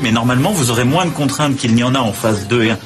Mais 0.00 0.12
normalement, 0.12 0.52
vous 0.52 0.70
aurez 0.70 0.84
moins 0.84 1.04
de 1.04 1.10
contraintes 1.10 1.56
qu'il 1.56 1.74
n'y 1.74 1.82
en 1.82 1.94
a 1.94 1.98
en 1.98 2.12
phase 2.12 2.46
2 2.48 2.64
et 2.64 2.70
1. 2.70 2.78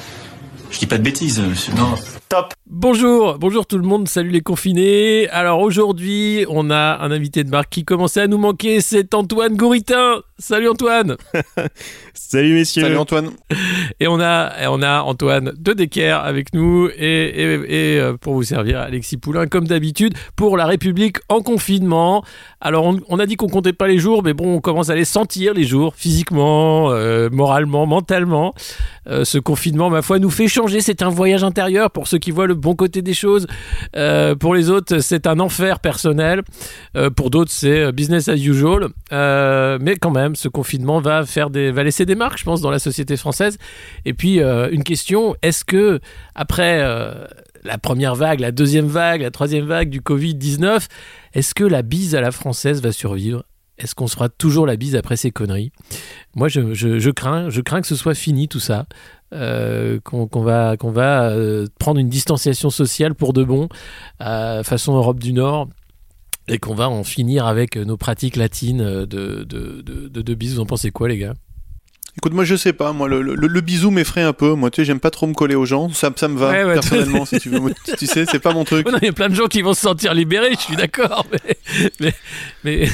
Je 0.71 0.79
dis 0.79 0.87
pas 0.87 0.97
de 0.97 1.03
bêtises, 1.03 1.39
monsieur. 1.39 1.73
Non. 1.73 1.95
Top. 2.27 2.54
Bonjour, 2.67 3.37
bonjour 3.37 3.67
tout 3.67 3.77
le 3.77 3.83
monde, 3.83 4.07
salut 4.07 4.31
les 4.31 4.41
confinés. 4.41 5.29
Alors 5.29 5.59
aujourd'hui, 5.59 6.47
on 6.49 6.71
a 6.71 6.97
un 6.99 7.11
invité 7.11 7.43
de 7.43 7.51
marque 7.51 7.69
qui 7.69 7.85
commençait 7.85 8.21
à 8.21 8.27
nous 8.27 8.39
manquer, 8.39 8.81
c'est 8.81 9.13
Antoine 9.13 9.55
Gouritin. 9.55 10.23
Salut 10.39 10.67
Antoine. 10.67 11.15
salut 12.15 12.55
messieurs. 12.55 12.81
Salut 12.81 12.97
Antoine. 12.97 13.29
Et 13.99 14.07
on 14.07 14.19
a, 14.19 14.67
on 14.69 14.81
a 14.81 15.01
Antoine 15.03 15.53
de 15.55 15.73
Decker 15.73 16.19
avec 16.25 16.53
nous 16.53 16.89
et, 16.89 17.93
et, 17.93 17.99
euh, 17.99 18.17
pour 18.17 18.33
vous 18.33 18.43
servir 18.43 18.79
Alexis 18.79 19.15
Poulain 19.15 19.45
comme 19.47 19.67
d'habitude 19.67 20.13
pour 20.35 20.57
La 20.57 20.65
République 20.65 21.17
en 21.29 21.41
confinement. 21.41 22.23
Alors 22.59 22.93
on, 23.07 23.19
a 23.19 23.25
dit 23.27 23.35
qu'on 23.37 23.47
comptait 23.47 23.73
pas 23.73 23.87
les 23.87 23.99
jours, 23.99 24.23
mais 24.23 24.33
bon, 24.33 24.55
on 24.55 24.59
commence 24.59 24.89
à 24.89 24.95
les 24.95 25.05
sentir 25.05 25.53
les 25.53 25.63
jours 25.63 25.93
physiquement, 25.95 26.91
euh, 26.91 27.29
moralement, 27.31 27.85
mentalement. 27.85 28.53
Euh, 29.07 29.23
ce 29.23 29.37
confinement, 29.37 29.89
ma 29.89 30.01
foi, 30.01 30.19
nous 30.19 30.31
fait 30.31 30.47
changer. 30.47 30.81
C'est 30.81 31.03
un 31.03 31.09
voyage 31.09 31.43
intérieur 31.43 31.91
pour 31.91 32.07
ceux 32.07 32.17
qui 32.17 32.31
voient 32.31 32.47
le 32.47 32.54
bon 32.55 32.75
côté 32.75 33.01
des 33.01 33.13
choses. 33.13 33.47
pour 34.39 34.55
les 34.55 34.69
autres, 34.69 34.99
c'est 34.99 35.27
un 35.27 35.39
enfer 35.39 35.79
personnel. 35.79 36.41
pour 37.15 37.29
d'autres, 37.29 37.51
c'est 37.51 37.91
business 37.91 38.27
as 38.27 38.35
usual. 38.35 38.87
mais 39.11 39.95
quand 39.99 40.11
même 40.11 40.35
ce 40.35 40.47
confinement 40.47 40.99
va 40.99 41.25
faire 41.25 41.49
des, 41.49 41.71
va 41.71 41.83
laisser 41.83 42.05
des 42.05 42.15
marques, 42.15 42.37
je 42.37 42.43
pense, 42.43 42.61
dans 42.61 42.71
la 42.71 42.79
société 42.79 43.17
française. 43.17 43.57
Et 44.05 44.13
puis 44.13 44.41
euh, 44.41 44.69
une 44.71 44.83
question 44.83 45.35
est-ce 45.41 45.65
que 45.65 45.99
après 46.33 46.79
euh, 46.81 47.25
la 47.63 47.77
première 47.77 48.15
vague, 48.15 48.39
la 48.39 48.51
deuxième 48.51 48.87
vague, 48.87 49.21
la 49.21 49.31
troisième 49.31 49.65
vague 49.65 49.89
du 49.89 50.01
Covid 50.01 50.35
19, 50.35 50.87
est-ce 51.33 51.53
que 51.53 51.63
la 51.63 51.81
bise 51.81 52.15
à 52.15 52.21
la 52.21 52.31
française 52.31 52.81
va 52.81 52.91
survivre? 52.91 53.43
Est-ce 53.77 53.95
qu'on 53.95 54.07
se 54.07 54.15
fera 54.15 54.29
toujours 54.29 54.65
la 54.65 54.75
bise 54.75 54.95
après 54.95 55.17
ces 55.17 55.31
conneries? 55.31 55.71
Moi, 56.35 56.47
je, 56.47 57.09
crains, 57.11 57.49
je 57.49 57.61
crains 57.61 57.81
que 57.81 57.87
ce 57.87 57.95
soit 57.95 58.15
fini 58.15 58.47
tout 58.47 58.59
ça, 58.59 58.85
euh, 59.33 59.99
qu'on 60.01 60.27
va, 60.41 60.75
prendre 61.79 61.99
une 61.99 62.09
distanciation 62.09 62.69
sociale 62.69 63.15
pour 63.15 63.33
de 63.33 63.43
bon, 63.43 63.67
façon 64.19 64.95
Europe 64.95 65.19
du 65.19 65.33
Nord 65.33 65.67
et 66.47 66.57
qu'on 66.59 66.75
va 66.75 66.89
en 66.89 67.03
finir 67.03 67.47
avec 67.47 67.75
nos 67.75 67.97
pratiques 67.97 68.35
latines 68.35 68.83
de, 68.83 69.43
de, 69.43 69.81
de, 69.81 70.07
de, 70.09 70.33
bisous. 70.35 70.55
Vous 70.55 70.61
en 70.61 70.65
pensez 70.65 70.91
quoi, 70.91 71.07
les 71.07 71.17
gars? 71.17 71.33
Écoute, 72.17 72.33
moi 72.33 72.45
je 72.45 72.55
sais 72.55 72.71
pas, 72.71 72.93
moi 72.93 73.09
le, 73.09 73.21
le, 73.21 73.61
bisou 73.61 73.91
m'effraie 73.91 74.21
un 74.21 74.31
peu. 74.31 74.53
Moi, 74.53 74.71
tu 74.71 74.81
sais, 74.81 74.85
j'aime 74.85 75.01
pas 75.01 75.11
trop 75.11 75.27
me 75.27 75.33
coller 75.33 75.55
aux 75.55 75.65
gens. 75.65 75.89
Ça, 75.89 76.11
ça 76.15 76.27
me 76.29 76.37
va 76.37 76.51
personnellement, 76.51 77.25
si 77.25 77.39
tu 77.39 77.49
veux. 77.49 77.59
tu 77.97 78.07
sais, 78.07 78.25
c'est 78.25 78.39
pas 78.39 78.53
mon 78.53 78.63
truc. 78.63 78.87
Il 79.01 79.05
y 79.05 79.09
a 79.09 79.13
plein 79.13 79.27
de 79.27 79.35
gens 79.35 79.47
qui 79.47 79.61
vont 79.61 79.73
se 79.73 79.81
sentir 79.81 80.13
libérés. 80.13 80.53
Je 80.53 80.61
suis 80.61 80.75
d'accord, 80.77 81.25
mais, 81.99 82.13
mais, 82.63 82.87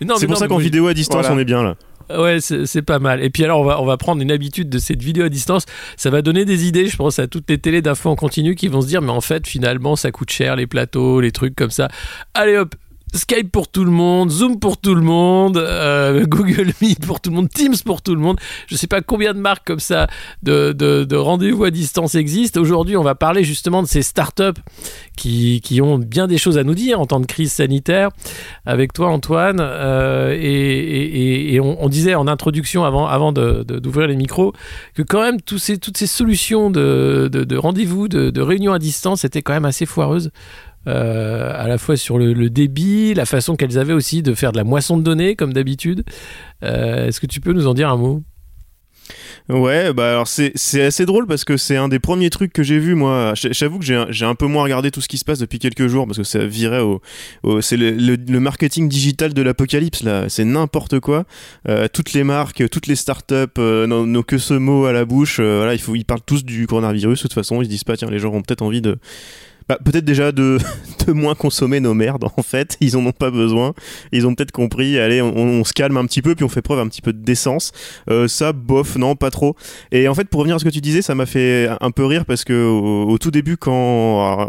non. 0.00 0.14
C'est 0.16 0.28
pour 0.28 0.36
ça 0.36 0.46
qu'en 0.46 0.58
vidéo 0.58 0.86
à 0.86 0.94
distance, 0.94 1.26
on 1.28 1.38
est 1.38 1.44
bien 1.44 1.62
là. 1.62 1.76
Ouais, 2.16 2.38
c'est 2.40 2.82
pas 2.82 2.98
mal. 2.98 3.22
Et 3.22 3.30
puis 3.30 3.44
alors, 3.44 3.60
on 3.60 3.64
va, 3.64 3.80
on 3.80 3.86
va 3.86 3.96
prendre 3.96 4.22
une 4.22 4.30
habitude 4.30 4.68
de 4.68 4.78
cette 4.78 5.02
vidéo 5.02 5.24
à 5.24 5.28
distance. 5.28 5.64
Ça 5.96 6.10
va 6.10 6.22
donner 6.22 6.44
des 6.44 6.66
idées, 6.66 6.86
je 6.86 6.96
pense, 6.96 7.18
à 7.18 7.26
toutes 7.26 7.48
les 7.48 7.58
télés 7.58 7.82
d'infos 7.82 8.10
en 8.10 8.16
continu 8.16 8.54
qui 8.54 8.68
vont 8.68 8.80
se 8.80 8.86
dire, 8.86 9.02
mais 9.02 9.10
en 9.10 9.20
fait, 9.20 9.46
finalement, 9.46 9.96
ça 9.96 10.10
coûte 10.10 10.30
cher, 10.30 10.56
les 10.56 10.66
plateaux, 10.66 11.20
les 11.20 11.32
trucs 11.32 11.56
comme 11.56 11.70
ça. 11.70 11.88
Allez 12.34 12.56
hop, 12.56 12.74
Skype 13.14 13.52
pour 13.52 13.68
tout 13.68 13.84
le 13.84 13.90
monde, 13.90 14.30
Zoom 14.30 14.58
pour 14.58 14.78
tout 14.78 14.94
le 14.94 15.02
monde, 15.02 15.58
euh, 15.58 16.24
Google 16.28 16.72
Meet 16.80 17.04
pour 17.06 17.20
tout 17.20 17.30
le 17.30 17.36
monde, 17.36 17.48
Teams 17.48 17.74
pour 17.84 18.02
tout 18.02 18.14
le 18.14 18.20
monde. 18.20 18.38
Je 18.68 18.74
ne 18.74 18.78
sais 18.78 18.86
pas 18.86 19.02
combien 19.02 19.34
de 19.34 19.38
marques 19.38 19.66
comme 19.66 19.80
ça 19.80 20.06
de, 20.42 20.72
de, 20.72 21.16
rendez-vous 21.16 21.64
à 21.64 21.70
distance 21.70 22.14
existent. 22.14 22.60
Aujourd'hui, 22.60 22.96
on 22.96 23.02
va 23.02 23.14
parler 23.14 23.44
justement 23.44 23.82
de 23.82 23.88
ces 23.88 24.02
startups 24.02 24.60
qui, 25.16 25.80
ont 25.82 25.98
bien 25.98 26.26
des 26.26 26.38
choses 26.38 26.58
à 26.58 26.64
nous 26.64 26.74
dire 26.74 27.00
en 27.00 27.06
temps 27.06 27.20
de 27.20 27.26
crise 27.26 27.52
sanitaire. 27.52 28.10
Avec 28.66 28.92
toi, 28.92 29.08
Antoine, 29.08 29.58
euh, 29.60 30.36
et, 30.38 31.60
on, 31.60 31.88
disait 31.88 32.14
en 32.14 32.26
introduction 32.26 32.84
avant, 32.84 33.32
d'ouvrir 33.32 34.06
les 34.06 34.16
micros 34.16 34.52
que 34.94 35.02
quand 35.02 35.22
même 35.22 35.40
toutes 35.40 35.60
ces 35.60 36.06
solutions 36.06 36.70
de, 36.70 37.28
de 37.30 37.56
rendez-vous, 37.56 38.08
de, 38.08 38.40
réunions 38.40 38.72
à 38.72 38.78
distance 38.78 39.24
étaient 39.24 39.42
quand 39.42 39.52
même 39.52 39.64
assez 39.64 39.86
foireuses. 39.86 40.30
Euh, 40.88 41.52
à 41.54 41.68
la 41.68 41.78
fois 41.78 41.96
sur 41.96 42.18
le, 42.18 42.50
débit, 42.50 43.14
la 43.14 43.26
façon 43.26 43.56
qu'elles 43.56 43.78
avaient 43.78 43.92
aussi 43.92 44.22
de 44.22 44.34
faire 44.34 44.52
de 44.52 44.56
la 44.56 44.64
moisson 44.64 44.96
de 44.96 45.02
données, 45.02 45.36
comme 45.36 45.52
d'habitude. 45.52 46.04
Euh, 46.64 47.08
est-ce 47.08 47.20
que 47.20 47.26
tu 47.26 47.40
peux 47.40 47.52
nous 47.52 47.66
en 47.66 47.74
dire 47.74 47.88
un 47.88 47.96
mot? 47.96 48.22
Ouais, 49.48 49.92
bah 49.92 50.10
alors 50.10 50.28
c'est, 50.28 50.54
assez 50.80 51.04
drôle 51.04 51.26
parce 51.26 51.44
que 51.44 51.56
c'est 51.56 51.76
un 51.76 51.88
des 51.88 51.98
premiers 51.98 52.30
trucs 52.30 52.52
que 52.52 52.62
j'ai 52.62 52.78
vu 52.78 52.94
moi. 52.94 53.34
J'avoue 53.34 53.80
que 53.80 53.84
j'ai, 53.84 54.24
un 54.24 54.34
peu 54.36 54.46
moins 54.46 54.62
regardé 54.62 54.92
tout 54.92 55.00
ce 55.00 55.08
qui 55.08 55.18
se 55.18 55.24
passe 55.24 55.40
depuis 55.40 55.58
quelques 55.58 55.88
jours 55.88 56.06
parce 56.06 56.18
que 56.18 56.24
ça 56.24 56.46
virait 56.46 56.80
au, 56.80 57.00
c'est 57.60 57.76
le, 57.76 58.38
marketing 58.38 58.88
digital 58.88 59.34
de 59.34 59.42
l'apocalypse 59.42 60.04
là. 60.04 60.28
C'est 60.28 60.44
n'importe 60.44 61.00
quoi. 61.00 61.24
Euh, 61.68 61.88
toutes 61.92 62.12
les 62.12 62.22
marques, 62.22 62.68
toutes 62.70 62.86
les 62.86 62.94
startups 62.94 63.58
n'ont, 63.58 64.22
que 64.22 64.38
ce 64.38 64.54
mot 64.54 64.86
à 64.86 64.92
la 64.92 65.04
bouche. 65.04 65.40
voilà, 65.40 65.74
il 65.74 65.80
faut, 65.80 65.96
ils 65.96 66.04
parlent 66.04 66.22
tous 66.24 66.44
du 66.44 66.68
coronavirus. 66.68 67.18
De 67.18 67.22
toute 67.22 67.34
façon, 67.34 67.60
ils 67.62 67.64
se 67.64 67.70
disent 67.70 67.84
pas 67.84 67.96
tiens 67.96 68.10
les 68.10 68.20
gens 68.20 68.32
ont 68.32 68.42
peut-être 68.42 68.62
envie 68.62 68.80
de 68.80 68.98
bah, 69.68 69.78
peut-être 69.84 70.04
déjà 70.04 70.32
de, 70.32 70.58
de, 71.06 71.12
moins 71.12 71.34
consommer 71.34 71.80
nos 71.80 71.94
merdes 71.94 72.24
en 72.36 72.42
fait, 72.42 72.76
ils 72.80 72.96
en 72.96 73.04
ont 73.06 73.12
pas 73.12 73.30
besoin, 73.30 73.74
ils 74.12 74.26
ont 74.26 74.34
peut-être 74.34 74.52
compris, 74.52 74.98
allez 74.98 75.22
on, 75.22 75.64
se 75.64 75.72
calme 75.72 75.96
un 75.96 76.06
petit 76.06 76.22
peu 76.22 76.34
puis 76.34 76.44
on 76.44 76.48
fait 76.48 76.62
preuve 76.62 76.78
un 76.78 76.88
petit 76.88 77.02
peu 77.02 77.12
de 77.12 77.22
décence, 77.22 77.72
euh, 78.10 78.28
ça 78.28 78.52
bof 78.52 78.96
non 78.96 79.16
pas 79.16 79.30
trop. 79.30 79.56
Et 79.90 80.08
en 80.08 80.14
fait 80.14 80.28
pour 80.28 80.40
revenir 80.40 80.56
à 80.56 80.58
ce 80.58 80.64
que 80.64 80.70
tu 80.70 80.80
disais 80.80 81.02
ça 81.02 81.14
m'a 81.14 81.26
fait 81.26 81.68
un 81.80 81.90
peu 81.90 82.04
rire 82.04 82.24
parce 82.24 82.44
que 82.44 82.66
au, 82.66 83.18
tout 83.18 83.30
début 83.30 83.56
quand 83.56 83.72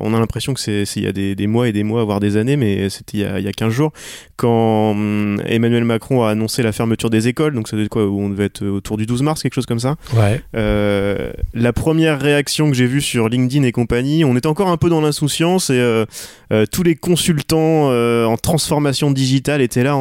on 0.02 0.14
a 0.14 0.20
l'impression 0.20 0.54
que 0.54 0.60
c'est 0.60 0.84
il 0.96 1.04
y 1.04 1.08
a 1.08 1.12
des, 1.12 1.36
des, 1.36 1.48
mois 1.48 1.68
et 1.68 1.72
des 1.72 1.84
mois 1.84 2.04
voire 2.04 2.20
des 2.20 2.38
années 2.38 2.58
mais 2.58 2.90
c'était 2.90 3.18
il, 3.20 3.44
y 3.44 3.48
a 3.48 3.52
15 3.52 3.72
jours 3.72 3.92
quand 4.36 4.92
hum, 4.92 5.42
Emmanuel 5.46 5.84
Macron 5.84 6.24
a 6.24 6.32
annoncé 6.32 6.64
la 6.64 6.72
fermeture 6.72 7.10
des 7.10 7.28
écoles 7.28 7.54
donc 7.54 7.68
ça 7.68 7.76
devait 7.76 7.86
être 7.86 7.92
quoi 7.92 8.06
on 8.06 8.30
devait 8.30 8.46
être 8.46 8.66
autour 8.66 8.98
du 8.98 9.06
12 9.06 9.22
mars 9.22 9.44
quelque 9.44 9.54
chose 9.54 9.66
comme 9.66 9.80
ça. 9.80 9.96
Ouais. 10.16 10.42
Euh, 10.56 11.32
la 11.54 11.74
première 11.74 12.20
réaction 12.20 12.70
que 12.70 12.76
j'ai 12.76 12.88
vue 12.88 13.02
sur 13.02 13.30
LinkedIn 13.30 13.64
et 13.64 13.72
compagnie 13.72 14.26
on 14.26 14.36
était 14.36 14.48
encore 14.48 14.70
un 14.70 14.78
peu 14.78 14.90
dans 14.90 15.02
l'insouciance 15.04 15.70
et 15.70 15.80
euh, 15.80 16.06
euh, 16.52 16.66
tous 16.72 16.84
les 16.84 16.96
consultants 16.96 17.92
euh, 17.92 18.26
en 18.26 18.38
transformation 18.38 19.12
digitale 19.12 19.62
étaient 19.62 19.84
là 19.84 19.96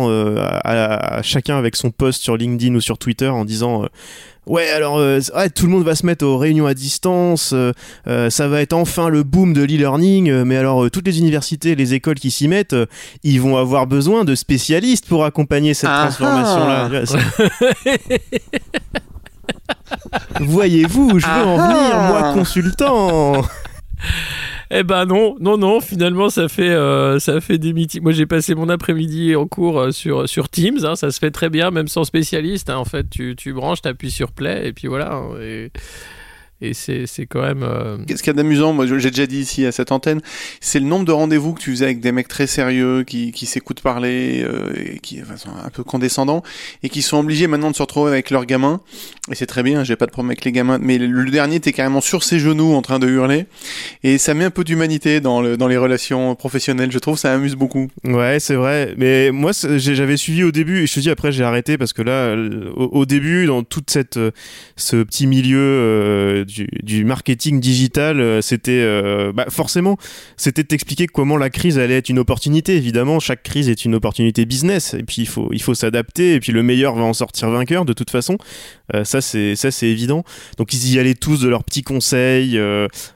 à, 0.65 1.23
chacun 1.23 1.59
avec 1.59 1.77
son 1.77 1.91
post 1.91 2.23
sur 2.23 2.37
LinkedIn 2.37 2.75
ou 2.75 2.81
sur 2.81 2.99
Twitter 2.99 3.29
en 3.29 3.45
disant 3.45 3.87
Ouais, 4.47 4.69
alors 4.71 5.01
tout 5.55 5.67
le 5.67 5.71
monde 5.71 5.85
va 5.85 5.95
se 5.95 6.05
mettre 6.05 6.27
aux 6.27 6.37
réunions 6.37 6.67
à 6.67 6.75
distance, 6.75 7.55
ça 8.05 8.49
va 8.49 8.61
être 8.61 8.73
enfin 8.73 9.09
le 9.09 9.23
boom 9.23 9.53
de 9.53 9.63
l'e-learning, 9.63 10.43
mais 10.43 10.57
alors 10.57 10.91
toutes 10.91 11.07
les 11.07 11.21
universités, 11.21 11.77
les 11.77 11.95
écoles 11.95 12.19
qui 12.19 12.33
s'y 12.33 12.49
mettent, 12.49 12.75
ils 13.23 13.41
vont 13.41 13.57
avoir 13.57 13.87
besoin 13.87 14.25
de 14.25 14.35
spécialistes 14.35 15.07
pour 15.07 15.25
accompagner 15.25 15.75
cette 15.75 15.91
ah 15.93 16.09
transformation-là. 16.09 16.91
Voyez-vous, 20.41 21.19
je 21.19 21.27
veux 21.27 21.45
en 21.45 21.57
venir, 21.57 21.99
moi 21.99 22.33
consultant. 22.35 23.43
Eh 24.75 24.85
ben 24.85 25.05
non, 25.05 25.37
non, 25.39 25.59
non. 25.59 25.81
Finalement, 25.81 26.31
ça 26.31 26.49
fait, 26.49 26.71
euh, 26.71 27.19
ça 27.19 27.43
fait 27.43 27.59
des 27.59 27.75
meetings. 27.75 28.03
Moi, 28.03 28.13
j'ai 28.13 28.25
passé 28.25 28.55
mon 28.55 28.71
après-midi 28.71 29.37
en 29.37 29.47
cours 29.47 29.79
euh, 29.79 29.91
sur, 29.91 30.49
Teams. 30.49 30.79
Hein. 30.85 30.97
ça 30.97 31.11
se 31.11 31.19
fait 31.19 31.31
très 31.31 31.51
bien, 31.51 31.71
même 31.71 31.89
sans 31.89 32.05
spécialiste. 32.05 32.71
Hein. 32.71 32.79
En 32.79 32.87
fait, 32.87 33.09
tu, 33.11 33.37
tu 33.37 33.53
branches, 33.53 33.83
tu 33.83 33.89
appuies 33.89 34.11
sur 34.11 34.33
Play, 34.33 34.67
et 34.67 34.73
puis 34.73 34.89
voilà. 34.89 35.13
Hein. 35.13 35.69
Et 36.63 36.75
c'est 36.75 37.27
quand 37.27 37.43
même. 37.43 37.63
Euh, 37.63 37.99
Qu'est-ce 38.07 38.23
qu'il 38.23 38.31
y 38.31 38.37
a 38.37 38.37
d'amusant, 38.37 38.73
moi 38.73 38.87
j'ai 38.87 39.11
déjà 39.11 39.27
dit 39.27 39.41
ici 39.41 39.67
à 39.67 39.73
cette 39.73 39.93
antenne, 39.93 40.21
c'est 40.61 40.79
le 40.79 40.87
nombre 40.87 41.05
de 41.05 41.13
rendez-vous 41.13 41.53
que 41.53 41.61
tu 41.61 41.73
faisais 41.73 41.87
avec 41.87 42.01
des 42.01 42.13
mecs 42.13 42.29
très 42.29 42.47
sérieux, 42.47 43.03
qui, 43.05 43.33
qui 43.33 43.47
s'écoutent 43.47 43.81
parler, 43.81 44.45
euh, 44.45 44.73
et 44.77 44.99
qui 45.01 45.21
sont 45.37 45.51
un 45.51 45.71
peu 45.71 45.83
condescendants, 45.83 46.43
et 46.83 46.89
qui 46.89 47.03
sont 47.03 47.19
obligés 47.19 47.47
maintenant 47.49 47.71
de 47.71 47.77
se 47.77 47.83
retrouver 47.83 48.13
avec 48.13 48.31
leurs 48.31 48.47
gamins. 48.47 48.81
Et 49.31 49.35
c'est 49.35 49.47
très 49.47 49.63
bien, 49.63 49.83
j'ai 49.85 49.97
pas 49.97 50.07
de 50.07 50.13
problème 50.13 50.31
avec 50.31 50.45
les 50.45 50.53
gamins, 50.53 50.79
mais 50.81 50.99
le 50.99 51.31
dernier 51.31 51.57
était 51.57 51.73
carrément 51.73 52.01
sur 52.01 52.23
ses 52.23 52.39
genoux 52.39 52.75
en 52.75 52.83
train 52.83 52.99
de 52.99 53.09
hurler, 53.09 53.47
et 54.05 54.19
ça 54.19 54.35
met 54.35 54.45
un 54.45 54.51
peu 54.51 54.65
d'humanité 54.65 55.21
dans, 55.21 55.41
le, 55.41 55.57
dans 55.57 55.69
les 55.69 55.77
relations 55.77 56.35
professionnelles, 56.37 56.93
je 56.93 56.99
trouve, 56.99 57.19
ça 57.19 57.33
amuse 57.33 57.57
beaucoup. 57.57 57.89
Ouais, 58.05 58.39
c'est 58.39 58.55
vrai, 58.55 58.95
mais 58.97 59.31
moi 59.33 59.51
j'avais 59.53 60.17
suivi 60.17 60.45
au 60.45 60.53
début, 60.53 60.83
et 60.83 60.87
je 60.87 60.95
te 60.95 61.01
dis 61.01 61.11
après 61.11 61.33
j'ai 61.33 61.45
arrêté 61.45 61.77
parce 61.77 61.93
que 61.93 62.03
là, 62.03 62.37
au, 62.77 63.05
début, 63.07 63.47
dans 63.47 63.63
toute 63.63 63.91
cette 63.91 64.19
ce 64.77 65.03
petit 65.03 65.27
milieu 65.27 66.45
du, 66.83 67.05
marketing 67.05 67.61
digital, 67.61 68.21
euh, 68.21 68.41
c'était 68.41 68.71
euh, 68.73 69.33
bah, 69.33 69.47
forcément, 69.49 69.97
c'était 70.37 70.63
de 70.63 70.69
t'expliquer 70.69 71.07
comment 71.07 71.37
la 71.37 71.51
crise 71.51 71.79
allait 71.79 71.97
être 71.97 72.09
une 72.09 72.19
opportunité. 72.19 72.77
Évidemment, 72.77 73.21
chaque 73.21 73.43
crise 73.43 73.69
est 73.69 73.85
une 73.85 73.95
opportunité 73.95 74.45
business, 74.45 74.95
et 74.95 75.03
puis 75.03 75.23
il 75.23 75.29
faut, 75.29 75.49
il 75.53 75.63
faut 75.63 75.75
s'adapter, 75.75 76.35
et 76.35 76.41
puis 76.41 76.53
le 76.53 76.63
meilleur 76.63 76.95
va 76.95 77.03
en 77.03 77.13
sortir 77.13 77.51
vainqueur 77.51 77.85
de 77.85 77.93
toute 77.93 78.11
façon. 78.11 78.39
Euh, 78.95 79.05
ça, 79.05 79.21
c'est, 79.21 79.57
ça, 79.57 79.71
c'est 79.71 79.89
évident. 79.89 80.25
Donc 80.59 80.73
ils 80.73 80.93
y 80.93 80.99
allaient 80.99 81.15
tous 81.15 81.41
de 81.41 81.49
leurs 81.49 81.65
petits 81.65 81.83
conseils. 81.83 82.59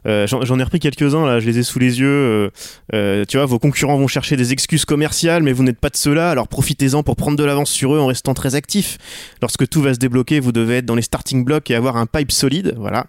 j'en, 0.05 0.59
ai 0.59 0.63
repris 0.63 0.81
quelques-uns 0.81 1.27
là, 1.27 1.41
je 1.41 1.47
les 1.47 1.59
ai 1.59 1.63
sous 1.63 1.79
les 1.79 2.01
yeux. 2.01 2.51
tu 2.93 3.37
vois, 3.37 3.47
vos 3.47 3.59
concurrents 3.59 3.99
vont 3.99 4.09
chercher 4.09 4.37
des 4.37 4.53
excuses 4.53 4.85
commerciales, 4.85 5.43
mais 5.43 5.53
vous 5.53 5.63
n'êtes 5.63 5.81
pas 5.81 5.91
de 5.91 5.97
ceux-là, 5.97 6.31
alors 6.31 6.49
profitez-en 6.49 7.03
pour 7.03 7.17
prendre 7.17 7.37
de 7.37 7.45
l'avance 7.45 7.71
sur 7.71 7.95
eux 7.95 7.99
en 7.99 8.07
restant 8.07 8.35
très 8.35 8.55
actif. 8.55 8.99
Lorsque 9.43 9.69
tout 9.69 9.83
va 9.83 9.95
se 9.95 9.99
débloquer, 9.99 10.41
vous 10.41 10.53
devez 10.53 10.79
être 10.79 10.87
dans 10.87 10.95
les 10.95 11.03
starting 11.03 11.45
blocks 11.45 11.71
et 11.71 11.75
avoir 11.75 11.97
un 11.97 12.07
pipe 12.07 12.33
solide. 12.33 12.75
Voilà. 12.77 13.07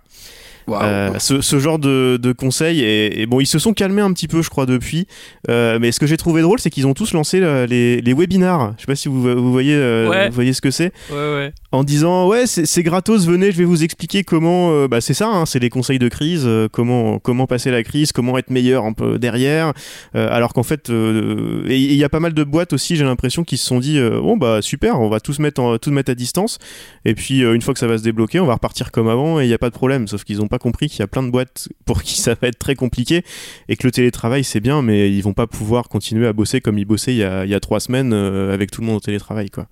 Euh, 0.69 1.11
ce, 1.19 1.39
ce 1.41 1.59
genre 1.59 1.79
de, 1.79 2.17
de 2.21 2.31
conseils 2.33 2.81
et, 2.81 3.21
et 3.21 3.25
bon 3.25 3.39
ils 3.39 3.45
se 3.45 3.57
sont 3.57 3.73
calmés 3.73 4.01
un 4.01 4.11
petit 4.11 4.27
peu 4.27 4.41
je 4.41 4.49
crois 4.49 4.65
depuis. 4.65 5.07
Euh, 5.49 5.77
mais 5.79 5.91
ce 5.93 5.99
que 5.99 6.05
j'ai 6.07 6.17
trouvé 6.17 6.41
drôle 6.41 6.59
c'est 6.59 6.69
qu'ils 6.69 6.85
ont 6.87 6.93
tous 6.93 7.13
lancé 7.13 7.39
euh, 7.41 7.65
les, 7.65 8.01
les 8.01 8.13
webinars. 8.13 8.73
Je 8.77 8.81
sais 8.81 8.85
pas 8.87 8.95
si 8.95 9.07
vous, 9.07 9.21
vous 9.21 9.51
voyez 9.51 9.73
euh, 9.75 10.09
Ouais. 10.09 10.27
vous 10.29 10.35
voyez 10.35 10.51
ce 10.53 10.59
que 10.61 10.71
c'est. 10.71 10.91
Ouais, 11.09 11.15
ouais. 11.15 11.53
en 11.71 11.83
disant 11.83 12.27
ouais 12.27 12.45
c'est 12.47 12.83
gratos 12.83 13.25
venez 13.27 13.51
je 13.51 13.57
vais 13.57 13.63
vous 13.63 13.83
expliquer 13.83 14.23
comment 14.23 14.71
euh, 14.73 14.87
bah 14.87 14.99
c'est 14.99 15.13
ça 15.13 15.27
hein, 15.27 15.45
c'est 15.45 15.59
les 15.59 15.69
conseils 15.69 15.99
de 15.99 16.09
crise 16.09 16.43
euh, 16.45 16.67
comment 16.71 17.19
comment 17.19 17.47
passer 17.47 17.71
la 17.71 17.83
crise 17.83 18.11
comment 18.11 18.37
être 18.37 18.49
meilleur 18.49 18.83
un 18.85 18.93
peu 18.93 19.17
derrière. 19.19 19.71
Euh, 20.15 20.27
alors 20.31 20.53
qu'en 20.53 20.63
fait 20.63 20.89
euh, 20.89 21.63
et 21.67 21.77
il 21.77 21.93
y 21.95 22.03
a 22.03 22.09
pas 22.09 22.19
mal 22.19 22.33
de 22.33 22.43
boîtes 22.43 22.73
aussi 22.73 22.95
j'ai 22.97 23.03
l'impression 23.05 23.43
qu'ils 23.45 23.57
se 23.57 23.65
sont 23.65 23.79
dit 23.79 23.97
euh, 23.97 24.19
bon 24.19 24.35
bah 24.37 24.61
super 24.61 24.99
on 24.99 25.07
va 25.09 25.19
tous 25.21 25.39
mettre 25.39 25.61
en- 25.61 25.77
tout 25.77 25.91
mettre 25.91 26.11
à 26.11 26.15
distance. 26.15 26.59
Et 27.05 27.13
puis 27.15 27.43
euh, 27.43 27.53
une 27.53 27.61
fois 27.61 27.73
que 27.73 27.79
ça 27.79 27.87
va 27.87 27.97
se 27.97 28.03
débloquer 28.03 28.39
on 28.41 28.45
va 28.45 28.53
repartir 28.55 28.91
comme 28.91 29.07
avant 29.07 29.39
et 29.39 29.45
il 29.45 29.47
n'y 29.47 29.53
a 29.53 29.57
pas 29.57 29.69
de 29.69 29.75
problème. 29.75 30.07
Sauf 30.07 30.23
qu'ils 30.23 30.41
ont 30.41 30.47
pas 30.47 30.56
compris 30.57 30.87
qu'il 30.89 30.99
y 30.99 31.03
a 31.03 31.07
plein 31.07 31.23
de 31.23 31.29
boîtes 31.29 31.69
pour 31.85 32.01
qui 32.03 32.19
ça 32.19 32.35
va 32.41 32.47
être 32.47 32.59
très 32.59 32.75
compliqué 32.75 33.23
et 33.69 33.75
que 33.75 33.85
le 33.87 33.91
télétravail 33.91 34.43
c'est 34.43 34.59
bien 34.59 34.81
mais 34.81 35.11
ils 35.11 35.21
vont 35.21 35.33
pas 35.33 35.47
pouvoir 35.47 35.89
continuer 35.89 36.27
à 36.27 36.33
bosser 36.33 36.61
comme 36.61 36.77
ils 36.77 36.85
bossaient 36.85 37.13
il 37.13 37.17
y 37.17 37.23
a, 37.23 37.45
il 37.45 37.51
y 37.51 37.55
a 37.55 37.59
trois 37.59 37.79
semaines 37.79 38.13
euh, 38.13 38.53
avec 38.53 38.71
tout 38.71 38.81
le 38.81 38.87
monde 38.87 38.97
au 38.97 38.99
télétravail 39.01 39.49
quoi 39.49 39.67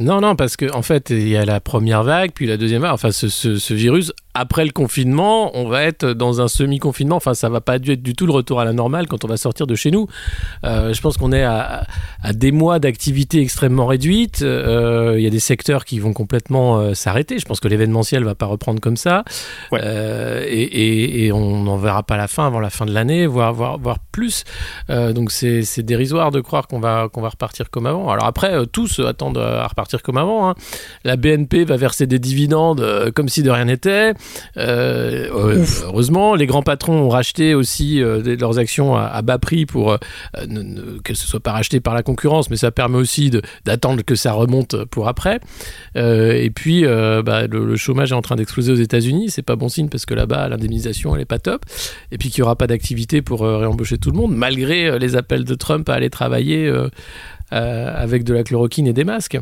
Non, 0.00 0.20
non, 0.22 0.36
parce 0.36 0.56
qu'en 0.56 0.74
en 0.78 0.82
fait, 0.82 1.10
il 1.10 1.28
y 1.28 1.36
a 1.36 1.44
la 1.44 1.60
première 1.60 2.02
vague, 2.02 2.30
puis 2.34 2.46
la 2.46 2.56
deuxième 2.56 2.80
vague. 2.82 2.92
Enfin, 2.94 3.12
ce- 3.12 3.28
ce 3.28 3.74
virus, 3.74 4.10
après 4.34 4.64
le 4.64 4.70
confinement, 4.70 5.50
on 5.56 5.68
va 5.68 5.82
être 5.82 6.06
dans 6.06 6.40
un 6.40 6.48
semi-confinement. 6.48 7.16
Enfin, 7.16 7.34
ça 7.34 7.48
va 7.48 7.60
pas 7.60 7.78
du- 7.78 7.92
être 7.92 8.02
du 8.02 8.14
tout 8.14 8.24
le 8.26 8.32
retour 8.32 8.60
à 8.60 8.64
la 8.64 8.72
normale 8.72 9.06
quand 9.06 9.24
on 9.24 9.28
va 9.28 9.36
sortir 9.36 9.66
de 9.66 9.74
chez 9.74 9.90
nous. 9.90 10.06
Euh, 10.64 10.94
je 10.94 11.00
pense 11.02 11.18
qu'on 11.18 11.32
est 11.32 11.42
à, 11.42 11.86
à 12.22 12.32
des 12.32 12.50
mois 12.52 12.78
d'activité 12.78 13.40
extrêmement 13.40 13.86
réduite. 13.86 14.40
Euh, 14.42 15.14
Il 15.18 15.22
y 15.22 15.26
a 15.26 15.30
des 15.30 15.40
secteurs 15.40 15.84
qui 15.84 15.98
vont 15.98 16.12
complètement 16.14 16.78
euh, 16.78 16.94
s'arrêter. 16.94 17.38
Je 17.38 17.44
pense 17.44 17.60
que 17.60 17.68
l'événementiel 17.68 18.24
va 18.24 18.34
pas 18.34 18.46
reprendre 18.46 18.80
comme 18.80 18.96
ça. 18.96 19.24
Ouais. 19.70 19.80
Et, 20.48 20.62
et- 20.62 21.26
et 21.26 21.32
on 21.32 21.62
n'en 21.62 21.76
verra 21.76 22.02
pas 22.02 22.16
la 22.16 22.28
fin 22.28 22.46
avant 22.46 22.60
la 22.60 22.70
fin 22.70 22.86
de 22.86 22.92
l'année, 22.92 23.26
voire, 23.26 23.52
voire, 23.52 23.78
voire 23.78 23.98
plus. 24.12 24.44
Donc 24.88 25.30
c'est 25.30 25.82
dérisoire 25.82 26.30
de 26.30 26.40
croire 26.40 26.66
qu'on 26.68 26.80
va, 26.80 27.08
qu'on 27.12 27.20
va 27.20 27.28
repartir 27.30 27.70
comme 27.70 27.86
avant. 27.86 28.08
Alors 28.10 28.24
après, 28.24 28.66
tous 28.72 28.98
attendent 29.00 29.38
à 29.38 29.66
repartir 29.66 30.02
comme 30.02 30.16
avant. 30.16 30.48
hein. 30.48 30.54
La 31.04 31.16
BNP 31.16 31.64
va 31.64 31.76
verser 31.76 32.06
des 32.06 32.18
dividendes 32.18 33.10
comme 33.14 33.28
si 33.28 33.42
de 33.42 33.50
rien 33.50 33.66
n'était. 33.66 34.14
Euh, 34.56 35.28
euh, 35.32 35.64
heureusement, 35.84 36.34
les 36.34 36.46
grands 36.46 36.62
patrons 36.62 36.94
ont 37.02 37.08
racheté 37.08 37.54
aussi 37.54 38.02
euh, 38.02 38.36
leurs 38.36 38.58
actions 38.58 38.94
à, 38.96 39.02
à 39.04 39.22
bas 39.22 39.38
prix 39.38 39.66
pour 39.66 39.92
euh, 39.92 39.96
ne- 40.48 40.62
ne- 40.62 40.98
que 41.00 41.14
ce 41.14 41.26
soit 41.26 41.40
pas 41.40 41.52
racheté 41.52 41.80
par 41.80 41.94
la 41.94 42.02
concurrence, 42.02 42.50
mais 42.50 42.56
ça 42.56 42.70
permet 42.70 42.98
aussi 42.98 43.30
d'attendre 43.64 44.02
que 44.02 44.14
ça 44.14 44.32
remonte 44.32 44.84
pour 44.86 45.08
après. 45.08 45.40
Euh, 45.96 46.32
et 46.32 46.50
puis, 46.50 46.84
euh, 46.84 47.22
bah, 47.22 47.46
le, 47.46 47.64
le 47.64 47.76
chômage 47.76 48.12
est 48.12 48.14
en 48.14 48.22
train 48.22 48.36
d'exploser 48.36 48.72
aux 48.72 48.76
États-Unis. 48.76 49.30
C'est 49.30 49.42
pas 49.42 49.56
bon 49.56 49.68
signe 49.68 49.88
parce 49.88 50.06
que 50.06 50.14
là-bas, 50.14 50.48
l'indemnisation 50.48 51.14
elle 51.14 51.22
est 51.22 51.26
pas 51.26 51.38
top. 51.38 51.64
Et 52.10 52.18
puis 52.18 52.30
qu'il 52.30 52.40
y 52.40 52.42
aura 52.42 52.56
pas 52.56 52.66
d'activité 52.66 53.22
pour 53.22 53.42
euh, 53.44 53.58
réembaucher 53.58 53.98
tout 53.98 54.10
le 54.10 54.16
monde, 54.16 54.34
malgré 54.34 54.86
euh, 54.86 54.98
les 54.98 55.16
appels 55.16 55.44
de 55.44 55.54
Trump 55.54 55.88
à 55.88 55.94
aller 55.94 56.10
travailler 56.10 56.66
euh, 56.66 56.88
euh, 57.52 57.92
avec 57.96 58.24
de 58.24 58.32
la 58.34 58.42
chloroquine 58.44 58.86
et 58.86 58.92
des 58.92 59.04
masques. 59.04 59.38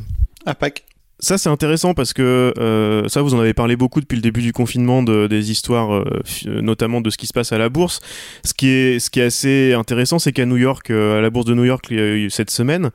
À 0.46 0.54
Pâques. 0.54 0.84
Ça, 1.22 1.36
c'est 1.36 1.50
intéressant 1.50 1.92
parce 1.92 2.14
que 2.14 2.54
euh, 2.58 3.06
ça, 3.08 3.20
vous 3.20 3.34
en 3.34 3.40
avez 3.40 3.52
parlé 3.52 3.76
beaucoup 3.76 4.00
depuis 4.00 4.16
le 4.16 4.22
début 4.22 4.40
du 4.40 4.52
confinement, 4.54 5.02
de, 5.02 5.26
des 5.26 5.50
histoires, 5.50 5.92
euh, 5.94 6.04
fi- 6.24 6.48
notamment 6.48 7.00
de 7.02 7.10
ce 7.10 7.18
qui 7.18 7.26
se 7.26 7.32
passe 7.34 7.52
à 7.52 7.58
la 7.58 7.68
bourse. 7.68 8.00
Ce 8.42 8.54
qui 8.54 8.68
est, 8.68 8.98
ce 8.98 9.10
qui 9.10 9.20
est 9.20 9.24
assez 9.24 9.74
intéressant, 9.74 10.18
c'est 10.18 10.32
qu'à 10.32 10.46
New 10.46 10.56
York, 10.56 10.90
euh, 10.90 11.18
à 11.18 11.20
la 11.20 11.28
bourse 11.28 11.44
de 11.46 11.54
New 11.54 11.64
York, 11.64 11.92
cette 12.30 12.50
semaine, 12.50 12.90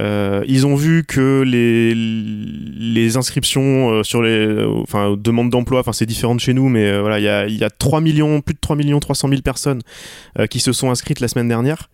euh, 0.00 0.44
ils 0.46 0.66
ont 0.66 0.76
vu 0.76 1.04
que 1.04 1.42
les, 1.42 1.94
les 1.94 3.16
inscriptions 3.16 3.90
euh, 3.90 4.02
sur 4.02 4.22
les 4.22 4.30
euh, 4.30 4.68
enfin, 4.82 5.16
demandes 5.18 5.50
d'emploi, 5.50 5.80
enfin 5.80 5.92
c'est 5.92 6.06
différent 6.06 6.34
de 6.34 6.40
chez 6.40 6.54
nous, 6.54 6.68
mais 6.68 6.86
euh, 6.86 7.00
voilà, 7.00 7.18
il 7.18 7.24
y 7.24 7.28
a, 7.28 7.46
y 7.48 7.64
a 7.64 7.70
3 7.70 8.00
millions, 8.00 8.40
plus 8.40 8.54
de 8.54 8.60
3 8.60 8.76
millions 8.76 9.00
300 9.00 9.28
000 9.28 9.42
personnes 9.42 9.80
euh, 10.38 10.46
qui 10.46 10.60
se 10.60 10.72
sont 10.72 10.90
inscrites 10.90 11.20
la 11.20 11.28
semaine 11.28 11.48
dernière. 11.48 11.88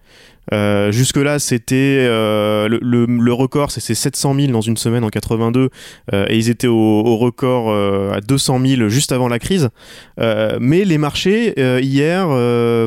Euh, 0.52 0.93
Jusque-là, 0.93 1.38
c'était 1.38 2.06
euh, 2.08 2.69
le, 2.69 3.32
record, 3.32 3.70
c'est 3.70 3.81
c'est 3.81 3.94
700 3.94 4.35
000 4.35 4.52
dans 4.52 4.61
une 4.61 4.76
semaine 4.76 5.05
en 5.05 5.08
82, 5.08 5.70
euh, 6.12 6.26
et 6.29 6.37
ils 6.37 6.50
étaient 6.50 6.67
au, 6.67 7.17
record 7.17 7.73
à 8.12 8.20
200 8.20 8.61
000 8.64 8.88
juste 8.88 9.12
avant 9.12 9.29
la 9.29 9.38
crise. 9.38 9.70
Mais 10.19 10.85
les 10.85 10.99
marchés 10.99 11.55
hier 11.82 12.26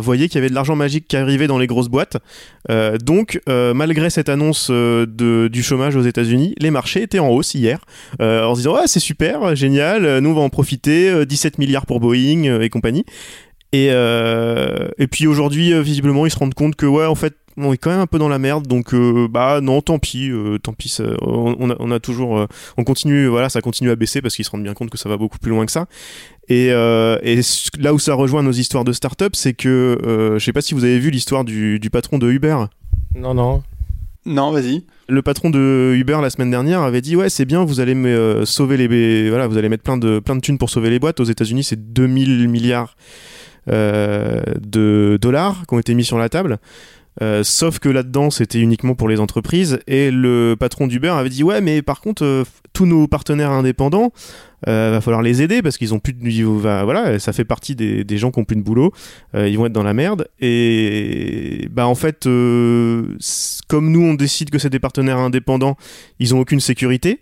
voyaient 0.02 0.28
qu'il 0.28 0.36
y 0.36 0.38
avait 0.40 0.50
de 0.50 0.56
l'argent 0.56 0.76
magique 0.76 1.08
qui 1.08 1.18
arrivait 1.18 1.48
dans 1.48 1.58
les 1.58 1.68
grosses 1.68 1.90
boîtes. 1.90 2.18
Donc, 3.04 3.42
malgré 3.48 4.10
cette 4.10 4.30
annonce 4.30 4.70
du 4.70 5.64
chômage 5.64 5.96
aux 5.96 6.02
États-Unis, 6.02 6.56
les 6.60 6.72
marchés 6.72 7.04
étaient 7.04 7.20
en 7.20 7.30
hausse 7.30 7.54
hier, 7.56 7.80
en 8.20 8.54
se 8.54 8.60
disant 8.60 8.76
ah 8.76 8.88
c'est 8.88 9.00
super, 9.00 9.56
génial, 9.56 10.20
nous 10.20 10.32
on 10.32 10.34
va 10.34 10.42
en 10.42 10.50
profiter, 10.50 11.10
euh, 11.10 11.26
17 11.26 11.58
milliards 11.58 11.86
pour 11.86 12.00
Boeing 12.00 12.60
et 12.60 12.70
compagnie. 12.70 13.06
Et, 13.74 13.90
euh, 13.92 14.88
et 14.98 15.08
puis 15.08 15.28
aujourd'hui, 15.28 15.74
euh, 15.74 15.82
visiblement, 15.82 16.26
ils 16.26 16.32
se 16.32 16.38
rendent 16.40 16.54
compte 16.54 16.76
que 16.76 16.86
ouais, 16.86 17.06
en 17.06 17.16
fait, 17.16 17.36
on 17.58 17.74
est 17.74 17.78
quand 17.78 17.90
même 17.90 18.00
un 18.00 18.06
peu 18.08 18.20
dans 18.20 18.30
la 18.30 18.38
merde, 18.40 18.68
donc 18.68 18.94
euh, 18.94 19.28
bah 19.28 19.62
non, 19.62 19.82
tant 19.82 19.98
pis, 20.00 20.30
euh, 20.30 20.58
tant 20.60 20.74
pis, 20.74 20.90
ça- 20.90 21.04
on, 21.22 21.56
on 21.60 21.70
a, 21.72 21.76
on 21.80 21.90
a 21.92 22.00
toujours, 22.00 22.38
euh, 22.38 22.46
on 22.78 22.84
continue, 22.84 23.26
voilà, 23.28 23.50
ça 23.50 23.62
continue 23.62 23.90
à 23.90 23.96
baisser 23.96 24.22
parce 24.22 24.36
qu'ils 24.36 24.46
se 24.46 24.52
rendent 24.52 24.64
bien 24.64 24.76
compte 24.76 24.90
que 24.92 24.98
ça 24.98 25.10
va 25.10 25.18
beaucoup 25.18 25.40
plus 25.40 25.50
loin 25.50 25.66
que 25.66 25.72
ça. 25.72 25.88
Et, 26.50 26.70
euh, 26.72 27.18
et 27.24 27.42
là 27.80 27.94
où 27.96 28.00
ça 28.00 28.14
rejoint 28.14 28.44
nos 28.44 28.52
histoires 28.52 28.84
de 28.86 28.94
start-up, 28.94 29.36
c'est 29.36 29.54
que 29.54 29.98
euh, 30.06 30.38
je 30.40 30.46
sais 30.46 30.54
pas 30.54 30.62
si 30.62 30.76
vous 30.76 30.84
avez 30.84 31.00
vu 31.00 31.10
l'histoire 31.10 31.44
du, 31.44 31.80
du 31.80 31.90
patron 31.90 32.20
de 32.20 32.30
Uber. 32.30 32.58
Non, 33.16 33.34
non. 33.34 33.64
Non, 34.26 34.52
vas-y. 34.52 34.84
Le 35.10 35.22
patron 35.22 35.50
de 35.50 35.94
Uber 35.98 36.20
la 36.22 36.30
semaine 36.30 36.52
dernière 36.52 36.82
avait 36.82 37.00
dit 37.02 37.16
ouais 37.16 37.30
c'est 37.30 37.46
bien 37.46 37.64
vous 37.64 37.80
allez 37.80 37.96
me 37.96 38.10
euh, 38.10 38.46
sauver 38.46 38.76
les 38.76 39.30
voilà 39.30 39.48
vous 39.48 39.58
allez 39.58 39.70
mettre 39.70 39.84
plein 39.84 39.98
de 39.98 40.20
plein 40.20 40.36
de 40.36 40.42
thunes 40.42 40.58
pour 40.58 40.70
sauver 40.70 40.90
les 40.90 41.00
boîtes 41.00 41.22
aux 41.22 41.24
États-Unis 41.24 41.64
c'est 41.64 41.94
2000 41.94 42.50
milliards 42.50 42.98
de 43.68 45.18
dollars 45.22 45.64
qui 45.68 45.74
ont 45.76 45.80
été 45.80 45.94
mis 45.94 46.04
sur 46.06 46.18
la 46.18 46.30
table. 46.30 46.58
Euh, 47.20 47.44
sauf 47.44 47.80
que 47.80 47.90
là-dedans 47.90 48.30
c'était 48.30 48.60
uniquement 48.60 48.94
pour 48.94 49.10
les 49.10 49.20
entreprises. 49.20 49.80
Et 49.88 50.12
le 50.12 50.56
patron 50.60 50.86
d'Uber 50.86 51.10
avait 51.10 51.30
dit 51.30 51.44
ouais 51.44 51.62
mais 51.62 51.82
par 51.82 52.00
contre 52.00 52.24
euh, 52.24 52.44
tous 52.74 52.86
nos 52.86 53.08
partenaires 53.08 53.50
indépendants 53.50 54.12
euh, 54.68 54.92
va 54.92 55.02
falloir 55.02 55.24
les 55.24 55.42
aider 55.42 55.64
parce 55.64 55.78
qu'ils 55.80 55.96
ont 55.96 56.00
plus 56.00 56.14
de 56.14 56.44
va- 56.46 56.84
voilà 56.84 57.18
ça 57.18 57.34
fait 57.34 57.44
partie 57.44 57.76
des, 57.76 58.04
des 58.04 58.18
gens 58.20 58.30
qui 58.30 58.38
ont 58.40 58.44
plus 58.46 58.56
de 58.56 58.62
boulot. 58.62 58.92
Euh, 59.34 59.50
ils 59.50 59.58
vont 59.58 59.66
être 59.66 59.74
dans 59.74 59.82
la 59.82 59.96
merde. 59.96 60.28
Et 60.40 61.68
bah 61.72 61.88
en 61.88 61.96
fait 61.96 62.28
euh, 62.28 63.16
comme 63.68 63.92
nous 63.92 64.02
on 64.04 64.14
décide 64.14 64.52
que 64.52 64.60
c'est 64.60 64.70
des 64.70 64.80
partenaires 64.80 65.18
indépendants 65.18 65.76
ils 66.20 66.36
ont 66.36 66.40
aucune 66.40 66.60
sécurité 66.60 67.22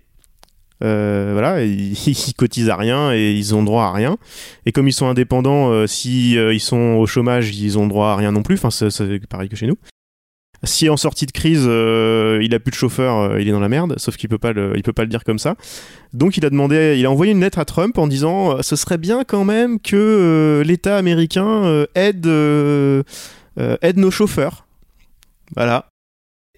euh, 0.84 1.30
voilà, 1.34 1.64
ils, 1.64 2.34
cotisent 2.38 2.70
à 2.70 2.76
rien 2.76 3.14
et 3.14 3.32
ils 3.32 3.56
ont 3.56 3.64
droit 3.64 3.86
à 3.86 3.92
rien. 3.92 4.18
Et 4.66 4.72
comme 4.72 4.88
ils 4.88 4.94
sont 4.94 5.08
indépendants, 5.08 5.72
euh, 5.72 5.88
si 5.88 6.38
euh, 6.38 6.54
ils 6.54 6.60
sont 6.60 6.98
au 7.00 7.06
chômage, 7.06 7.56
ils 7.56 7.78
ont 7.78 7.88
droit 7.88 8.10
à 8.10 8.16
rien 8.16 8.32
non 8.32 8.44
plus. 8.44 8.56
Enfin, 8.56 8.72
c'est 8.72 9.28
pareil 9.28 9.50
que 9.50 9.56
chez 9.56 9.68
nous. 9.68 9.78
Si 10.64 10.90
en 10.90 10.98
sortie 10.98 11.26
de 11.28 11.32
crise, 11.32 11.66
euh, 11.68 12.40
il 12.42 12.56
a 12.56 12.60
plus 12.60 12.72
de 12.72 12.76
chauffeur, 12.76 13.40
il 13.40 13.48
est 13.48 13.52
dans 13.52 13.60
la 13.60 13.70
merde. 13.70 13.96
Sauf 13.98 14.18
qu'il 14.18 14.30
peut 14.30 14.38
pas 14.40 14.52
il 14.76 14.82
peut 14.82 14.94
pas 14.94 15.04
le 15.04 15.10
dire 15.10 15.24
comme 15.24 15.38
ça. 15.38 15.56
Donc 16.14 16.38
il 16.38 16.46
a 16.46 16.50
demandé, 16.50 16.96
il 16.98 17.06
a 17.06 17.12
envoyé 17.12 17.34
une 17.34 17.42
lettre 17.42 17.60
à 17.60 17.66
Trump 17.66 17.98
en 17.98 18.08
disant, 18.08 18.62
ce 18.64 18.76
serait 18.76 18.98
bien 18.98 19.24
quand 19.26 19.44
même 19.44 19.80
que 19.80 20.64
l'État 20.66 20.98
américain 20.98 21.86
aide, 21.94 22.26
aide 22.26 23.98
nos 23.98 24.12
chauffeurs. 24.12 24.66
Voilà. 25.56 25.88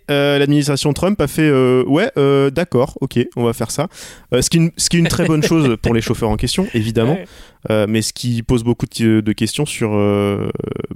Euh, 0.09 0.39
l'administration 0.39 0.93
Trump 0.93 1.19
a 1.19 1.27
fait 1.27 1.41
euh, 1.49 1.83
ouais 1.85 2.09
euh, 2.17 2.49
d'accord 2.49 2.97
ok 3.01 3.19
on 3.35 3.43
va 3.43 3.51
faire 3.53 3.71
ça 3.71 3.87
Euh, 4.33 4.41
ce, 4.41 4.49
qui 4.49 4.57
est 4.57 4.61
une, 4.61 4.71
ce 4.77 4.89
qui 4.89 4.95
est 4.97 4.99
une 4.99 5.07
très 5.09 5.25
bonne 5.25 5.43
chose 5.51 5.75
pour 5.81 5.93
les 5.93 6.01
chauffeurs 6.01 6.29
en 6.29 6.37
question 6.37 6.65
évidemment 6.73 7.13
Ouais. 7.15 7.25
Euh, 7.71 7.85
mais 7.89 8.01
ce 8.01 8.13
qui 8.13 8.43
pose 8.43 8.63
beaucoup 8.63 8.85
de, 8.85 9.19
de 9.19 9.31
questions 9.33 9.65
sur 9.65 9.91
euh, 9.95 10.49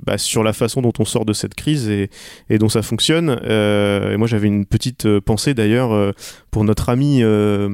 bah, 0.06 0.18
sur 0.18 0.44
la 0.44 0.54
façon 0.54 0.82
dont 0.82 0.94
on 1.00 1.06
sort 1.06 1.26
de 1.26 1.34
cette 1.34 1.56
crise 1.56 1.90
et, 1.90 2.10
et 2.50 2.58
dont 2.60 2.70
ça 2.70 2.82
fonctionne 2.82 3.38
Euh, 3.44 4.14
et 4.14 4.18
moi 4.18 4.28
j'avais 4.28 4.48
une 4.48 4.66
petite 4.66 5.06
euh, 5.06 5.20
pensée 5.20 5.54
d'ailleurs 5.54 5.92
euh, 5.92 6.12
pour 6.52 6.64
notre 6.64 6.88
ami 6.90 7.20
euh, 7.24 7.68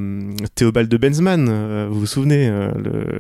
Théobald 0.56 0.90
de 0.90 0.98
Benzman 0.98 1.48
euh, 1.50 1.88
vous 1.92 2.00
vous 2.00 2.06
souvenez 2.08 2.48
euh, 2.50 2.72
le, 2.76 3.20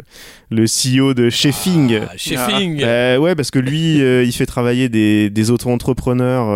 le 0.50 0.66
CEO 0.66 1.14
de 1.14 1.30
Sheffing 1.30 2.00
Ah, 2.02 2.14
Sheffing. 2.18 2.82
euh, 2.82 3.18
ouais, 3.18 3.36
parce 3.36 3.52
que 3.52 3.60
lui, 3.60 4.02
euh, 4.02 4.24
il 4.24 4.32
fait 4.32 4.46
travailler 4.46 4.90
des, 4.90 5.30
des 5.30 5.52
auto-entrepreneurs. 5.52 6.48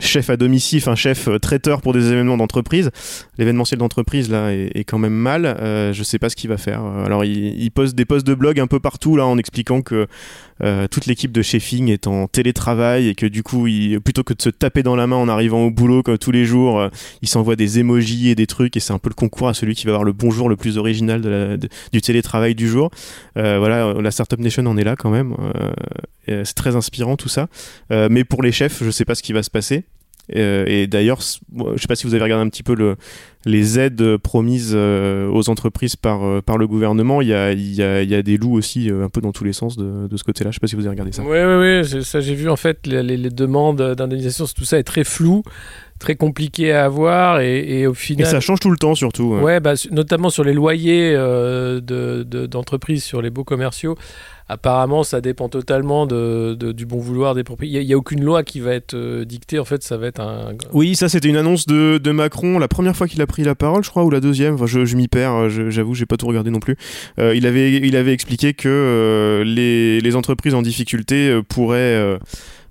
Euh, 0.00 0.06
chef 0.06 0.30
à 0.30 0.36
domicile, 0.36 0.78
enfin 0.78 0.94
chef 0.94 1.28
euh, 1.28 1.38
traiteur 1.38 1.80
pour 1.80 1.92
des 1.92 2.12
événements 2.12 2.36
d'entreprise. 2.36 2.90
L'événementiel 3.38 3.78
d'entreprise 3.78 4.30
là 4.30 4.52
est, 4.52 4.84
quand 4.84 4.98
même 4.98 5.14
mal. 5.14 5.46
Euh, 5.46 5.92
je 5.92 6.02
sais 6.02 6.18
pas 6.18 6.28
ce 6.28 6.36
qu'il 6.36 6.50
va 6.50 6.56
faire. 6.56 6.84
Alors 6.84 7.24
il, 7.24 7.70
poste 7.70 7.94
des 7.94 8.04
posts 8.04 8.26
de 8.26 8.34
blog 8.34 8.58
un 8.58 8.66
peu 8.66 8.80
partout 8.80 9.16
là 9.16 9.26
en 9.26 9.38
expliquant 9.38 9.82
que 9.82 10.06
euh, 10.62 10.86
toute 10.88 11.06
l'équipe 11.06 11.32
de 11.32 11.40
chefing 11.40 11.88
est 11.88 12.06
en 12.06 12.26
télétravail 12.26 13.08
et 13.08 13.14
que 13.14 13.26
du 13.26 13.42
coup, 13.42 13.66
il, 13.66 14.00
plutôt 14.00 14.22
que 14.24 14.34
de 14.34 14.42
se 14.42 14.50
taper 14.50 14.82
dans 14.82 14.96
la 14.96 15.06
main 15.06 15.16
en 15.16 15.28
arrivant 15.28 15.64
au 15.64 15.70
boulot 15.70 16.02
comme 16.02 16.18
tous 16.18 16.32
les 16.32 16.44
jours, 16.44 16.80
euh, 16.80 16.88
il 17.22 17.28
s'envoie 17.28 17.56
des 17.56 17.78
emojis 17.78 18.28
et 18.28 18.34
des 18.34 18.46
trucs 18.46 18.76
et 18.76 18.80
c'est 18.80 18.92
un 18.92 18.98
peu 18.98 19.08
le 19.08 19.14
concours 19.14 19.48
à 19.48 19.54
celui 19.54 19.74
qui 19.74 19.86
va 19.86 19.92
avoir 19.92 20.04
le 20.04 20.12
bonjour 20.12 20.48
le 20.48 20.56
plus 20.56 20.76
original 20.76 21.58
du 21.92 22.00
télétravail 22.00 22.54
du 22.54 22.68
jour. 22.68 22.90
Euh, 23.36 23.58
voilà, 23.58 23.94
la 23.94 24.10
Startup 24.10 24.38
Nation 24.38 24.66
en 24.66 24.76
est 24.76 24.84
là 24.84 24.96
quand 24.96 25.10
même. 25.10 25.34
c'est 26.26 26.54
très 26.54 26.76
inspirant 26.76 27.16
tout 27.16 27.28
ça. 27.28 27.48
mais 27.90 28.24
pour 28.24 28.42
les 28.42 28.52
chefs, 28.52 28.82
je 28.84 28.90
sais 28.90 29.04
pas 29.04 29.14
ce 29.14 29.22
qui 29.22 29.32
va 29.32 29.42
se 29.42 29.50
passer. 29.50 29.84
Euh, 30.36 30.64
et 30.66 30.86
d'ailleurs, 30.86 31.20
je 31.20 31.80
sais 31.80 31.88
pas 31.88 31.96
si 31.96 32.06
vous 32.06 32.14
avez 32.14 32.22
regardé 32.22 32.44
un 32.44 32.48
petit 32.48 32.62
peu 32.62 32.74
le, 32.74 32.96
les 33.44 33.78
aides 33.78 34.16
promises 34.18 34.72
euh, 34.74 35.28
aux 35.28 35.48
entreprises 35.50 35.96
par, 35.96 36.24
euh, 36.24 36.40
par 36.40 36.58
le 36.58 36.66
gouvernement. 36.66 37.20
Il 37.20 37.28
y 37.28 37.34
a, 37.34 37.52
il 37.52 37.74
y, 37.74 37.82
a, 37.82 38.02
il 38.02 38.08
y 38.08 38.14
a 38.14 38.22
des 38.22 38.36
loups 38.36 38.54
aussi 38.54 38.90
un 38.90 39.08
peu 39.08 39.20
dans 39.20 39.32
tous 39.32 39.44
les 39.44 39.52
sens 39.52 39.76
de, 39.76 40.06
de 40.08 40.16
ce 40.16 40.24
côté-là. 40.24 40.50
Je 40.50 40.56
sais 40.56 40.60
pas 40.60 40.66
si 40.66 40.76
vous 40.76 40.82
avez 40.82 40.90
regardé 40.90 41.12
ça. 41.12 41.22
Oui, 41.22 41.38
oui, 41.38 41.82
oui. 41.82 42.04
Ça, 42.04 42.20
j'ai 42.20 42.34
vu 42.34 42.48
en 42.48 42.56
fait 42.56 42.86
les, 42.86 43.02
les 43.02 43.30
demandes 43.30 43.94
d'indemnisation, 43.94 44.46
tout 44.56 44.64
ça 44.64 44.78
est 44.78 44.84
très 44.84 45.04
flou 45.04 45.42
très 46.00 46.16
compliqué 46.16 46.72
à 46.72 46.86
avoir 46.86 47.40
et, 47.40 47.80
et, 47.80 47.86
au 47.86 47.94
final. 47.94 48.26
Et 48.26 48.30
ça 48.30 48.40
change 48.40 48.58
tout 48.58 48.70
le 48.70 48.78
temps 48.78 48.94
surtout. 48.96 49.34
Ouais, 49.34 49.42
ouais 49.42 49.60
bah, 49.60 49.74
notamment 49.92 50.30
sur 50.30 50.42
les 50.42 50.54
loyers 50.54 51.12
euh, 51.14 51.80
d'entreprises, 52.48 53.02
de, 53.02 53.06
sur 53.06 53.22
les 53.22 53.30
beaux 53.30 53.44
commerciaux. 53.44 53.96
Apparemment, 54.52 55.04
ça 55.04 55.20
dépend 55.20 55.48
totalement 55.48 56.06
de, 56.06 56.56
du 56.72 56.84
bon 56.84 56.98
vouloir 56.98 57.36
des 57.36 57.44
propriétaires. 57.44 57.82
Il 57.82 57.86
n'y 57.86 57.92
a, 57.92 57.96
aucune 57.96 58.24
loi 58.24 58.42
qui 58.42 58.58
va 58.58 58.74
être 58.74 58.94
euh, 58.94 59.24
dictée. 59.24 59.60
En 59.60 59.64
fait, 59.64 59.84
ça 59.84 59.96
va 59.96 60.08
être 60.08 60.20
un. 60.20 60.54
Oui, 60.72 60.96
ça, 60.96 61.08
c'était 61.08 61.28
une 61.28 61.36
annonce 61.36 61.66
de, 61.66 61.98
de, 61.98 62.10
Macron, 62.10 62.58
la 62.58 62.66
première 62.66 62.96
fois 62.96 63.06
qu'il 63.06 63.22
a 63.22 63.28
pris 63.28 63.44
la 63.44 63.54
parole, 63.54 63.84
je 63.84 63.90
crois, 63.90 64.02
ou 64.02 64.10
la 64.10 64.18
deuxième. 64.18 64.54
Enfin, 64.54 64.66
je, 64.66 64.84
je 64.84 64.96
m'y 64.96 65.06
perds, 65.06 65.48
j'avoue, 65.50 65.94
j'ai 65.94 66.06
pas 66.06 66.16
tout 66.16 66.26
regardé 66.26 66.50
non 66.50 66.58
plus. 66.58 66.76
Euh, 67.20 67.32
il, 67.36 67.46
avait, 67.46 67.74
il 67.74 67.94
avait 67.94 68.12
expliqué 68.12 68.52
que 68.52 68.68
euh, 68.68 69.44
les, 69.44 70.00
les, 70.00 70.16
entreprises 70.16 70.54
en 70.54 70.62
difficulté 70.62 71.28
euh, 71.28 71.42
pourraient. 71.42 72.18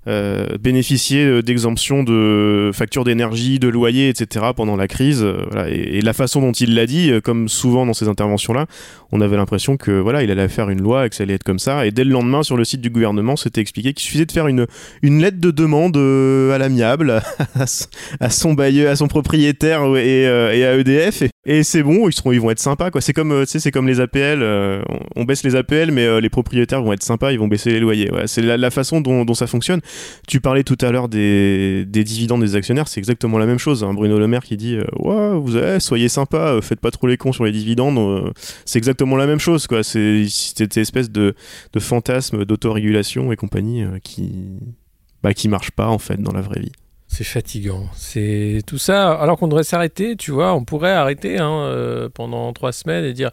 Euh, 0.08 0.56
bénéficier 0.58 1.42
d'exemptions 1.42 2.02
de 2.02 2.70
factures 2.72 3.04
d'énergie, 3.04 3.58
de 3.58 3.68
loyer, 3.68 4.08
etc. 4.08 4.46
pendant 4.56 4.74
la 4.74 4.88
crise. 4.88 5.22
Euh, 5.22 5.44
voilà. 5.50 5.68
et, 5.68 6.00
la 6.00 6.14
façon 6.14 6.40
dont 6.40 6.52
il 6.52 6.74
l'a 6.74 6.86
dit, 6.86 7.10
euh, 7.10 7.20
comme 7.20 7.50
souvent 7.50 7.84
dans 7.84 7.92
ces 7.92 8.08
interventions-là, 8.08 8.64
on 9.12 9.20
avait 9.20 9.36
l'impression 9.36 9.76
que 9.76 9.90
voilà, 9.90 10.22
il 10.22 10.30
allait 10.30 10.48
faire 10.48 10.70
une 10.70 10.80
loi 10.80 11.04
et 11.04 11.10
que 11.10 11.16
ça 11.16 11.24
allait 11.24 11.34
être 11.34 11.44
comme 11.44 11.58
ça. 11.58 11.84
Et 11.84 11.90
dès 11.90 12.04
le 12.04 12.12
lendemain, 12.12 12.42
sur 12.42 12.56
le 12.56 12.64
site 12.64 12.80
du 12.80 12.88
gouvernement, 12.88 13.36
c'était 13.36 13.60
expliqué 13.60 13.92
qu'il 13.92 14.02
suffisait 14.02 14.24
de 14.24 14.32
faire 14.32 14.46
une, 14.46 14.66
une 15.02 15.20
lettre 15.20 15.38
de 15.38 15.50
demande 15.50 15.98
à 15.98 16.56
l'amiable 16.56 17.20
à, 18.20 18.30
son 18.30 18.54
bailleur, 18.54 18.90
à 18.90 18.96
son 18.96 19.06
propriétaire 19.08 19.84
et, 19.96 20.26
à 20.26 20.78
EDF. 20.78 21.24
Et, 21.44 21.62
c'est 21.62 21.82
bon, 21.82 22.08
ils, 22.08 22.12
seront, 22.12 22.32
ils 22.32 22.40
vont 22.40 22.50
être 22.50 22.60
sympas. 22.60 22.90
Quoi. 22.90 23.02
C'est 23.02 23.12
comme, 23.12 23.44
c'est 23.44 23.70
comme 23.70 23.86
les 23.86 24.00
APL. 24.00 24.42
On, 24.42 24.82
on, 25.16 25.24
baisse 25.24 25.42
les 25.42 25.56
APL, 25.56 25.90
mais 25.90 26.20
les 26.20 26.30
propriétaires 26.30 26.82
vont 26.82 26.94
être 26.94 27.02
sympas, 27.02 27.32
ils 27.32 27.38
vont 27.38 27.48
baisser 27.48 27.70
les 27.70 27.80
loyers. 27.80 28.10
Ouais. 28.10 28.26
C'est 28.26 28.42
la, 28.42 28.56
la, 28.56 28.70
façon 28.70 29.02
dont, 29.02 29.24
dont 29.24 29.34
ça 29.34 29.46
fonctionne. 29.46 29.80
Tu 30.26 30.40
parlais 30.40 30.64
tout 30.64 30.78
à 30.80 30.90
l'heure 30.90 31.08
des, 31.08 31.84
des, 31.86 32.04
dividendes 32.04 32.42
des 32.42 32.54
actionnaires, 32.54 32.88
c'est 32.88 33.00
exactement 33.00 33.38
la 33.38 33.46
même 33.46 33.58
chose. 33.58 33.84
Hein. 33.84 33.94
Bruno 33.94 34.18
Le 34.18 34.26
Maire 34.26 34.42
qui 34.42 34.56
dit 34.56 34.78
ouais, 34.98 35.38
vous 35.38 35.56
avez, 35.56 35.80
soyez 35.80 36.08
sympa, 36.08 36.36
euh, 36.36 36.60
faites 36.60 36.80
pas 36.80 36.90
trop 36.90 37.06
les 37.06 37.16
cons 37.16 37.32
sur 37.32 37.44
les 37.44 37.52
dividendes. 37.52 37.98
Euh, 37.98 38.30
c'est 38.64 38.78
exactement 38.78 39.16
la 39.16 39.26
même 39.26 39.40
chose. 39.40 39.66
quoi. 39.66 39.82
C'est 39.82 40.26
cette 40.28 40.76
espèce 40.76 41.10
de, 41.10 41.34
de 41.72 41.80
fantasme 41.80 42.44
d'autorégulation 42.44 43.32
et 43.32 43.36
compagnie 43.36 43.82
euh, 43.82 43.98
qui, 44.02 44.58
bah, 45.22 45.34
qui 45.34 45.48
marche 45.48 45.70
pas 45.70 45.88
en 45.88 45.98
fait 45.98 46.20
dans 46.20 46.32
la 46.32 46.40
vraie 46.40 46.60
vie. 46.60 46.72
C'est 47.08 47.24
fatigant. 47.24 47.88
C'est 47.94 48.62
tout 48.66 48.78
ça. 48.78 49.12
Alors 49.12 49.36
qu'on 49.36 49.48
devrait 49.48 49.64
s'arrêter, 49.64 50.14
tu 50.14 50.30
vois, 50.30 50.54
on 50.54 50.64
pourrait 50.64 50.92
arrêter 50.92 51.38
hein, 51.38 51.50
euh, 51.50 52.08
pendant 52.08 52.52
trois 52.52 52.72
semaines 52.72 53.04
et 53.04 53.12
dire 53.12 53.30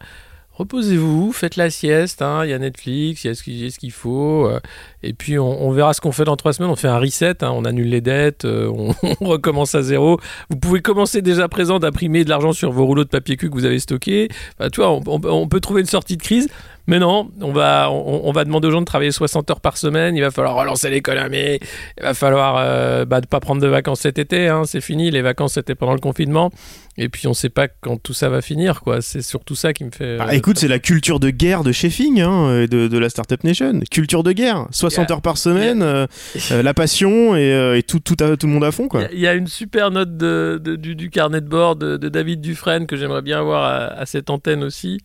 reposez-vous, 0.58 1.32
faites 1.32 1.54
la 1.54 1.70
sieste, 1.70 2.20
hein, 2.20 2.44
il 2.44 2.50
y 2.50 2.52
a 2.52 2.58
Netflix, 2.58 3.24
il 3.24 3.28
y 3.28 3.30
a 3.30 3.34
ce 3.34 3.42
qu'il 3.44 3.72
qu 3.72 3.90
faut, 3.90 4.46
euh, 4.48 4.58
et 5.04 5.12
puis 5.12 5.38
on, 5.38 5.70
verra 5.70 5.94
ce 5.94 6.00
qu'on 6.00 6.10
fait 6.10 6.24
dans 6.24 6.36
trois 6.36 6.52
semaines, 6.52 6.70
on 6.70 6.76
fait 6.76 6.88
un 6.88 6.98
reset, 6.98 7.44
hein, 7.44 7.52
on 7.54 7.64
annule 7.64 7.88
les 7.88 8.00
dettes, 8.00 8.44
euh, 8.44 8.68
on, 8.68 8.92
recommence 9.24 9.76
à 9.76 9.82
zéro. 9.82 10.18
Vous 10.50 10.56
pouvez 10.58 10.80
commencer 10.80 11.22
déjà 11.22 11.44
à 11.44 11.48
présent 11.48 11.78
d'imprimer 11.78 12.24
de 12.24 12.28
l'argent 12.28 12.52
sur 12.52 12.72
vos 12.72 12.84
rouleaux 12.84 13.04
de 13.04 13.08
papier 13.08 13.36
cul 13.36 13.50
que 13.50 13.54
vous 13.54 13.66
avez 13.66 13.78
stockés. 13.78 14.28
Enfin, 14.58 14.68
tu 14.70 14.80
vois, 14.80 14.90
on, 14.90 15.48
peut 15.48 15.60
trouver 15.60 15.82
une 15.82 15.86
sortie 15.86 16.16
de 16.16 16.22
crise, 16.22 16.48
mais 16.88 16.98
non, 16.98 17.30
on 17.40 17.52
va, 17.52 17.90
on, 17.92 18.32
va 18.32 18.44
demander 18.44 18.66
aux 18.66 18.72
gens 18.72 18.80
de 18.80 18.86
travailler 18.86 19.12
60 19.12 19.48
heures 19.50 19.60
par 19.60 19.76
semaine, 19.76 20.16
il 20.16 20.22
va 20.22 20.32
falloir 20.32 20.56
relancer 20.56 20.90
l'économie, 20.90 21.60
il 21.98 22.02
va 22.02 22.14
falloir 22.14 22.56
euh, 22.58 23.04
bah, 23.04 23.20
ne 23.20 23.26
pas 23.26 23.38
prendre 23.38 23.62
de 23.62 23.68
vacances 23.68 24.00
cet 24.00 24.18
été, 24.18 24.48
hein, 24.48 24.62
c'est 24.64 24.80
fini, 24.80 25.12
les 25.12 25.22
vacances 25.22 25.52
c'était 25.52 25.76
pendant 25.76 25.94
le 25.94 26.00
confinement. 26.00 26.50
Et 26.98 27.08
puis 27.08 27.28
on 27.28 27.34
sait 27.34 27.48
pas 27.48 27.68
quand 27.68 27.96
tout 27.96 28.12
ça 28.12 28.28
va 28.28 28.42
finir, 28.42 28.80
quoi. 28.80 29.00
C'est 29.00 29.22
surtout 29.22 29.54
ça 29.54 29.72
qui 29.72 29.84
me 29.84 29.90
fait. 29.90 30.18
Bah, 30.18 30.34
écoute, 30.34 30.58
c'est 30.58 30.68
la 30.68 30.80
culture 30.80 31.20
de 31.20 31.30
guerre 31.30 31.62
de 31.62 31.72
Sheffing, 31.72 32.20
hein, 32.20 32.66
de, 32.66 32.88
de, 32.88 32.98
la 32.98 33.08
Startup 33.08 33.42
Nation. 33.44 33.80
Culture 33.90 34.22
de 34.22 34.32
guerre, 34.32 34.66
60 34.72 35.08
yeah. 35.08 35.12
heures 35.12 35.22
par 35.22 35.38
semaine, 35.38 35.78
yeah. 35.78 36.08
euh, 36.52 36.62
la 36.62 36.74
passion 36.74 37.36
et, 37.36 37.52
euh, 37.52 37.78
et 37.78 37.82
tout, 37.82 38.00
tout, 38.00 38.16
à, 38.20 38.36
tout, 38.36 38.46
le 38.46 38.52
monde 38.52 38.64
à 38.64 38.72
fond, 38.72 38.88
quoi. 38.88 39.04
Il 39.12 39.18
y, 39.18 39.22
y, 39.22 39.26
a 39.26 39.34
une 39.34 39.46
super 39.46 39.90
note 39.90 40.16
de, 40.16 40.60
de, 40.62 40.76
du, 40.76 40.96
du, 40.96 41.10
carnet 41.10 41.40
de 41.40 41.48
bord 41.48 41.76
de, 41.76 41.96
David 41.96 42.40
Dufresne 42.40 42.86
que 42.86 42.96
j'aimerais 42.96 43.22
bien 43.22 43.38
avoir 43.38 43.64
à, 43.64 43.86
à, 43.86 44.06
cette 44.06 44.30
antenne 44.30 44.64
aussi, 44.64 44.98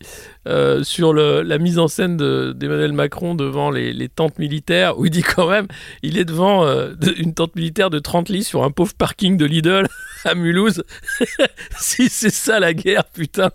euh, 0.48 0.82
sur 0.82 1.12
le, 1.12 1.42
la 1.42 1.58
mise 1.58 1.78
en 1.78 1.88
scène 1.88 2.16
d'Emmanuel 2.16 2.92
Macron 2.92 3.34
devant 3.34 3.70
les, 3.70 3.92
les, 3.92 4.08
tentes 4.08 4.38
militaires, 4.38 4.98
où 4.98 5.06
il 5.06 5.10
dit 5.10 5.22
quand 5.22 5.48
même, 5.48 5.66
il 6.02 6.18
est 6.18 6.24
devant 6.24 6.64
euh, 6.64 6.92
une 7.16 7.34
tente 7.34 7.56
militaire 7.56 7.90
de 7.90 7.98
30 7.98 8.28
lits 8.28 8.44
sur 8.44 8.64
un 8.64 8.70
pauvre 8.70 8.94
parking 8.94 9.36
de 9.36 9.44
Lidl 9.44 9.86
à 10.24 10.34
Mulhouse. 10.34 10.82
si 11.96 12.08
c'est 12.08 12.30
ça 12.34 12.58
la 12.58 12.72
guerre, 12.72 13.04
putain. 13.04 13.50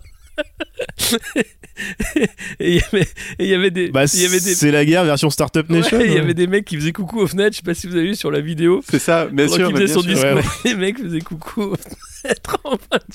Et 2.60 2.80
il 3.38 3.46
y 3.46 3.54
avait 3.54 3.70
des. 3.70 3.90
Bah, 3.90 4.06
c'est 4.06 4.70
la 4.70 4.84
guerre 4.84 5.04
version 5.04 5.30
Startup 5.30 5.68
Nation. 5.68 5.98
Il 5.98 6.02
ouais, 6.02 6.08
ouais. 6.10 6.16
y 6.16 6.18
avait 6.18 6.34
des 6.34 6.46
mecs 6.46 6.64
qui 6.64 6.76
faisaient 6.76 6.92
coucou 6.92 7.20
aux 7.20 7.26
fenêtres. 7.26 7.52
Je 7.52 7.56
sais 7.58 7.64
pas 7.64 7.74
si 7.74 7.86
vous 7.86 7.96
avez 7.96 8.08
vu 8.08 8.14
sur 8.14 8.30
la 8.30 8.40
vidéo. 8.40 8.82
C'est 8.88 8.98
ça, 8.98 9.26
bien 9.26 9.48
sûr. 9.48 9.72
Bien 9.72 9.86
son 9.86 10.00
sûr. 10.00 10.10
discours. 10.10 10.20
Ouais, 10.30 10.42
les 10.64 10.74
mecs 10.74 10.98
faisaient 10.98 11.20
coucou 11.20 11.62
aux 11.62 11.76
fenêtres. 11.76 12.58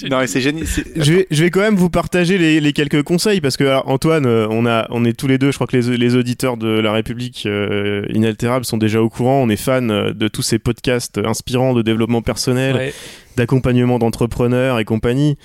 non, 0.10 0.20
c'est 0.26 0.42
génial. 0.42 0.66
Je 0.96 1.14
vais, 1.14 1.28
je 1.30 1.44
vais 1.44 1.50
quand 1.50 1.60
même 1.62 1.76
vous 1.76 1.90
partager 1.90 2.38
les, 2.38 2.60
les 2.60 2.74
quelques 2.74 3.04
conseils 3.04 3.40
parce 3.42 3.58
que 3.58 3.64
alors, 3.64 3.88
Antoine, 3.88 4.26
euh, 4.26 4.48
on 4.50 4.66
a, 4.66 4.88
on 4.90 5.06
est 5.06 5.14
tous 5.18 5.28
les 5.28 5.38
deux. 5.38 5.52
Je 5.52 5.56
crois 5.56 5.68
que 5.68 5.78
les, 5.78 5.98
les 5.98 6.16
auditeurs 6.16 6.58
de 6.58 6.68
la 6.68 6.92
République 6.92 7.44
euh, 7.46 8.06
inaltérable 8.10 8.66
sont 8.66 8.78
déjà 8.78 9.02
au 9.02 9.10
courant. 9.10 9.42
On 9.42 9.50
est 9.50 9.56
fan 9.56 9.92
euh, 9.92 10.14
de 10.14 10.28
tous 10.28 10.42
ces 10.42 10.60
podcasts 10.60 11.20
inspirants 11.20 11.74
de 11.74 11.82
développement 11.82 12.22
personnel, 12.22 12.92
d'accompagnement 13.38 14.00
d'entrepreneurs 14.00 14.80
et 14.80 14.86
compagnie. 14.86 15.38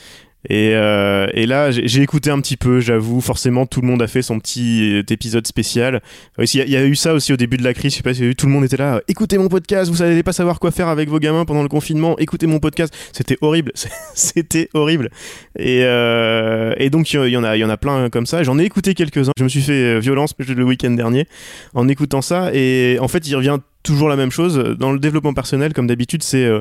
Et, 0.48 0.72
euh, 0.74 1.26
et, 1.34 1.46
là, 1.46 1.70
j'ai 1.70 2.02
écouté 2.02 2.30
un 2.30 2.40
petit 2.40 2.56
peu, 2.56 2.80
j'avoue. 2.80 3.20
Forcément, 3.20 3.66
tout 3.66 3.82
le 3.82 3.86
monde 3.86 4.00
a 4.00 4.06
fait 4.06 4.22
son 4.22 4.38
petit 4.38 5.04
épisode 5.10 5.46
spécial. 5.46 6.00
Il 6.38 6.54
y, 6.54 6.76
a, 6.76 6.84
eu 6.84 6.94
ça 6.94 7.12
aussi 7.12 7.32
au 7.32 7.36
début 7.36 7.58
de 7.58 7.64
la 7.64 7.74
crise. 7.74 7.92
Je 7.92 7.96
sais 7.98 8.02
pas 8.02 8.14
si 8.14 8.34
tout 8.34 8.46
le 8.46 8.52
monde 8.52 8.64
était 8.64 8.78
là. 8.78 9.02
Écoutez 9.08 9.36
mon 9.36 9.48
podcast. 9.48 9.90
Vous 9.90 9.98
savez 9.98 10.22
pas 10.22 10.32
savoir 10.32 10.58
quoi 10.58 10.70
faire 10.70 10.88
avec 10.88 11.08
vos 11.08 11.18
gamins 11.18 11.44
pendant 11.44 11.62
le 11.62 11.68
confinement. 11.68 12.16
Écoutez 12.18 12.46
mon 12.46 12.58
podcast. 12.58 12.94
C'était 13.12 13.36
horrible. 13.42 13.72
C'était 14.14 14.70
horrible. 14.72 15.10
Et, 15.58 15.82
euh, 15.84 16.74
et 16.78 16.88
donc 16.88 17.12
il 17.12 17.28
y 17.28 17.36
en 17.36 17.44
a, 17.44 17.56
y 17.56 17.64
en 17.64 17.70
a 17.70 17.76
plein 17.76 18.08
comme 18.08 18.26
ça. 18.26 18.42
J'en 18.42 18.58
ai 18.58 18.64
écouté 18.64 18.94
quelques-uns. 18.94 19.32
Je 19.36 19.44
me 19.44 19.48
suis 19.48 19.62
fait 19.62 20.00
violence 20.00 20.34
le 20.38 20.64
week-end 20.64 20.92
dernier 20.92 21.26
en 21.74 21.86
écoutant 21.88 22.22
ça. 22.22 22.50
Et 22.54 22.96
en 23.00 23.08
fait, 23.08 23.28
il 23.28 23.36
revient 23.36 23.58
toujours 23.82 24.08
la 24.08 24.16
même 24.16 24.30
chose. 24.30 24.56
Dans 24.78 24.92
le 24.92 24.98
développement 24.98 25.34
personnel, 25.34 25.72
comme 25.72 25.86
d'habitude, 25.86 26.22
c'est 26.22 26.44
euh, 26.44 26.60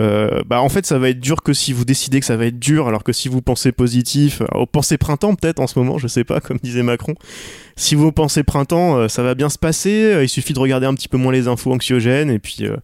euh, 0.00 0.42
bah 0.46 0.60
en 0.62 0.68
fait 0.68 0.86
ça 0.86 0.98
va 0.98 1.10
être 1.10 1.20
dur 1.20 1.42
que 1.42 1.52
si 1.52 1.72
vous 1.72 1.84
décidez 1.84 2.20
que 2.20 2.26
ça 2.26 2.36
va 2.36 2.46
être 2.46 2.58
dur, 2.58 2.88
alors 2.88 3.04
que 3.04 3.12
si 3.12 3.28
vous 3.28 3.42
pensez 3.42 3.72
positif, 3.72 4.42
alors, 4.52 4.68
pensez 4.68 4.98
printemps 4.98 5.34
peut-être 5.34 5.60
en 5.60 5.66
ce 5.66 5.78
moment, 5.78 5.98
je 5.98 6.08
sais 6.08 6.24
pas, 6.24 6.40
comme 6.40 6.58
disait 6.62 6.82
Macron. 6.82 7.14
Si 7.76 7.94
vous 7.94 8.12
pensez 8.12 8.42
printemps, 8.42 8.96
euh, 8.96 9.08
ça 9.08 9.22
va 9.22 9.34
bien 9.34 9.48
se 9.48 9.58
passer. 9.58 10.18
Il 10.22 10.28
suffit 10.28 10.52
de 10.52 10.58
regarder 10.58 10.86
un 10.86 10.94
petit 10.94 11.08
peu 11.08 11.16
moins 11.16 11.32
les 11.32 11.48
infos 11.48 11.72
anxiogènes 11.72 12.30
et 12.30 12.38
puis 12.38 12.58
euh, 12.62 12.76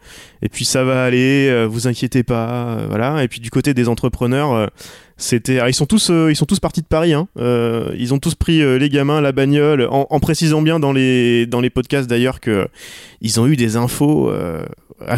et 0.42 0.49
puis 0.49 0.64
ça 0.64 0.85
va 0.85 1.04
aller. 1.04 1.49
Euh, 1.49 1.66
vous 1.66 1.87
inquiétez 1.87 2.23
pas, 2.23 2.78
voilà. 2.88 3.23
Et 3.23 3.28
puis 3.28 3.40
du 3.40 3.50
côté 3.50 3.75
des 3.75 3.88
entrepreneurs 3.88 4.70
c'était 5.18 5.58
ils 5.68 5.75
sont 5.75 5.84
tous 5.84 6.10
euh, 6.10 6.30
ils 6.30 6.37
sont 6.37 6.46
tous 6.46 6.60
partis 6.60 6.80
de 6.80 6.87
Paris 6.87 7.12
hein. 7.12 7.26
euh, 7.38 7.92
ils 7.98 8.14
ont 8.14 8.20
tous 8.20 8.37
pris 8.37 8.62
euh, 8.62 8.78
les 8.78 8.88
gamins 8.88 9.20
la 9.20 9.32
bagnole 9.32 9.82
en, 9.90 10.06
en, 10.08 10.20
précisant 10.20 10.62
bien 10.62 10.78
dans 10.78 10.92
les 10.92 11.44
dans 11.46 11.60
les 11.60 11.70
podcasts 11.70 12.08
d'ailleurs 12.08 12.38
que 12.40 12.68
ils 13.20 13.40
ont 13.40 13.48
eu 13.48 13.56
des 13.56 13.76
infos 13.76 14.32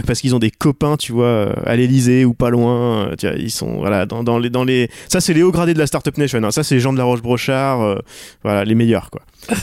parce 0.07 0.21
qu'ils 0.21 0.35
ont 0.35 0.39
des 0.39 0.51
copains 0.51 0.97
tu 0.97 1.13
vois 1.13 1.53
à 1.65 1.77
l'Elysée 1.77 2.25
ou 2.25 2.35
pas 2.35 2.51
loin 2.51 3.11
tu 3.19 3.27
vois, 3.27 3.37
ils 3.37 3.51
sont 3.51 3.79
voilà 3.79 4.07
dans, 4.07 4.23
dans 4.23 4.39
les 4.39 4.51
dans 4.51 4.65
les 4.65 4.91
ça 5.09 5.21
c'est 5.21 5.33
les 5.33 5.43
hauts 5.43 5.53
gradés 5.53 5.75
de 5.75 5.79
la 5.79 5.87
startup 5.87 6.17
nation 6.19 6.43
hein. 6.43 6.51
ça 6.51 6.63
c'est 6.63 6.75
les 6.75 6.81
gens 6.81 6.93
de 6.93 6.99
la 6.99 7.05
Roche 7.05 7.23
Brochard 7.23 8.03
voilà 8.43 8.65
les 8.65 8.75
meilleurs 8.75 9.11
quoi. 9.11 9.23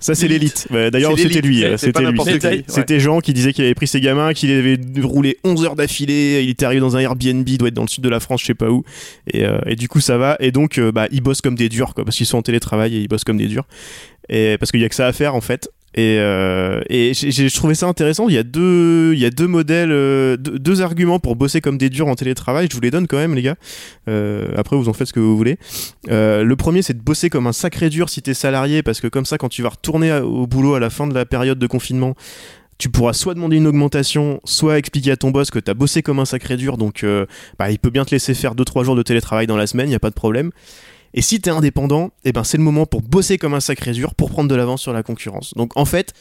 Ça 0.00 0.14
c'est 0.14 0.28
l'élite. 0.28 0.66
d'ailleurs 0.70 1.12
c'était 1.16 1.42
lui 1.42 1.62
c'était 1.76 2.02
lui. 2.02 2.18
c'était 2.66 2.94
ouais. 2.94 3.00
Jean 3.00 3.20
qui 3.20 3.34
disait 3.34 3.52
qu'il 3.52 3.64
avait 3.64 3.74
pris 3.74 3.86
ses 3.86 4.00
gamins 4.00 4.32
qu'il 4.32 4.50
avait 4.50 4.78
roulé 5.02 5.36
11 5.44 5.64
heures 5.64 5.76
d'affilée 5.76 6.40
il 6.42 6.48
était 6.48 6.64
arrivé 6.64 6.80
dans 6.80 6.96
un 6.96 7.00
Airbnb 7.00 7.48
doit 7.58 7.68
être 7.68 7.74
dans 7.74 7.82
le 7.82 7.88
sud 7.88 8.02
de 8.02 8.08
la 8.08 8.18
France 8.18 8.40
je 8.40 8.46
sais 8.46 8.54
pas 8.54 8.70
où. 8.70 8.84
Et, 9.32 9.44
euh, 9.44 9.58
et, 9.66 9.76
du 9.76 9.88
coup 9.88 10.00
ça 10.00 10.16
va. 10.16 10.36
Et 10.40 10.52
donc 10.52 10.78
euh, 10.78 10.92
bah, 10.92 11.06
ils 11.10 11.20
bossent 11.20 11.40
comme 11.40 11.54
des 11.54 11.68
durs 11.68 11.94
quoi, 11.94 12.04
parce 12.04 12.16
qu'ils 12.16 12.26
sont 12.26 12.38
en 12.38 12.42
télétravail 12.42 12.96
et 12.96 13.00
ils 13.00 13.08
bossent 13.08 13.24
comme 13.24 13.38
des 13.38 13.46
durs. 13.46 13.66
Et 14.28 14.56
parce 14.58 14.70
qu'il 14.70 14.80
y 14.80 14.84
a 14.84 14.88
que 14.88 14.94
ça 14.94 15.06
à 15.06 15.12
faire 15.12 15.34
en 15.34 15.40
fait 15.40 15.68
Et, 15.94 16.18
euh, 16.20 16.80
et 16.88 17.12
j'ai 17.14 17.50
trouvé 17.50 17.74
ça 17.74 17.86
intéressant. 17.86 18.28
Il 18.28 18.34
y 18.34 18.38
a 18.38 18.44
deux, 18.44 19.16
modèles, 19.48 19.90
euh, 19.90 20.36
deux, 20.36 20.82
arguments 20.82 21.18
pour 21.18 21.34
bosser 21.34 21.60
comme 21.60 21.78
des 21.78 21.90
durs 21.90 22.06
en 22.06 22.14
télétravail. 22.14 22.68
Je 22.70 22.74
vous 22.76 22.80
les 22.80 22.92
donne 22.92 23.08
quand 23.08 23.16
même, 23.16 23.34
les 23.34 23.42
gars. 23.42 23.56
Euh, 24.08 24.52
après, 24.56 24.76
vous 24.76 24.88
en 24.88 24.92
faites 24.92 25.08
ce 25.08 25.12
que 25.12 25.20
vous 25.20 25.36
voulez. 25.36 25.58
Le 26.08 26.54
premier, 26.54 26.82
c'est 26.82 26.96
de 26.96 27.02
bosser 27.02 27.28
comme 27.28 27.46
un 27.46 27.52
sacré 27.52 27.90
dur 27.90 28.08
si 28.08 28.22
t'es 28.22 28.34
salarié, 28.34 28.82
parce 28.82 29.00
que 29.00 29.08
comme 29.08 29.26
ça, 29.26 29.36
quand 29.36 29.48
tu 29.48 29.62
vas 29.62 29.70
retourner 29.70 30.12
au 30.12 30.46
boulot 30.46 30.74
à 30.74 30.80
la 30.80 30.90
fin 30.90 31.06
de 31.06 31.14
la 31.14 31.26
période 31.26 31.58
de 31.58 31.66
confinement, 31.66 32.14
tu 32.78 32.88
pourras 32.88 33.12
soit 33.12 33.34
demander 33.34 33.56
une 33.56 33.66
augmentation, 33.66 34.40
soit 34.44 34.78
expliquer 34.78 35.10
à 35.10 35.16
ton 35.16 35.30
boss 35.30 35.50
que 35.50 35.58
t'as 35.58 35.74
bossé 35.74 36.02
comme 36.02 36.18
un 36.18 36.24
sacré 36.24 36.56
dur, 36.56 36.78
donc 36.78 37.04
bah, 37.58 37.70
il 37.70 37.78
peut 37.78 37.90
bien 37.90 38.04
te 38.04 38.12
laisser 38.12 38.32
faire 38.32 38.54
2-3 38.54 38.84
jours 38.84 38.96
de 38.96 39.02
télétravail 39.02 39.46
dans 39.46 39.56
la 39.56 39.66
semaine, 39.66 39.86
il 39.86 39.90
n'y 39.90 39.96
a 39.96 40.00
pas 40.00 40.08
de 40.08 40.14
problème. 40.14 40.50
Et 41.14 41.22
si 41.22 41.40
t'es 41.40 41.50
indépendant, 41.50 42.10
eh 42.24 42.32
ben 42.32 42.44
c'est 42.44 42.56
le 42.56 42.62
moment 42.62 42.86
pour 42.86 43.02
bosser 43.02 43.38
comme 43.38 43.54
un 43.54 43.60
sacré 43.60 43.92
dur, 43.92 44.14
pour 44.14 44.30
prendre 44.30 44.48
de 44.48 44.54
l'avance 44.54 44.82
sur 44.82 44.92
la 44.92 45.02
concurrence. 45.02 45.54
Donc 45.54 45.76
en 45.76 45.84
fait, 45.84 46.12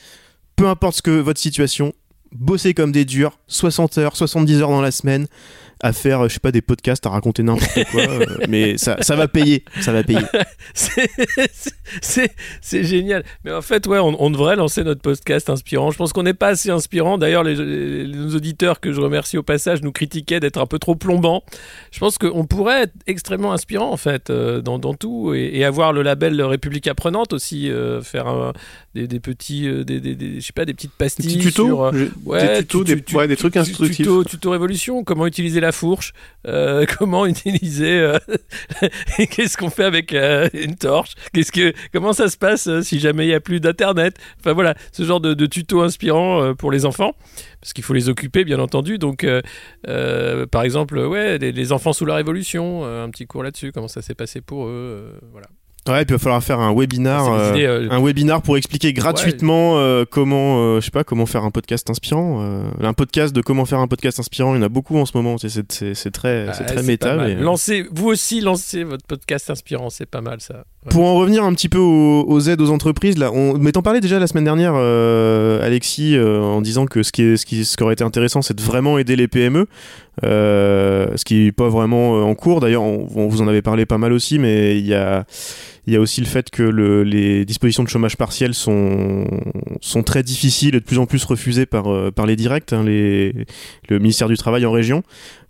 peu 0.55 0.67
importe 0.67 0.97
ce 0.97 1.01
que 1.01 1.11
votre 1.11 1.39
situation, 1.39 1.93
bossez 2.31 2.73
comme 2.73 2.91
des 2.91 3.05
durs, 3.05 3.37
60 3.47 3.97
heures, 3.99 4.15
70 4.15 4.61
heures 4.61 4.69
dans 4.69 4.81
la 4.81 4.91
semaine, 4.91 5.27
à 5.81 5.93
faire, 5.93 6.27
je 6.27 6.33
sais 6.33 6.39
pas, 6.39 6.51
des 6.51 6.61
podcasts, 6.61 7.05
à 7.05 7.09
raconter 7.09 7.43
n'importe 7.43 7.83
quoi, 7.91 8.01
euh, 8.01 8.25
mais 8.49 8.77
ça, 8.77 8.97
ça 9.01 9.15
va 9.15 9.27
payer, 9.27 9.63
ça 9.81 9.91
va 9.93 10.03
payer. 10.03 10.21
C'est- 12.01 12.83
génial. 12.83 13.23
Mais 13.43 13.51
en 13.51 13.61
fait, 13.61 13.87
ouais, 13.87 13.99
on, 13.99 14.21
on 14.21 14.29
devrait 14.29 14.55
lancer 14.55 14.83
notre 14.83 15.01
podcast 15.01 15.49
inspirant. 15.49 15.91
Je 15.91 15.97
pense 15.97 16.13
qu'on 16.13 16.23
n'est 16.23 16.33
pas 16.33 16.49
assez 16.49 16.69
inspirant. 16.69 17.17
D'ailleurs, 17.17 17.43
les, 17.43 17.59
auditeurs 18.35 18.79
que 18.79 18.91
je 18.91 19.01
remercie 19.01 19.37
au 19.37 19.43
passage 19.43 19.81
nous 19.81 19.91
critiquaient 19.91 20.39
d'être 20.39 20.57
un 20.59 20.65
peu 20.65 20.79
trop 20.79 20.95
plombant. 20.95 21.43
Je 21.91 21.99
pense 21.99 22.17
qu'on 22.17 22.45
pourrait 22.45 22.83
être 22.83 22.93
extrêmement 23.07 23.53
inspirant 23.53 23.91
en 23.91 23.97
fait 23.97 24.29
euh, 24.29 24.61
dans, 24.61 24.77
dans 24.79 24.93
tout 24.93 25.33
et, 25.33 25.51
et 25.53 25.65
avoir 25.65 25.93
le 25.93 26.01
label 26.03 26.41
République 26.41 26.87
apprenante 26.87 27.33
aussi, 27.33 27.69
euh, 27.71 28.01
faire 28.01 28.27
un- 28.27 28.53
des, 28.95 29.07
des 29.07 29.19
petits, 29.19 29.67
euh, 29.67 29.83
des, 29.83 29.99
des- 29.99 30.15
des- 30.15 30.39
je 30.41 30.45
sais 30.45 30.53
pas, 30.53 30.65
des 30.65 30.73
petites 30.73 30.91
Des 30.91 31.05
pastilles 31.05 31.37
petits 31.37 31.47
tutos, 31.49 31.65
sur, 31.67 31.83
euh, 31.83 31.91
j'ai- 31.93 32.09
Ouais, 32.25 32.47
des 32.47 32.59
tutos, 32.63 32.83
tu- 32.83 32.95
des, 32.95 33.01
tu- 33.01 33.15
ouais, 33.15 33.27
des 33.27 33.35
tu- 33.35 33.39
trucs 33.41 33.57
instructifs. 33.57 33.97
Tuto, 33.97 34.23
tuto 34.23 34.51
révolution, 34.51 35.03
comment 35.03 35.25
utiliser 35.27 35.59
la 35.59 35.68
fourche, 35.71 36.13
euh, 36.47 36.85
comment 36.97 37.25
utiliser, 37.25 37.99
euh, 37.99 38.17
qu'est-ce 39.17 39.57
qu'on 39.57 39.69
fait 39.69 39.83
avec 39.83 40.13
euh, 40.13 40.49
une 40.53 40.75
torche, 40.75 41.15
qu'est-ce 41.33 41.51
que, 41.51 41.73
comment 41.93 42.13
ça 42.13 42.29
se 42.29 42.37
passe 42.37 42.69
si 42.81 42.99
jamais 42.99 43.25
il 43.25 43.29
n'y 43.29 43.33
a 43.33 43.39
plus 43.39 43.59
d'internet? 43.59 44.17
Enfin 44.39 44.53
voilà, 44.53 44.75
ce 44.91 45.03
genre 45.03 45.19
de, 45.19 45.45
tuto 45.45 45.81
inspirant 45.81 46.53
pour 46.55 46.71
les 46.71 46.85
enfants, 46.85 47.13
parce 47.61 47.73
qu'il 47.73 47.83
faut 47.83 47.93
les 47.93 48.09
occuper 48.09 48.43
bien 48.43 48.59
entendu. 48.59 48.97
Donc 48.97 49.25
par 49.83 50.63
exemple, 50.63 50.99
ouais, 50.99 51.37
les, 51.37 51.51
les 51.51 51.71
enfants 51.71 51.93
sous 51.93 52.05
la 52.05 52.15
révolution, 52.15 52.85
un 52.85 53.09
petit 53.09 53.25
cours 53.25 53.43
là-dessus, 53.43 53.71
comment 53.71 53.87
ça 53.87 54.01
s'est 54.01 54.15
passé 54.15 54.41
pour 54.41 54.67
eux, 54.67 55.19
voilà. 55.31 55.47
Ouais, 55.89 56.03
et 56.03 56.05
puis 56.05 56.13
il 56.13 56.17
va 56.17 56.19
falloir 56.19 56.43
faire 56.43 56.59
un 56.59 56.73
webinar, 56.73 57.31
euh, 57.31 57.49
idées, 57.51 57.65
euh, 57.65 57.87
un 57.89 58.03
webinar 58.03 58.41
pour 58.41 58.57
expliquer 58.57 58.93
gratuitement 58.93 59.77
euh, 59.77 60.05
comment, 60.09 60.79
je 60.79 60.85
sais 60.85 60.91
pas, 60.91 61.03
comment 61.03 61.25
faire 61.25 61.43
un 61.43 61.51
podcast 61.51 61.89
inspirant. 61.89 62.63
un 62.81 62.93
podcast 62.93 63.35
de 63.35 63.41
comment 63.41 63.65
faire 63.65 63.79
un 63.79 63.87
podcast 63.87 64.19
inspirant, 64.19 64.53
il 64.53 64.57
y 64.57 64.59
en 64.59 64.65
a 64.65 64.69
beaucoup 64.69 64.97
en 64.97 65.05
ce 65.05 65.15
moment. 65.15 65.37
C'est- 65.37 65.49
très, 66.11 66.47
c'est 66.53 66.63
ah, 66.63 66.63
très 66.63 66.83
méta. 66.83 67.15
mais, 67.15 67.35
Lancez, 67.35 67.85
vous 67.91 68.07
aussi, 68.07 68.41
lancez 68.41 68.83
votre 68.83 69.05
podcast 69.05 69.49
inspirant, 69.49 69.89
c'est 69.89 70.05
pas 70.05 70.21
mal 70.21 70.41
ça. 70.41 70.63
Ouais. 70.85 70.91
Pour 70.91 71.05
en 71.05 71.15
revenir 71.15 71.43
un 71.43 71.53
petit 71.53 71.69
peu 71.69 71.77
aux, 71.77 72.23
aux 72.23 72.39
aides 72.41 72.61
aux 72.61 72.71
entreprises, 72.71 73.17
là, 73.17 73.31
on, 73.33 73.59
t'en 73.71 73.81
parlais 73.81 73.99
déjà 73.99 74.19
la 74.19 74.27
semaine 74.27 74.45
dernière, 74.45 74.75
Alexis, 74.75 76.17
en 76.19 76.61
disant 76.61 76.85
que 76.85 77.03
ce 77.03 77.11
qui, 77.11 77.23
est, 77.23 77.37
ce, 77.37 77.45
qui, 77.45 77.65
ce 77.65 77.75
qui 77.77 77.83
aurait 77.83 77.93
été 77.93 78.03
intéressant, 78.03 78.41
c'est 78.41 78.55
de 78.55 78.61
vraiment 78.61 78.97
aider 78.97 79.15
les 79.15 79.27
PME, 79.27 79.67
ce 80.23 81.23
qui 81.23 81.45
n'est 81.45 81.51
pas 81.51 81.69
vraiment 81.69 82.17
euh, 82.17 82.21
en 82.23 82.35
cours. 82.35 82.59
D'ailleurs, 82.59 82.83
on, 82.83 83.27
vous 83.27 83.41
en 83.41 83.47
avait 83.47 83.61
parlé 83.61 83.85
pas 83.85 83.97
mal 83.97 84.13
aussi, 84.13 84.39
mais 84.39 84.77
il 84.77 84.85
y 84.85 84.93
a, 84.93 85.25
y 85.87 85.95
a 85.95 85.99
aussi 85.99 86.21
le 86.21 86.27
fait 86.27 86.49
que 86.49 86.63
le, 86.63 87.03
les 87.03 87.45
dispositions 87.45 87.83
de 87.83 87.89
chômage 87.89 88.17
partiel 88.17 88.53
sont, 88.53 89.25
sont 89.81 90.03
très 90.03 90.23
difficiles 90.23 90.75
et 90.75 90.79
de 90.79 90.85
plus 90.85 90.99
en 90.99 91.05
plus 91.05 91.23
refusées 91.25 91.65
par, 91.65 91.91
euh, 91.91 92.11
par 92.11 92.25
les 92.25 92.35
directs, 92.35 92.73
hein, 92.73 92.83
les, 92.83 93.33
le 93.89 93.99
ministère 93.99 94.27
du 94.27 94.37
Travail 94.37 94.65
en 94.65 94.71
région. 94.71 95.03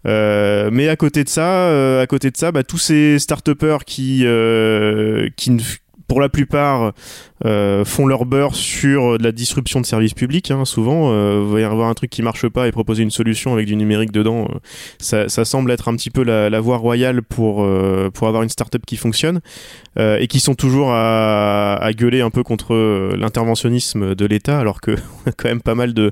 Euh, 0.08 0.70
mais 0.72 0.88
à 0.88 0.96
côté 0.96 1.24
de 1.24 1.30
ça, 1.30 1.68
euh, 1.68 2.02
à 2.02 2.08
côté 2.08 2.32
de 2.32 2.38
ça, 2.38 2.52
bah, 2.52 2.64
tous 2.64 2.78
ces 2.78 3.20
start 3.20 3.50
qui, 3.86 4.22
euh, 4.26 5.30
qui 5.36 5.58
pour 6.10 6.20
la 6.20 6.28
plupart 6.28 6.92
euh, 7.46 7.86
font 7.86 8.06
leur 8.06 8.26
beurre 8.26 8.56
sur 8.56 9.18
de 9.18 9.24
la 9.24 9.32
disruption 9.32 9.80
de 9.80 9.86
services 9.86 10.14
publics. 10.14 10.52
hein, 10.52 10.66
souvent, 10.66 11.12
euh, 11.14 11.66
avoir 11.66 11.88
un 11.88 11.94
truc 11.94 12.10
qui 12.10 12.22
marche 12.22 12.48
pas 12.50 12.68
et 12.68 12.72
proposer 12.72 13.04
une 13.04 13.12
solution 13.12 13.54
avec 13.54 13.68
du 13.68 13.76
numérique 13.78 14.12
dedans. 14.12 14.48
euh, 14.50 14.58
ça, 14.98 15.30
ça 15.30 15.46
semble 15.46 15.72
être 15.72 15.88
un 15.88 15.96
petit 15.96 16.10
peu 16.10 16.24
la, 16.24 16.50
la 16.50 16.60
voie 16.60 16.78
royale 16.78 17.22
pour 17.22 17.64
euh, 17.64 18.10
pour 18.14 18.28
avoir 18.28 18.44
une 18.44 18.50
startup 18.50 18.86
qui 18.86 18.98
fonctionne 18.98 19.40
euh, 19.98 20.18
et 20.20 20.28
qui 20.28 20.40
sont 20.40 20.56
toujours 20.56 20.92
à, 20.92 21.76
à 21.76 21.94
gueuler 21.94 22.22
un 22.22 22.32
peu 22.32 22.44
contre 22.44 22.74
euh, 22.74 23.16
l'interventionnisme 23.18 24.16
de 24.16 24.26
l'État, 24.26 24.60
alors 24.60 24.82
que 24.82 24.92
on 25.26 25.30
a 25.30 25.32
quand 25.32 25.48
même 25.48 25.62
pas 25.62 25.76
mal 25.76 25.94
de 25.94 26.12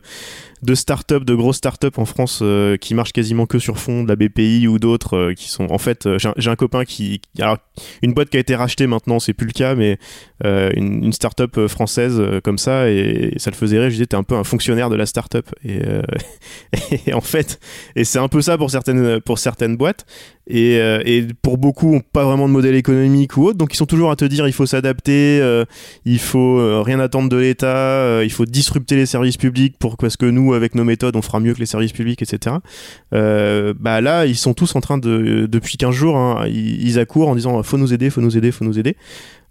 de 0.63 0.75
start-up, 0.75 1.23
de 1.23 1.35
grosses 1.35 1.57
start-up 1.57 1.99
en 1.99 2.05
France 2.05 2.39
euh, 2.41 2.77
qui 2.77 2.95
marchent 2.95 3.13
quasiment 3.13 3.45
que 3.45 3.59
sur 3.59 3.77
fond 3.77 4.03
de 4.03 4.09
la 4.09 4.15
BPI 4.15 4.67
ou 4.67 4.79
d'autres 4.79 5.15
euh, 5.15 5.33
qui 5.33 5.49
sont 5.49 5.71
en 5.71 5.77
fait 5.77 6.05
euh, 6.05 6.17
j'ai 6.19 6.49
un- 6.49 6.55
copain 6.55 6.85
qui 6.85 7.19
qui- 7.19 7.41
alors 7.41 7.57
une 8.01 8.13
boîte 8.13 8.29
qui 8.29 8.37
a 8.37 8.39
été 8.39 8.55
rachetée 8.55 8.87
maintenant 8.87 9.19
c'est 9.19 9.33
plus 9.33 9.45
le 9.47 9.53
cas 9.53 9.75
mais 9.75 9.99
une, 10.43 11.03
une 11.05 11.13
start-up 11.13 11.67
française 11.67 12.21
comme 12.43 12.57
ça 12.57 12.89
et, 12.89 13.33
ça 13.37 13.51
le 13.51 13.55
faisait 13.55 13.79
rire 13.79 13.89
je 13.89 13.95
disais 13.95 14.05
t'es 14.07 14.15
un 14.15 14.23
peu 14.23 14.35
un 14.35 14.43
fonctionnaire 14.43 14.89
de 14.89 14.95
la 14.95 15.05
start-up. 15.05 15.47
Et, 15.63 15.79
et 17.07 17.13
en 17.13 17.21
fait 17.21 17.59
et 17.95 18.03
c'est 18.03 18.19
un 18.19 18.27
peu 18.27 18.41
ça 18.41 18.57
pour 18.57 18.71
certaines 18.71 19.21
pour 19.21 19.39
certaines 19.39 19.77
boîtes 19.77 20.05
et, 20.47 20.79
euh, 20.79 21.01
et 21.05 21.27
pour 21.41 21.57
beaucoup 21.57 21.95
ont 21.95 21.99
pas 21.99 22.23
vraiment 22.23 22.47
de 22.47 22.53
modèle 22.53 22.75
économique 22.75 23.35
ou 23.37 23.45
autre. 23.45 23.57
Donc 23.57 23.73
ils 23.73 23.77
sont 23.77 23.85
toujours 23.85 24.11
à 24.11 24.15
te 24.15 24.25
dire 24.25 24.47
il 24.47 24.53
faut 24.53 24.65
s'adapter 24.65 25.39
euh, 25.41 25.65
il 26.05 26.19
faut 26.19 26.59
euh, 26.59 26.81
rien 26.81 26.99
attendre 26.99 27.29
de 27.29 27.37
l'État 27.37 27.67
euh, 27.67 28.23
il 28.23 28.31
faut 28.31 28.45
disrupter 28.45 28.95
les 28.95 29.05
services 29.05 29.37
publics 29.37 29.77
pour 29.77 29.97
parce 29.97 30.17
que 30.17 30.25
nous 30.25 30.53
avec 30.53 30.75
nos 30.75 30.83
méthodes 30.83 31.15
on 31.15 31.21
fera 31.21 31.39
mieux 31.39 31.53
que 31.53 31.59
les 31.59 31.65
services 31.65 31.91
publics 31.91 32.21
etc 32.21 32.57
euh, 33.13 33.73
bah 33.79 34.01
là 34.01 34.25
ils 34.25 34.37
sont 34.37 34.53
tous 34.53 34.75
en 34.75 34.81
train 34.81 34.97
de 34.97 35.47
depuis 35.49 35.77
15 35.77 35.93
jours 35.93 36.17
hein, 36.17 36.45
ils, 36.47 36.87
ils 36.87 36.99
accourent 36.99 37.27
en 37.27 37.35
disant 37.35 37.61
faut 37.63 37.77
nous 37.77 37.93
aider 37.93 38.09
faut 38.09 38.21
nous 38.21 38.37
aider 38.37 38.51
faut 38.51 38.65
nous 38.65 38.79
aider 38.79 38.95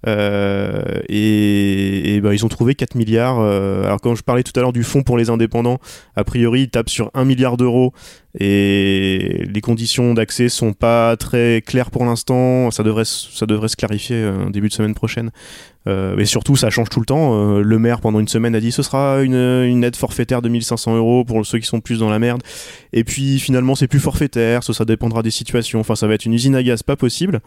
euh, 0.07 1.01
et, 1.09 2.21
bah, 2.23 2.35
ils 2.35 2.45
ont 2.45 2.49
trouvé 2.49 2.75
4 2.75 2.95
milliards. 2.95 3.41
euh, 3.41 3.85
alors 3.85 4.01
quand 4.01 4.15
je 4.15 4.23
parlais 4.23 4.43
tout 4.43 4.53
à 4.57 4.61
l'heure 4.61 4.73
du 4.73 4.85
fonds 4.85 5.03
pour 5.03 5.19
les 5.19 5.31
indépendants, 5.31 5.79
a 6.15 6.25
priori 6.25 6.63
ils 6.63 6.71
tapent 6.71 6.91
sur 6.91 7.11
1 7.15 7.25
milliard 7.25 7.57
d'euros 7.57 7.93
et 8.39 9.45
les 9.51 9.61
conditions 9.61 10.13
d'accès 10.15 10.49
sont 10.49 10.75
pas 10.75 11.17
très 11.17 11.63
claires 11.65 11.91
pour 11.91 12.05
l'instant. 12.05 12.71
Ça 12.71 12.83
devrait, 12.83 13.05
ça 13.07 13.47
devrait 13.47 13.69
se 13.69 13.77
clarifier 13.77 14.17
euh, 14.17 14.51
début 14.51 14.69
de 14.69 14.75
semaine 14.75 14.95
prochaine. 14.95 15.31
Mais 15.89 16.25
surtout, 16.25 16.57
ça 16.57 16.69
change 16.69 16.89
tout 16.89 16.99
le 16.99 17.07
temps. 17.07 17.61
Le 17.61 17.79
maire, 17.79 18.01
pendant 18.01 18.19
une 18.19 18.27
semaine, 18.27 18.57
a 18.57 18.61
dit 18.61 18.73
ce 18.73 18.83
sera 18.83 19.23
une, 19.23 19.85
aide 19.85 19.95
forfaitaire 19.95 20.43
de 20.43 20.49
1500 20.49 20.97
euros 20.97 21.25
pour 21.25 21.47
ceux 21.47 21.61
qui 21.61 21.67
sont 21.67 21.79
plus 21.79 22.01
dans 22.01 22.11
la 22.11 22.19
merde. 22.19 22.43
Et 22.93 23.05
puis 23.05 23.39
finalement, 23.39 23.77
c'est 23.77 23.87
plus 23.87 24.01
forfaitaire. 24.01 24.65
Ça 24.65 24.85
dépendra 24.85 25.23
des 25.23 25.31
situations. 25.31 25.79
Enfin, 25.79 25.95
ça 25.95 26.09
va 26.09 26.15
être 26.15 26.25
une 26.25 26.35
usine 26.35 26.57
à 26.57 26.65
gaz 26.65 26.83
pas 26.83 26.97
possible. 26.97 27.41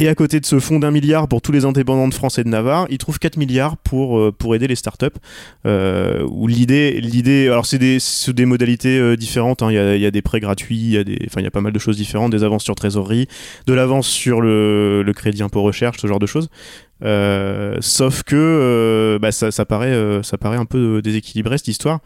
Et 0.00 0.08
à 0.08 0.14
côté 0.16 0.40
de 0.40 0.44
ce 0.44 0.58
fonds 0.58 0.80
d'un 0.80 0.90
milliard 0.90 1.28
pour 1.28 1.40
tous 1.40 1.52
les 1.52 1.64
indépendants 1.64 2.08
de 2.08 2.14
France 2.14 2.38
et 2.40 2.44
de 2.44 2.48
Navarre, 2.48 2.86
ils 2.90 2.98
trouvent 2.98 3.20
4 3.20 3.36
milliards 3.36 3.76
pour, 3.76 4.18
euh, 4.18 4.32
pour 4.36 4.56
aider 4.56 4.66
les 4.66 4.74
startups. 4.74 5.06
Euh, 5.66 6.26
l'idée, 6.48 7.00
l'idée, 7.00 7.46
alors 7.46 7.64
c'est 7.64 7.78
des, 7.78 7.98
des 8.28 8.44
modalités 8.44 8.98
euh, 8.98 9.16
différentes. 9.16 9.62
hein. 9.62 9.68
Il 9.70 9.74
y, 9.74 9.78
a, 9.78 9.94
il 9.94 10.02
y 10.02 10.06
a 10.06 10.10
des 10.10 10.20
prêts 10.22 10.40
gratuits, 10.40 10.76
il 10.76 10.90
y 10.90 10.98
a 10.98 11.04
des, 11.04 11.28
y 11.36 11.46
a 11.46 11.50
pas 11.52 11.60
mal 11.60 11.72
de 11.72 11.78
choses 11.78 11.96
différentes, 11.96 12.32
des 12.32 12.42
avances 12.42 12.64
sur 12.64 12.74
trésorerie, 12.74 13.28
de 13.68 13.72
l'avance 13.72 14.08
sur 14.08 14.40
le, 14.40 15.02
le 15.04 15.12
crédit 15.12 15.44
impôt 15.44 15.62
recherche, 15.62 15.98
ce 16.00 16.08
genre 16.08 16.18
de 16.18 16.26
choses. 16.26 16.48
Euh, 17.04 17.76
sauf 17.80 18.24
que 18.24 19.18
bah, 19.22 19.30
ça, 19.30 19.52
ça 19.52 19.64
paraît, 19.64 20.20
ça 20.24 20.38
paraît 20.38 20.56
un 20.56 20.64
peu 20.64 21.02
déséquilibré 21.02 21.56
cette 21.58 21.68
histoire. 21.68 22.00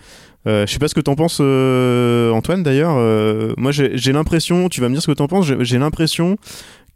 Euh, 0.46 0.66
je 0.66 0.72
sais 0.72 0.78
pas 0.78 0.88
ce 0.88 0.94
que 0.94 1.00
t'en 1.00 1.14
penses, 1.14 1.40
Antoine. 1.40 2.62
D'ailleurs, 2.62 2.96
Euh, 2.96 3.52
moi 3.56 3.70
j'ai 3.72 4.12
l'impression, 4.12 4.68
tu 4.68 4.80
vas 4.80 4.88
me 4.88 4.94
dire 4.94 5.02
ce 5.02 5.06
que 5.06 5.12
t'en 5.16 5.26
penses. 5.26 5.46
J'ai 5.60 5.78
l'impression 5.78 6.36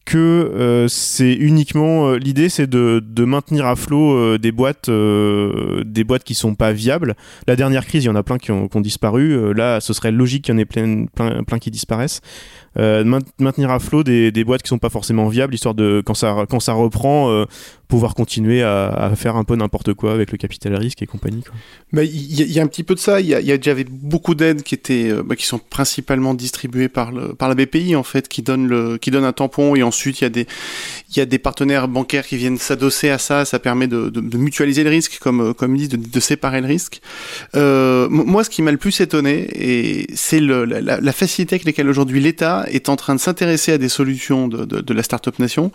que 0.04 0.18
euh, 0.18 0.88
c'est 0.88 1.32
uniquement 1.32 2.08
euh, 2.08 2.16
l'idée 2.16 2.48
c'est 2.48 2.66
de, 2.66 3.02
de 3.04 3.24
maintenir 3.24 3.66
à 3.66 3.76
flot 3.76 4.16
euh, 4.16 4.38
des 4.38 4.52
boîtes 4.52 4.90
des 4.90 6.04
boîtes 6.04 6.24
qui 6.24 6.34
sont 6.34 6.54
pas 6.54 6.72
viables. 6.72 7.14
La 7.46 7.56
dernière 7.56 7.86
crise 7.86 8.04
il 8.04 8.06
y 8.06 8.10
en 8.10 8.16
a 8.16 8.22
plein 8.22 8.38
qui 8.38 8.50
ont, 8.50 8.68
qui 8.68 8.76
ont 8.76 8.80
disparu. 8.80 9.54
Là 9.54 9.80
ce 9.80 9.92
serait 9.92 10.12
logique 10.12 10.44
qu'il 10.44 10.54
y 10.54 10.56
en 10.56 10.58
ait 10.58 10.64
plein, 10.64 11.06
plein, 11.06 11.42
plein 11.44 11.58
qui 11.58 11.70
disparaissent 11.70 12.20
euh, 12.78 13.04
maint- 13.04 13.20
maintenir 13.38 13.70
à 13.70 13.78
flot 13.78 14.02
des, 14.02 14.32
des 14.32 14.44
boîtes 14.44 14.62
qui 14.62 14.68
sont 14.68 14.78
pas 14.78 14.90
forcément 14.90 15.28
viables 15.28 15.54
histoire 15.54 15.74
de 15.74 16.02
quand 16.04 16.14
ça 16.14 16.46
quand 16.48 16.60
ça 16.60 16.72
reprend 16.72 17.30
euh, 17.30 17.44
pouvoir 17.92 18.14
continuer 18.14 18.62
à, 18.62 19.12
faire 19.16 19.36
un 19.36 19.44
peu 19.44 19.54
n'importe 19.54 19.92
quoi 19.92 20.14
avec 20.14 20.32
le 20.32 20.38
capital 20.38 20.74
risque 20.76 21.02
et 21.02 21.06
compagnie 21.06 21.42
quoi. 21.42 21.52
Bah, 21.92 22.02
il 22.02 22.50
y, 22.50 22.58
a- 22.58 22.62
un 22.62 22.66
petit 22.66 22.84
peu 22.84 22.94
de 22.94 22.98
ça. 22.98 23.20
Il 23.20 23.26
y 23.26 23.30
y 23.30 23.52
a 23.52 23.56
déjà 23.58 23.74
beaucoup 23.90 24.34
d'aides 24.34 24.62
qui 24.62 24.74
étaient, 24.74 25.10
euh, 25.10 25.22
bah, 25.22 25.36
qui 25.36 25.44
sont 25.44 25.58
principalement 25.58 26.32
distribuées 26.32 26.88
par 26.88 27.12
le, 27.12 27.34
par 27.34 27.50
la 27.50 27.54
BPI 27.54 27.94
en 27.94 28.02
fait, 28.02 28.28
qui 28.28 28.40
donne 28.40 28.66
le, 28.66 28.96
qui 28.96 29.10
donne 29.10 29.24
un 29.24 29.34
tampon 29.34 29.76
et 29.76 29.82
ensuite 29.82 30.22
il 30.22 30.24
y 30.24 30.26
a 30.26 30.30
des, 30.30 30.46
il 31.10 31.18
y 31.18 31.20
a 31.20 31.26
des 31.26 31.38
partenaires 31.38 31.86
bancaires 31.86 32.26
qui 32.26 32.38
viennent 32.38 32.56
s'adosser 32.56 33.10
à 33.10 33.18
ça. 33.18 33.44
Ça 33.44 33.58
permet 33.58 33.88
de, 33.88 34.10
mutualiser 34.38 34.84
le 34.84 34.90
risque, 34.90 35.18
comme, 35.20 35.40
euh, 35.42 35.52
comme 35.52 35.76
ils 35.76 35.88
disent, 35.88 36.00
de, 36.00 36.20
séparer 36.20 36.62
le 36.62 36.68
risque. 36.68 37.02
Moi, 37.54 38.42
ce 38.42 38.48
qui 38.48 38.62
m'a 38.62 38.72
le 38.72 38.78
plus 38.78 38.98
étonné, 39.02 39.48
et 39.52 40.06
c'est 40.14 40.40
la 40.40 41.12
facilité 41.12 41.56
avec 41.56 41.66
laquelle 41.66 41.90
aujourd'hui 41.90 42.20
l'État 42.20 42.61
est 42.68 42.88
en 42.88 42.96
train 42.96 43.14
de 43.14 43.20
s'intéresser 43.20 43.72
à 43.72 43.78
des 43.78 43.88
solutions 43.88 44.48
de, 44.48 44.64
de, 44.64 44.80
de 44.80 44.94
la 44.94 45.02
start-up 45.02 45.38
nation, 45.38 45.72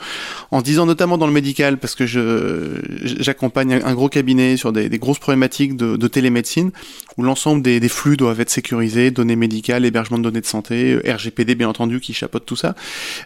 en 0.51 0.61
disant 0.61 0.85
notamment 0.85 1.17
dans 1.17 1.27
le 1.27 1.33
médical, 1.33 1.77
parce 1.77 1.95
que 1.95 2.05
je 2.05 2.81
j'accompagne 3.03 3.81
un, 3.83 3.93
gros 3.93 4.09
cabinet 4.09 4.57
sur 4.57 4.71
des, 4.71 4.89
grosses 4.97 5.19
problématiques 5.19 5.75
de, 5.75 5.95
de 5.95 6.07
télémédecine 6.07 6.71
où 7.17 7.23
l'ensemble 7.23 7.61
des, 7.61 7.89
flux 7.89 8.15
doivent 8.15 8.39
être 8.39 8.49
sécurisés, 8.49 9.09
données 9.11 9.35
médicales, 9.35 9.85
hébergement 9.85 10.19
de 10.19 10.23
données 10.23 10.41
de 10.41 10.45
santé, 10.45 10.99
RGPD 11.03 11.55
bien 11.55 11.67
entendu 11.67 11.99
qui 11.99 12.13
chapeaute 12.13 12.45
tout 12.45 12.55
ça. 12.55 12.75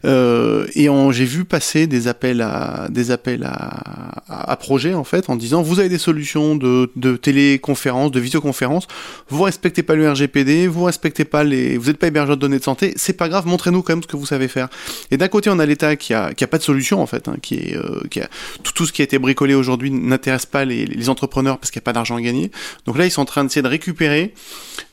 Euh, 0.05 0.65
et 0.75 0.87
j'ai 1.11 1.25
vu 1.25 1.43
passer 1.43 1.87
des 1.87 2.07
appels 2.07 2.41
à 2.41 2.87
des 2.89 3.11
appels 3.11 3.43
à, 3.43 4.23
à, 4.51 4.55
projets 4.55 4.93
en 4.93 5.03
fait 5.03 5.29
en 5.29 5.35
disant 5.35 5.61
vous 5.61 5.79
avez 5.79 5.89
des 5.89 5.97
solutions 5.97 6.55
de, 6.55 6.89
de 6.95 7.17
téléconférence, 7.17 8.11
de 8.11 8.19
visioconférence, 8.19 8.87
vous 9.29 9.43
respectez 9.43 9.83
pas 9.83 9.95
le 9.95 10.09
RGPD, 10.09 10.67
vous 10.67 10.83
respectez 10.83 11.25
pas 11.25 11.43
les, 11.43 11.77
vous 11.77 11.87
n'êtes 11.87 11.97
pas 11.97 12.07
hébergeur 12.07 12.37
de 12.37 12.41
données 12.41 12.59
de 12.59 12.63
santé, 12.63 12.93
c'est 12.95 13.13
pas 13.13 13.27
grave, 13.27 13.45
montrez-nous 13.51 13.83
quand 13.83 13.93
même 13.93 14.03
ce 14.03 14.07
que 14.07 14.17
vous 14.17 14.25
savez 14.25 14.47
faire. 14.47 14.69
Et 15.11 15.17
d'un 15.17 15.27
côté 15.27 15.49
on 15.49 15.59
a 15.59 15.65
l'État 15.65 15.95
qui 15.95 16.13
a 16.13 16.33
qui 16.33 16.43
a 16.43 16.47
pas 16.47 16.57
de 16.57 16.63
solution 16.63 17.01
en 17.01 17.05
fait, 17.05 17.27
hein, 17.27 17.35
qui 17.41 17.55
est 17.55 17.75
euh, 17.75 18.01
qui 18.09 18.19
a 18.19 18.29
tout, 18.63 18.73
tout, 18.73 18.85
ce 18.85 18.93
qui 18.93 19.01
a 19.01 19.05
été 19.05 19.19
bricolé 19.19 19.53
aujourd'hui 19.53 19.91
n'intéresse 19.91 20.45
pas 20.45 20.65
les, 20.65 21.09
entrepreneurs 21.09 21.57
parce 21.57 21.71
qu'il 21.71 21.79
n'y 21.79 21.83
a 21.83 21.85
pas 21.85 21.93
d'argent 21.93 22.15
à 22.15 22.21
gagner. 22.21 22.51
Donc 22.85 22.97
là 22.97 23.05
ils 23.05 23.11
sont 23.11 23.21
en 23.21 23.25
train 23.25 23.43
d'essayer 23.43 23.61
de 23.61 23.67
récupérer 23.67 24.33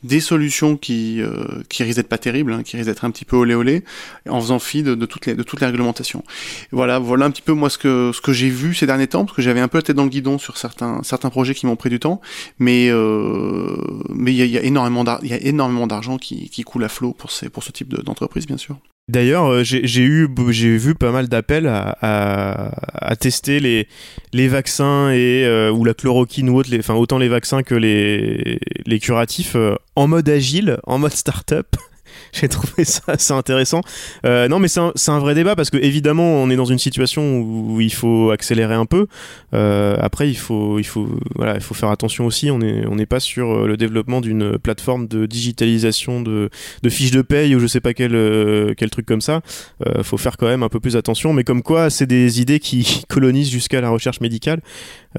des 0.03 0.21
solutions 0.21 0.77
qui, 0.77 1.21
euh, 1.21 1.45
qui 1.69 1.83
risquent 1.83 1.97
d'être 1.97 2.09
pas 2.09 2.19
terribles, 2.19 2.53
hein, 2.53 2.63
qui 2.63 2.77
risquent 2.77 2.89
d'être 2.89 3.05
un 3.05 3.11
petit 3.11 3.25
peu 3.25 3.37
olé 3.37 3.55
olé, 3.55 3.85
en 4.29 4.41
faisant 4.41 4.59
fi 4.59 4.83
de, 4.83 4.95
de, 4.95 5.07
toutes 5.07 5.27
les, 5.27 5.35
de 5.35 5.43
toutes 5.43 5.61
les 5.61 5.67
réglementations. 5.67 6.25
Voilà, 6.73 6.99
voilà 6.99 7.27
un 7.27 7.31
petit 7.31 7.43
peu 7.43 7.53
moi 7.53 7.71
ce 7.71 7.79
que, 7.79 8.13
ce 8.15 8.21
que 8.21 8.33
j'ai 8.33 8.49
vu 8.49 8.75
ces 8.75 8.87
derniers 8.87 9.07
temps, 9.07 9.25
parce 9.25 9.37
que 9.37 9.43
j'avais 9.43 9.61
un 9.61 9.69
peu 9.69 9.79
la 9.79 9.83
tête 9.83 9.97
dans 9.97 10.05
le 10.05 10.11
guidon 10.11 10.39
sur 10.39 10.57
certains, 10.57 11.03
certains 11.03 11.31
projets 11.31 11.55
qui 11.55 11.67
m'ont 11.67 11.77
pris 11.77 11.91
du 11.91 12.01
temps, 12.01 12.21
mais 12.59 12.89
euh, 12.91 13.77
mais 14.15 14.33
il 14.33 14.37
y 14.37 14.43
a, 14.43 14.47
y 14.47 14.59
a, 14.59 14.63
énormément 14.63 15.87
d'argent 15.87 16.19
qui, 16.19 16.49
qui 16.51 16.63
coule 16.63 16.85
à 16.85 16.89
flot 16.89 17.13
pour, 17.13 17.31
ces, 17.31 17.49
pour 17.49 17.63
ce 17.63 17.73
type 17.73 17.95
d'entreprise, 18.03 18.48
D'ailleurs, 19.09 19.47
euh, 19.47 19.63
j'ai 19.65 20.77
vu 20.77 20.95
pas 20.95 21.11
mal 21.11 21.29
d'appels 21.29 21.67
à, 21.67 23.17
tester 23.19 23.59
les, 23.59 24.49
vaccins 24.49 25.11
et 25.11 25.45
euh, 25.47 25.71
ou 25.73 25.85
la 25.85 25.95
chloroquine 25.95 26.51
ou 26.51 26.57
autre, 26.57 26.69
enfin 26.79 26.95
autant 26.95 27.17
les 27.17 27.29
vaccins 27.29 27.63
que 27.63 27.75
les, 27.75 28.61
les 28.85 29.01
curatifs 29.01 29.57
euh, 29.57 29.77
en 29.97 30.09
mode 30.09 30.29
agile, 30.29 30.79
en 30.85 30.99
mode 30.99 31.13
startup. 31.13 31.75
j'ai 32.33 32.49
trouvé 32.49 32.85
ça 32.85 33.03
assez 33.09 33.33
intéressant. 33.33 33.81
Euh, 34.25 34.49
non, 34.49 34.59
mais 34.59 34.69
c'est 34.69 34.81
un, 35.11 35.19
vrai 35.19 35.35
débat 35.35 35.57
parce 35.57 35.71
que 35.71 35.77
évidemment, 35.77 36.43
on 36.43 36.51
est 36.51 36.57
dans 36.57 36.65
une 36.65 36.79
situation 36.79 37.41
où 37.41 37.81
il 37.81 37.93
faut 37.93 38.31
accélérer 38.31 38.75
un 38.75 38.87
peu. 38.87 39.07
Euh, 39.55 39.97
après, 40.01 40.29
il 40.29 40.37
faut, 40.37 40.79
faire 41.75 41.91
attention 41.91 42.27
aussi. 42.27 42.51
On 42.51 42.59
n'est 42.59 43.07
pas 43.07 43.21
sur 43.21 43.51
euh, 43.51 43.67
le 43.67 43.77
développement 43.77 44.21
d'une 44.21 44.59
plateforme 44.59 45.07
de 45.09 45.27
digitalisation 45.27 46.21
de, 46.21 46.51
fiches 46.89 47.11
de 47.11 47.23
paye 47.23 47.55
ou 47.55 47.61
je 47.61 47.67
sais 47.67 47.81
pas 47.81 47.95
quel, 47.95 48.75
quel 48.77 48.91
truc 48.91 49.07
comme 49.07 49.21
ça. 49.21 49.41
Euh, 49.87 50.03
faut 50.03 50.17
faire 50.17 50.37
quand 50.37 50.47
même 50.47 50.63
un 50.63 50.69
peu 50.69 50.81
plus 50.81 50.97
attention. 50.97 51.33
Mais 51.33 51.45
comme 51.45 51.63
quoi, 51.63 51.91
c'est 51.91 52.07
des 52.07 52.41
idées 52.41 52.61
qui 52.61 53.03
colonisent 53.09 53.51
jusqu'à 53.51 53.81
la 53.81 53.91
recherche 53.91 54.21
médicale. 54.21 54.61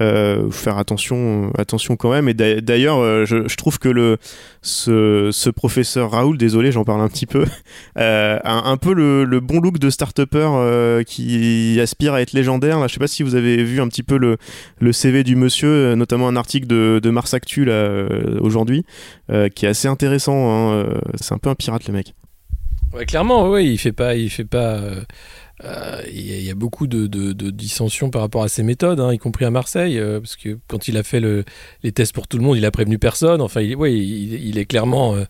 Euh, 0.00 0.50
faire 0.50 0.78
attention, 0.78 1.52
attention 1.58 1.96
quand 1.96 2.10
même. 2.10 2.28
Et 2.28 2.34
d'ailleurs, 2.34 3.26
je, 3.26 3.46
je, 3.46 3.56
trouve 3.56 3.78
que 3.78 3.88
le, 3.88 4.18
ce, 4.62 5.50
professeur 5.50 6.10
Raoul, 6.10 6.38
désolé, 6.38 6.72
j'en 6.72 6.84
parle 6.84 7.00
un 7.00 7.08
petit 7.08 7.26
peu, 7.26 7.44
euh, 7.98 8.38
un, 8.44 8.62
un, 8.64 8.76
peu 8.76 8.92
le, 8.92 9.40
bon 9.40 9.60
look 9.60 9.78
de 9.78 9.90
start-upper 9.90 10.48
euh, 10.52 11.02
qui 11.02 11.78
aspire 11.80 12.14
à 12.14 12.22
être 12.22 12.32
légendaire. 12.32 12.78
Là, 12.78 12.86
je 12.86 12.94
sais 12.94 13.00
pas 13.00 13.06
si 13.06 13.22
vous 13.22 13.34
avez 13.34 13.62
vu 13.62 13.80
un 13.80 13.88
petit 13.88 14.02
peu 14.02 14.18
le, 14.18 14.36
le 14.78 14.92
CV 14.92 15.24
du 15.24 15.36
monsieur, 15.36 15.68
euh, 15.68 15.96
notamment 15.96 16.28
un 16.28 16.36
article 16.36 16.66
de, 16.66 17.00
de 17.02 17.10
Mars 17.10 17.34
Actu 17.34 17.64
là 17.64 17.72
euh, 17.72 18.38
aujourd'hui, 18.40 18.84
euh, 19.30 19.48
qui 19.48 19.66
est 19.66 19.68
assez 19.68 19.88
intéressant. 19.88 20.50
Hein. 20.50 20.86
C'est 21.20 21.34
un 21.34 21.38
peu 21.38 21.50
un 21.50 21.54
pirate 21.54 21.86
le 21.86 21.94
mec. 21.94 22.14
Clairement, 23.06 23.48
oui, 23.50 23.70
il 23.70 23.78
fait 23.78 23.92
pas, 23.92 24.16
il 24.16 24.30
fait 24.30 24.44
pas 24.44 24.80
euh, 25.64 26.02
il 26.10 26.42
y, 26.42 26.50
a 26.50 26.54
beaucoup 26.54 26.86
de, 26.86 27.06
dissensions 27.50 28.10
par 28.10 28.22
rapport 28.22 28.42
à 28.42 28.48
ses 28.48 28.62
méthodes, 28.62 29.00
hein, 29.00 29.12
y 29.12 29.18
compris 29.18 29.44
à 29.44 29.50
Marseille, 29.50 29.98
euh, 29.98 30.20
parce 30.20 30.36
que 30.36 30.58
quand 30.68 30.88
il 30.88 30.96
a 30.96 31.02
fait 31.02 31.20
le, 31.20 31.44
les 31.82 31.92
tests 31.92 32.14
pour 32.14 32.28
tout 32.28 32.38
le 32.38 32.42
monde, 32.42 32.56
il 32.56 32.64
a 32.64 32.70
prévenu 32.70 32.98
personne. 32.98 33.40
Enfin, 33.40 33.60
il, 33.60 33.72
il, 33.72 34.58
est 34.58 34.64
clairement 34.64 35.14
euh, 35.14 35.24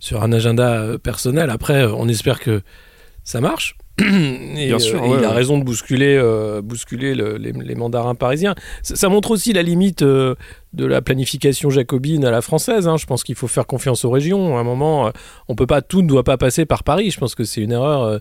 sur 0.00 0.22
un 0.22 0.32
agenda 0.32 0.98
personnel. 0.98 1.50
Après, 1.50 1.84
on 1.84 2.08
espère 2.08 2.40
que 2.40 2.62
ça 3.22 3.40
marche. 3.40 3.76
Et, 3.98 4.66
Bien 4.66 4.78
sûr, 4.78 5.02
euh, 5.02 5.08
ouais, 5.08 5.18
il 5.18 5.24
a 5.24 5.30
ouais. 5.30 5.34
raison 5.34 5.58
de 5.58 5.64
bousculer, 5.64 6.18
euh, 6.20 6.60
bousculer 6.60 7.14
le, 7.14 7.38
les, 7.38 7.52
les, 7.52 7.74
mandarins 7.74 8.14
parisiens. 8.14 8.54
Ça, 8.82 8.94
ça, 8.94 9.08
montre 9.08 9.30
aussi 9.30 9.54
la 9.54 9.62
limite 9.62 10.02
euh, 10.02 10.34
de 10.74 10.84
la 10.84 11.00
planification 11.00 11.70
jacobine 11.70 12.26
à 12.26 12.30
la 12.30 12.42
française. 12.42 12.88
Hein. 12.88 12.98
Je 12.98 13.06
pense 13.06 13.24
qu'il 13.24 13.36
faut 13.36 13.48
faire 13.48 13.66
confiance 13.66 14.04
aux 14.04 14.10
régions. 14.10 14.58
À 14.58 14.60
un 14.60 14.64
moment, 14.64 15.10
on 15.48 15.54
peut 15.54 15.66
pas, 15.66 15.80
tout 15.80 16.02
ne 16.02 16.08
doit 16.08 16.24
pas 16.24 16.36
passer 16.36 16.66
par 16.66 16.84
Paris. 16.84 17.10
Je 17.10 17.18
pense 17.18 17.34
que 17.34 17.44
c'est 17.44 17.62
une 17.62 17.72
erreur 17.72 18.20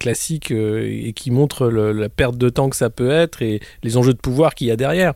classique 0.00 0.50
et 0.50 1.12
qui 1.14 1.30
montre 1.30 1.68
le, 1.68 1.92
la 1.92 2.08
perte 2.08 2.36
de 2.36 2.48
temps 2.48 2.68
que 2.68 2.76
ça 2.76 2.90
peut 2.90 3.10
être 3.10 3.42
et 3.42 3.60
les 3.84 3.96
enjeux 3.96 4.14
de 4.14 4.18
pouvoir 4.18 4.56
qu'il 4.56 4.66
y 4.66 4.72
a 4.72 4.76
derrière. 4.76 5.12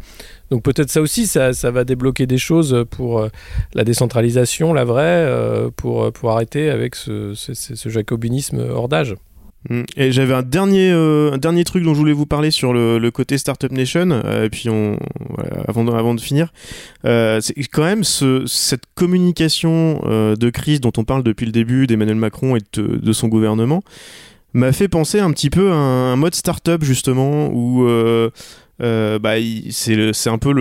Donc 0.50 0.62
peut-être 0.62 0.90
ça 0.90 1.00
aussi, 1.00 1.26
ça, 1.26 1.52
ça, 1.52 1.72
va 1.72 1.82
débloquer 1.82 2.26
des 2.26 2.38
choses 2.38 2.84
pour 2.90 3.26
la 3.74 3.82
décentralisation, 3.84 4.72
la 4.72 4.84
vraie, 4.84 5.28
pour, 5.76 6.12
pour 6.12 6.30
arrêter 6.30 6.70
avec 6.70 6.94
ce, 6.94 7.34
ce, 7.34 7.54
ce 7.54 7.88
jacobinisme 7.88 8.64
hors 8.70 8.88
d'âge. 8.88 9.16
Mm. 9.70 9.82
Et 9.96 10.12
j'avais 10.12 10.34
un 10.34 10.42
dernier, 10.42 10.90
euh, 10.90 11.32
un 11.32 11.38
dernier 11.38 11.64
truc 11.64 11.84
dont 11.84 11.94
je 11.94 11.98
voulais 11.98 12.12
vous 12.12 12.26
parler 12.26 12.50
sur 12.50 12.72
le, 12.72 13.10
côté 13.10 13.38
Startup 13.38 13.70
Nation, 13.70 14.10
euh, 14.10 14.44
et 14.44 14.50
puis 14.50 14.68
on, 14.68 14.98
avant, 15.68 15.84
de, 15.84 15.92
avant 15.92 16.14
de 16.14 16.20
finir, 16.20 16.52
euh, 17.04 17.40
c'est 17.40 17.54
quand 17.64 17.84
même 17.84 18.04
ce, 18.04 18.44
cette 18.46 18.84
communication 18.94 20.00
de 20.02 20.50
crise 20.50 20.80
dont 20.80 20.92
on 20.96 21.04
parle 21.04 21.22
depuis 21.22 21.46
le 21.46 21.52
début 21.52 21.86
d'Emmanuel 21.86 22.16
Macron 22.16 22.56
et 22.56 22.60
de, 22.74 23.12
son 23.12 23.28
gouvernement 23.28 23.82
m'a 24.54 24.72
fait 24.72 24.88
penser 24.88 25.18
un 25.18 25.30
petit 25.30 25.50
peu 25.50 25.70
à 25.70 25.74
un, 25.74 26.16
mode 26.16 26.34
startup 26.34 26.82
justement 26.82 27.48
où 27.52 27.86
euh, 28.82 29.18
bah, 29.18 29.34
c'est 29.70 30.30
un 30.30 30.38
peu 30.38 30.52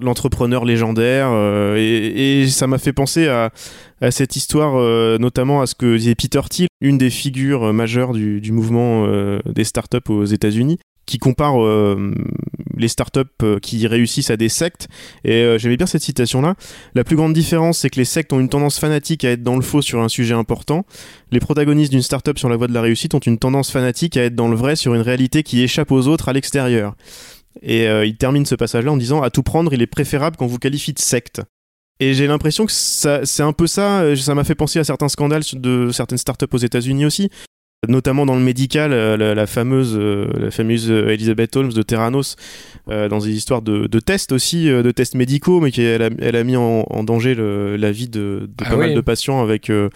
l'entrepreneur 0.00 0.64
légendaire 0.64 1.28
euh, 1.32 1.76
et, 1.76 2.46
ça 2.48 2.66
m'a 2.66 2.78
fait 2.78 2.92
penser 2.92 3.26
à, 3.28 3.50
cette 4.10 4.36
histoire 4.36 4.78
euh, 4.78 5.18
notamment 5.18 5.60
à 5.62 5.66
ce 5.66 5.74
que 5.74 5.96
disait 5.96 6.14
Peter 6.14 6.40
Thiel 6.48 6.68
une 6.80 6.96
des 6.96 7.10
figures 7.10 7.72
majeures 7.72 8.12
du, 8.12 8.52
mouvement 8.52 9.06
des 9.44 9.64
startups 9.64 9.98
aux 10.08 10.24
États-Unis 10.24 10.78
qui 11.10 11.18
compare 11.18 11.60
euh, 11.60 12.14
les 12.76 12.86
startups 12.86 13.20
euh, 13.42 13.58
qui 13.58 13.84
réussissent 13.88 14.30
à 14.30 14.36
des 14.36 14.48
sectes. 14.48 14.86
Et 15.24 15.42
euh, 15.42 15.58
j'aimais 15.58 15.76
bien 15.76 15.86
cette 15.86 16.02
citation-là. 16.02 16.54
La 16.94 17.02
plus 17.02 17.16
grande 17.16 17.32
différence, 17.32 17.78
c'est 17.78 17.90
que 17.90 17.98
les 17.98 18.04
sectes 18.04 18.32
ont 18.32 18.38
une 18.38 18.48
tendance 18.48 18.78
fanatique 18.78 19.24
à 19.24 19.30
être 19.30 19.42
dans 19.42 19.56
le 19.56 19.62
faux 19.62 19.82
sur 19.82 20.00
un 20.00 20.08
sujet 20.08 20.34
important. 20.34 20.86
Les 21.32 21.40
protagonistes 21.40 21.90
d'une 21.90 22.02
startup 22.02 22.38
sur 22.38 22.48
la 22.48 22.56
voie 22.56 22.68
de 22.68 22.72
la 22.72 22.80
réussite 22.80 23.14
ont 23.14 23.18
une 23.18 23.38
tendance 23.38 23.72
fanatique 23.72 24.16
à 24.16 24.22
être 24.22 24.36
dans 24.36 24.46
le 24.46 24.54
vrai 24.54 24.76
sur 24.76 24.94
une 24.94 25.00
réalité 25.00 25.42
qui 25.42 25.62
échappe 25.62 25.90
aux 25.90 26.06
autres 26.06 26.28
à 26.28 26.32
l'extérieur. 26.32 26.94
Et 27.62 27.86
il 27.86 28.16
termine 28.16 28.46
ce 28.46 28.54
passage-là 28.54 28.92
en 28.92 28.96
disant 28.96 29.22
À 29.22 29.30
tout 29.30 29.42
prendre, 29.42 29.74
il 29.74 29.82
est 29.82 29.88
préférable 29.88 30.36
qu'on 30.36 30.46
vous 30.46 30.58
qualifie 30.58 30.92
de 30.92 31.00
secte. 31.00 31.42
Et 31.98 32.14
j'ai 32.14 32.28
l'impression 32.28 32.64
que 32.64 32.72
c'est 32.72 33.42
un 33.42 33.52
peu 33.52 33.66
ça. 33.66 34.14
Ça 34.16 34.34
m'a 34.36 34.44
fait 34.44 34.54
penser 34.54 34.78
à 34.78 34.84
certains 34.84 35.08
scandales 35.08 35.42
de 35.54 35.90
certaines 35.90 36.18
startups 36.18 36.46
aux 36.52 36.58
États-Unis 36.58 37.04
aussi 37.04 37.28
notamment 37.88 38.26
dans 38.26 38.34
le 38.34 38.42
médical, 38.42 38.92
euh, 38.92 39.16
la, 39.16 39.34
la, 39.34 39.46
fameuse, 39.46 39.96
euh, 39.98 40.26
la 40.38 40.50
fameuse 40.50 40.90
Elizabeth 40.90 41.56
Holmes 41.56 41.72
de 41.72 41.82
Terranos, 41.82 42.36
euh, 42.90 43.08
dans 43.08 43.18
des 43.18 43.30
histoires 43.30 43.62
de, 43.62 43.86
de 43.86 44.00
tests 44.00 44.32
aussi, 44.32 44.68
euh, 44.68 44.82
de 44.82 44.90
tests 44.90 45.14
médicaux, 45.14 45.60
mais 45.60 45.70
qui 45.70 45.82
elle 45.82 46.02
a, 46.02 46.10
elle 46.20 46.36
a 46.36 46.44
mis 46.44 46.56
en, 46.56 46.84
en 46.88 47.04
danger 47.04 47.34
le, 47.34 47.76
la 47.76 47.90
vie 47.90 48.08
de, 48.08 48.48
de 48.56 48.64
ah 48.64 48.70
pas 48.70 48.74
oui. 48.76 48.86
mal 48.86 48.94
de 48.94 49.00
patients 49.00 49.40
avec 49.42 49.70
euh, 49.70 49.88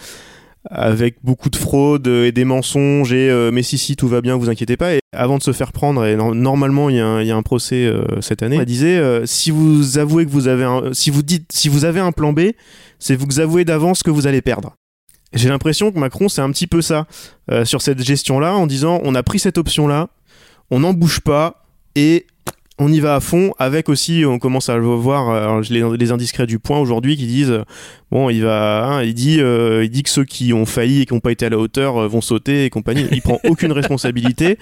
avec 0.71 1.17
beaucoup 1.23 1.51
de 1.51 1.57
fraude 1.57 2.07
et 2.07 2.33
des 2.33 2.47
mensonges 2.47 3.13
et 3.13 3.29
euh, 3.29 3.51
mais 3.53 3.63
si 3.63 3.77
si 3.77 3.97
tout 3.97 4.09
va 4.09 4.23
bien 4.23 4.37
vous 4.37 4.49
inquiétez 4.49 4.79
pas 4.79 4.95
et 4.95 5.01
avant 5.13 5.37
de 5.37 5.43
se 5.43 5.53
faire 5.53 5.73
prendre 5.73 6.07
et 6.07 6.17
no 6.17 6.35
normalement 6.35 6.89
il 6.89 6.97
y, 6.97 7.01
a 7.01 7.07
un, 7.07 7.21
il 7.21 7.27
y 7.27 7.31
a 7.31 7.37
un 7.37 7.43
procès 7.43 7.85
euh, 7.85 8.03
cette 8.23 8.43
année 8.43 8.57
elle 8.57 8.65
disait 8.65 8.97
euh, 8.97 9.27
si 9.27 9.51
vous 9.51 9.99
avouez 9.99 10.25
que 10.25 10.31
vous 10.31 10.49
avez 10.49 10.65
un, 10.65 10.95
si 10.95 11.11
vous 11.11 11.23
dites 11.23 11.53
si 11.53 11.69
vous 11.69 11.85
avez 11.85 12.01
un 12.01 12.13
plan 12.13 12.33
B 12.33 12.53
c'est 12.99 13.15
vous 13.15 13.41
avouez 13.41 13.67
d'avance 13.67 14.03
que 14.03 14.11
vous 14.11 14.27
allez 14.27 14.41
perdre 14.41 14.75
j'ai 15.35 15.49
l'impression 15.49 15.93
que 15.93 15.99
Macron, 15.99 16.29
c'est 16.29 16.41
un 16.41 16.51
petit 16.51 16.67
peu 16.67 16.83
ça 16.83 17.07
euh, 17.51 17.65
sur 17.65 17.83
cette 17.83 18.03
gestion-là, 18.03 18.55
en 18.55 18.67
disant 18.67 19.01
on 19.05 19.15
a 19.15 19.23
pris 19.23 19.39
cette 19.39 19.59
option-là, 19.59 20.09
on 20.71 20.81
n'en 20.81 20.95
bouge 20.95 21.21
pas 21.21 21.67
et 21.95 22.27
on 22.79 22.93
y 22.93 23.01
va 23.01 23.15
à 23.15 23.21
fond. 23.21 23.53
Avec 23.59 23.89
aussi, 23.89 24.25
on 24.27 24.39
commence 24.39 24.69
à 24.69 24.77
le 24.77 24.85
voir 24.85 25.31
alors, 25.31 25.61
les, 25.71 25.85
les, 25.97 26.13
indiscrets 26.13 26.47
du 26.47 26.59
point 26.59 26.79
aujourd'hui 26.79 27.17
qui 27.17 27.27
disent 27.27 27.63
bon, 28.11 28.31
il 28.31 28.43
va, 28.43 28.85
hein, 28.85 29.03
il 29.03 29.15
dit, 29.15 29.41
euh, 29.41 29.85
il 29.85 29.91
dit 29.91 30.03
que 30.03 30.11
ceux 30.11 30.25
qui 30.25 30.53
ont 30.53 30.67
failli 30.67 31.03
et 31.03 31.07
qui 31.07 31.15
n'ont 31.15 31.21
pas 31.21 31.33
été 31.33 31.47
à 31.47 31.51
la 31.51 31.59
hauteur 31.59 31.97
euh, 31.97 32.09
vont 32.09 32.21
sauter 32.21 32.65
et 32.65 32.71
compagnie. 32.71 33.07
Il 33.13 33.23
prend 33.23 33.39
aucune 33.45 33.73
responsabilité. 33.81 34.59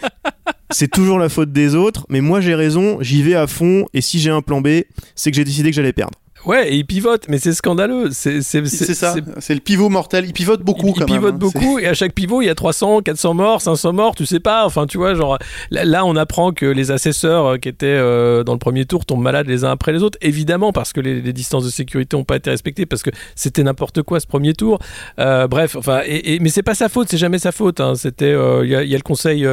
C'est 0.71 0.91
toujours 0.91 1.19
la 1.19 1.29
faute 1.29 1.53
des 1.53 1.75
autres, 1.75 2.07
mais 2.09 2.21
moi 2.21 2.41
j'ai 2.41 2.55
raison, 2.55 2.99
j'y 3.01 3.23
vais 3.23 3.35
à 3.35 3.47
fond 3.47 3.87
et 3.93 4.01
si 4.01 4.19
j'ai 4.19 4.31
un 4.31 4.41
plan 4.41 4.61
B, 4.63 4.69
c'est 5.15 5.31
que 5.31 5.37
j'ai 5.37 5.45
décidé 5.45 5.71
que 5.71 5.77
j'allais 5.77 5.93
perdre. 5.93 6.19
Ouais, 6.45 6.73
et 6.73 6.77
il 6.77 6.85
pivote, 6.85 7.27
mais 7.29 7.39
c'est 7.39 7.53
scandaleux. 7.53 8.09
C'est 8.11 8.43
ça. 8.43 9.15
C'est 9.39 9.55
le 9.55 9.61
pivot 9.61 9.89
mortel. 9.89 10.25
Il 10.27 10.33
pivote 10.33 10.63
beaucoup. 10.63 10.89
Il, 10.89 10.95
quand 10.95 11.01
il 11.01 11.07
pivote 11.07 11.25
même, 11.25 11.35
hein. 11.35 11.39
beaucoup, 11.39 11.79
et 11.79 11.87
à 11.87 11.95
chaque 11.95 12.13
pivot, 12.15 12.43
il 12.43 12.47
y 12.47 12.51
a 12.51 12.55
300, 12.55 13.03
400 13.03 13.35
morts, 13.35 13.61
500 13.63 13.93
morts, 13.93 14.15
tu 14.15 14.27
sais 14.27 14.41
pas. 14.41 14.65
Enfin, 14.67 14.87
tu 14.87 14.99
vois, 14.99 15.15
genre 15.15 15.39
là, 15.71 15.85
là, 15.85 16.05
on 16.05 16.17
apprend 16.17 16.53
que 16.53 16.67
les 16.67 16.91
assesseurs 16.91 17.47
euh, 17.47 17.57
qui 17.59 17.69
étaient 17.69 17.87
euh, 17.87 18.43
dans 18.45 18.53
le 18.53 18.59
premier 18.59 18.85
tour 18.87 19.05
tombent 19.07 19.23
malades 19.23 19.47
les 19.49 19.65
uns 19.65 19.71
après 19.71 19.93
les 19.93 20.03
autres. 20.03 20.19
Évidemment, 20.21 20.73
parce 20.73 20.93
que 20.93 21.01
les, 21.01 21.21
les 21.21 21.33
distances 21.33 21.65
de 21.65 21.71
sécurité 21.71 22.17
n'ont 22.17 22.25
pas 22.25 22.37
été 22.37 22.51
respectées, 22.51 22.87
parce 22.87 23.03
que 23.03 23.11
c'était 23.37 23.63
n'importe 23.63 24.03
quoi 24.03 24.19
ce 24.21 24.27
premier 24.27 24.53
tour. 24.55 24.79
Euh, 25.19 25.47
bref, 25.47 25.77
enfin, 25.77 26.01
et, 26.05 26.35
et- 26.35 26.39
mais 26.41 26.49
c'est 26.49 26.63
pas 26.63 26.75
sa 26.75 26.89
faute, 26.89 27.09
c'est 27.11 27.19
jamais 27.19 27.39
sa 27.39 27.53
faute. 27.53 27.81
hein. 27.81 27.95
C'était, 27.95 28.25
euh, 28.33 28.65
il 28.65 28.71
y, 28.71 28.77
a, 28.77 28.83
il 28.83 28.91
y 28.91 28.95
a 28.95 28.99
le 28.99 29.03
conseil 29.03 29.47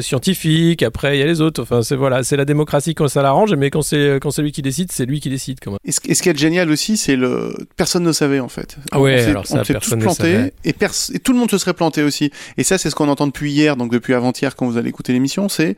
scientifique, 0.00 0.82
après 0.82 1.16
il 1.16 1.20
y 1.20 1.22
a 1.22 1.26
les 1.26 1.40
autres. 1.40 1.62
Enfin, 1.62 1.82
c'est 1.82 1.96
voilà, 1.96 2.22
c'est 2.22 2.36
la 2.36 2.44
démocratie 2.44 2.94
quand 2.94 3.08
ça 3.08 3.22
l'arrange, 3.22 3.54
mais 3.54 3.70
quand 3.70 3.82
c'est 3.82 4.18
quand 4.20 4.30
c'est 4.30 4.42
lui 4.42 4.52
qui 4.52 4.62
décide, 4.62 4.92
c'est 4.92 5.06
lui 5.06 5.20
qui 5.20 5.30
décide 5.30 5.58
quand 5.62 5.72
même. 5.72 5.78
Ce, 5.88 5.98
ce 6.14 6.19
qui 6.22 6.28
est 6.28 6.38
génial 6.38 6.70
aussi, 6.70 6.96
c'est 6.96 7.16
le 7.16 7.54
personne 7.76 8.02
ne 8.02 8.12
savait 8.12 8.40
en 8.40 8.48
fait. 8.48 8.76
Ah 8.92 9.00
ouais, 9.00 9.24
on 9.26 9.30
alors 9.30 9.46
ça, 9.46 9.60
on 9.60 9.64
s'est 9.64 9.74
tous 9.74 9.96
plantés 9.96 10.52
et, 10.64 10.72
pers- 10.72 11.10
et 11.14 11.18
tout 11.18 11.32
le 11.32 11.38
monde 11.38 11.50
se 11.50 11.58
serait 11.58 11.74
planté 11.74 12.02
aussi. 12.02 12.30
Et 12.56 12.64
ça, 12.64 12.78
c'est 12.78 12.90
ce 12.90 12.94
qu'on 12.94 13.08
entend 13.08 13.26
depuis 13.26 13.52
hier, 13.52 13.76
donc 13.76 13.90
depuis 13.92 14.14
avant-hier 14.14 14.56
quand 14.56 14.66
vous 14.66 14.76
allez 14.76 14.88
écouter 14.88 15.12
l'émission, 15.12 15.48
c'est 15.48 15.76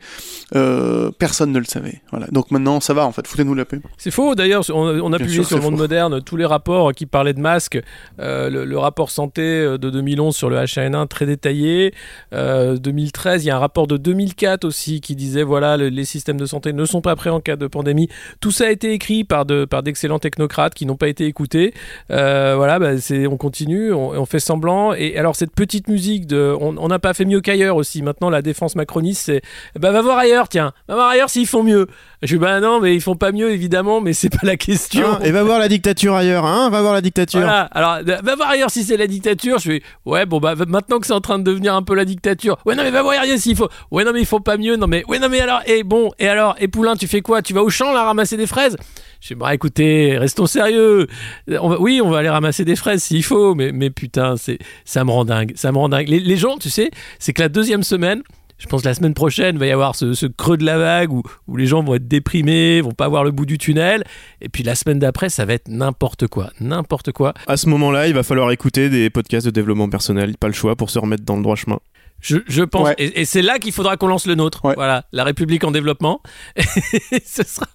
euh, 0.55 1.11
personne 1.17 1.51
ne 1.51 1.59
le 1.59 1.65
savait. 1.65 2.01
Voilà. 2.11 2.27
Donc 2.31 2.51
maintenant, 2.51 2.79
ça 2.79 2.93
va 2.93 3.05
en 3.05 3.11
fait. 3.11 3.27
Foutez-nous 3.27 3.53
la 3.55 3.65
paix. 3.65 3.79
C'est 3.97 4.11
faux 4.11 4.35
d'ailleurs, 4.35 4.63
on, 4.69 4.73
on 5.01 5.13
a 5.13 5.17
Bien 5.17 5.25
publié 5.25 5.35
sûr, 5.43 5.47
sur 5.47 5.57
le 5.57 5.63
monde 5.63 5.73
faux. 5.75 5.81
moderne 5.81 6.21
tous 6.21 6.37
les 6.37 6.45
rapports 6.45 6.93
qui 6.93 7.05
parlaient 7.05 7.33
de 7.33 7.39
masques, 7.41 7.79
Euh, 8.19 8.49
le, 8.49 8.65
le 8.65 8.77
rapport 8.77 9.09
santé 9.09 9.41
euh, 9.41 9.77
de 9.77 9.89
2011 9.89 10.35
sur 10.35 10.49
le 10.49 10.57
H1N1 10.57 11.07
très 11.07 11.25
détaillé, 11.25 11.93
Euh, 12.33 12.77
2013, 12.77 13.43
il 13.43 13.47
y 13.47 13.49
a 13.51 13.55
un 13.55 13.59
rapport 13.59 13.87
de 13.87 13.97
2004 13.97 14.65
aussi 14.65 15.01
qui 15.01 15.15
disait 15.15 15.43
voilà 15.43 15.77
le- 15.77 15.89
les 15.89 16.05
systèmes 16.05 16.37
de 16.37 16.45
santé 16.45 16.73
ne 16.73 16.85
sont 16.85 17.01
pas 17.01 17.15
prêts 17.15 17.29
en 17.29 17.39
cas 17.39 17.55
de 17.55 17.67
pandémie. 17.67 18.09
Tout 18.39 18.51
ça 18.51 18.65
a 18.65 18.69
été 18.71 18.91
écrit 18.93 19.23
par 19.23 19.45
de 19.45 19.65
par 19.65 19.83
d'excellents 19.83 20.19
technocrates 20.33 20.73
qui 20.73 20.85
n'ont 20.85 20.95
pas 20.95 21.07
été 21.07 21.25
écoutés. 21.25 21.73
Euh, 22.11 22.53
voilà, 22.57 22.79
bah, 22.79 22.99
c'est 22.99 23.27
on 23.27 23.37
continue, 23.37 23.93
on, 23.93 24.09
on 24.09 24.25
fait 24.25 24.39
semblant 24.39 24.93
et 24.93 25.17
alors 25.17 25.35
cette 25.35 25.53
petite 25.53 25.87
musique 25.87 26.25
de 26.27 26.55
on 26.59 26.87
n'a 26.87 26.99
pas 26.99 27.13
fait 27.13 27.25
mieux 27.25 27.41
qu'ailleurs 27.41 27.75
aussi. 27.75 28.01
Maintenant 28.01 28.29
la 28.29 28.41
défense 28.41 28.75
macroniste 28.75 29.23
c'est 29.25 29.41
bah 29.79 29.91
va 29.91 30.01
voir 30.01 30.17
ailleurs 30.17 30.49
tiens, 30.49 30.73
va 30.87 30.95
voir 30.95 31.09
ailleurs 31.09 31.29
s'ils 31.29 31.47
font 31.47 31.63
mieux. 31.63 31.87
Je 32.21 32.35
dis 32.35 32.39
bah 32.39 32.59
non 32.59 32.79
mais 32.79 32.95
ils 32.95 33.01
font 33.01 33.15
pas 33.15 33.31
mieux 33.31 33.51
évidemment 33.51 34.01
mais 34.01 34.13
c'est 34.13 34.29
pas 34.29 34.45
la 34.45 34.57
question. 34.57 35.05
Hein, 35.05 35.19
et 35.23 35.31
va 35.31 35.43
voir 35.43 35.59
la 35.59 35.67
dictature 35.67 36.15
ailleurs, 36.15 36.45
hein 36.45 36.69
Va 36.69 36.81
voir 36.81 36.93
la 36.93 37.01
dictature. 37.01 37.41
Voilà, 37.41 37.63
alors 37.71 37.99
va 38.03 38.35
voir 38.35 38.49
ailleurs 38.49 38.71
si 38.71 38.83
c'est 38.83 38.97
la 38.97 39.07
dictature. 39.07 39.59
Je 39.59 39.71
fais 39.71 39.83
ouais 40.05 40.25
bon 40.25 40.39
bah 40.39 40.55
maintenant 40.67 40.99
que 40.99 41.05
c'est 41.05 41.13
en 41.13 41.21
train 41.21 41.37
de 41.37 41.43
devenir 41.43 41.75
un 41.75 41.83
peu 41.83 41.95
la 41.95 42.05
dictature. 42.05 42.57
Ouais 42.65 42.75
non 42.75 42.83
mais 42.83 42.91
va 42.91 43.03
voir 43.03 43.19
ailleurs 43.19 43.37
s'il 43.37 43.55
faut. 43.55 43.69
Ouais 43.91 44.03
non 44.03 44.11
mais 44.13 44.21
il 44.21 44.25
faut 44.25 44.39
pas 44.39 44.57
mieux. 44.57 44.75
Non 44.77 44.87
mais 44.87 45.03
ouais 45.07 45.19
non 45.19 45.29
mais 45.29 45.41
alors 45.41 45.61
et 45.67 45.83
bon 45.83 46.11
et 46.19 46.27
alors 46.27 46.55
et 46.59 46.67
Poulain 46.67 46.95
tu 46.95 47.07
fais 47.07 47.21
quoi? 47.21 47.41
Tu 47.41 47.53
vas 47.53 47.61
au 47.61 47.69
champ 47.69 47.93
là 47.93 48.03
ramasser 48.03 48.37
des 48.37 48.47
fraises? 48.47 48.77
Je 49.23 49.29
fais 49.29 49.35
bah 49.35 49.53
écoutez 49.53 50.17
restons 50.17 50.47
sérieux. 50.47 51.07
On 51.47 51.69
va, 51.69 51.79
oui 51.79 52.01
on 52.03 52.09
va 52.09 52.17
aller 52.17 52.29
ramasser 52.29 52.65
des 52.65 52.75
fraises 52.75 53.03
s'il 53.03 53.23
faut 53.23 53.55
mais 53.55 53.71
mais 53.71 53.89
putain 53.89 54.35
c'est 54.35 54.59
ça 54.83 55.05
me 55.05 55.11
rend 55.11 55.23
dingue 55.23 55.53
ça 55.55 55.71
me 55.71 55.77
rend 55.77 55.87
dingue. 55.87 56.09
Les, 56.09 56.19
les 56.19 56.35
gens 56.35 56.57
tu 56.57 56.69
sais 56.69 56.91
c'est 57.19 57.31
que 57.31 57.41
la 57.41 57.47
deuxième 57.47 57.83
semaine 57.83 58.21
je 58.57 58.67
pense 58.67 58.81
que 58.83 58.87
la 58.87 58.93
semaine 58.93 59.13
prochaine, 59.13 59.55
il 59.55 59.59
va 59.59 59.65
y 59.65 59.71
avoir 59.71 59.95
ce, 59.95 60.13
ce 60.13 60.25
creux 60.25 60.55
de 60.55 60.63
la 60.63 60.77
vague 60.77 61.11
où, 61.11 61.21
où 61.47 61.57
les 61.57 61.65
gens 61.65 61.83
vont 61.83 61.95
être 61.95 62.07
déprimés, 62.07 62.79
vont 62.79 62.91
pas 62.91 63.09
voir 63.09 63.25
le 63.25 63.31
bout 63.31 63.45
du 63.45 63.57
tunnel. 63.57 64.05
Et 64.39 64.47
puis 64.47 64.63
la 64.63 64.75
semaine 64.75 64.99
d'après, 64.99 65.29
ça 65.29 65.43
va 65.43 65.53
être 65.53 65.67
n'importe 65.67 66.27
quoi. 66.27 66.51
N'importe 66.61 67.11
quoi. 67.11 67.33
À 67.47 67.57
ce 67.57 67.67
moment-là, 67.67 68.07
il 68.07 68.13
va 68.13 68.23
falloir 68.23 68.51
écouter 68.51 68.89
des 68.89 69.09
podcasts 69.09 69.45
de 69.45 69.51
développement 69.51 69.89
personnel. 69.89 70.37
Pas 70.37 70.47
le 70.47 70.53
choix 70.53 70.77
pour 70.77 70.91
se 70.91 70.99
remettre 70.99 71.25
dans 71.25 71.35
le 71.35 71.43
droit 71.43 71.57
chemin. 71.57 71.79
Je, 72.21 72.37
je 72.47 72.63
pense. 72.63 72.87
Ouais. 72.87 72.95
Et, 72.99 73.21
et 73.21 73.25
c'est 73.25 73.41
là 73.41 73.59
qu'il 73.59 73.73
faudra 73.73 73.97
qu'on 73.97 74.07
lance 74.07 74.27
le 74.27 74.35
nôtre. 74.35 74.63
Ouais. 74.63 74.75
Voilà, 74.75 75.03
la 75.11 75.25
République 75.25 75.65
en 75.65 75.71
développement. 75.71 76.21
Et 76.55 77.21
ce 77.25 77.43
sera. 77.43 77.67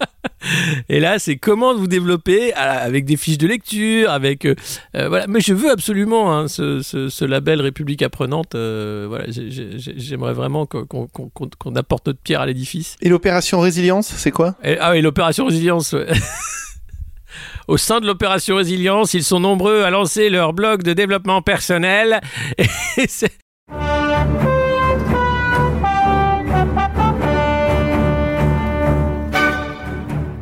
Et 0.88 1.00
là, 1.00 1.18
c'est 1.18 1.36
comment 1.36 1.74
vous 1.74 1.86
développer 1.86 2.52
avec 2.54 3.04
des 3.04 3.16
fiches 3.16 3.38
de 3.38 3.46
lecture, 3.46 4.10
avec 4.10 4.44
euh, 4.44 4.54
euh, 4.94 5.08
voilà. 5.08 5.26
Mais 5.28 5.40
je 5.40 5.54
veux 5.54 5.70
absolument 5.70 6.32
hein, 6.36 6.46
ce, 6.48 6.82
ce- 6.82 7.08
ce 7.08 7.24
label 7.24 7.60
République 7.60 8.02
apprenante. 8.02 8.54
euh, 8.54 9.06
voilà, 9.08 9.24
j'ai- 9.28 9.50
j'ai- 9.50 9.78
j'ai- 9.78 9.94
j'aimerais 9.96 10.34
vraiment 10.34 10.66
qu'on 10.66 10.84
qu'on- 10.86 11.08
qu'on 11.30 11.74
apporte 11.76 12.06
notre 12.06 12.20
pierre 12.20 12.40
à 12.42 12.46
l'édifice. 12.46 12.96
Et 13.00 13.08
l'opération 13.08 13.60
résilience, 13.60 14.06
c'est 14.08 14.30
quoi? 14.30 14.54
Et- 14.62 14.76
ah 14.78 14.92
oui, 14.92 15.00
l'opération 15.02 15.46
résilience. 15.46 15.92
ouais. 15.92 16.06
Au 17.68 17.76
sein 17.76 18.00
de 18.00 18.06
l'opération 18.06 18.56
résilience, 18.56 19.12
ils 19.14 19.24
sont 19.24 19.40
nombreux 19.40 19.82
à 19.82 19.90
lancer 19.90 20.30
leur 20.30 20.52
blog 20.52 20.82
de 20.84 20.92
développement 20.92 21.42
personnel. 21.42 22.20
Et 22.98 23.06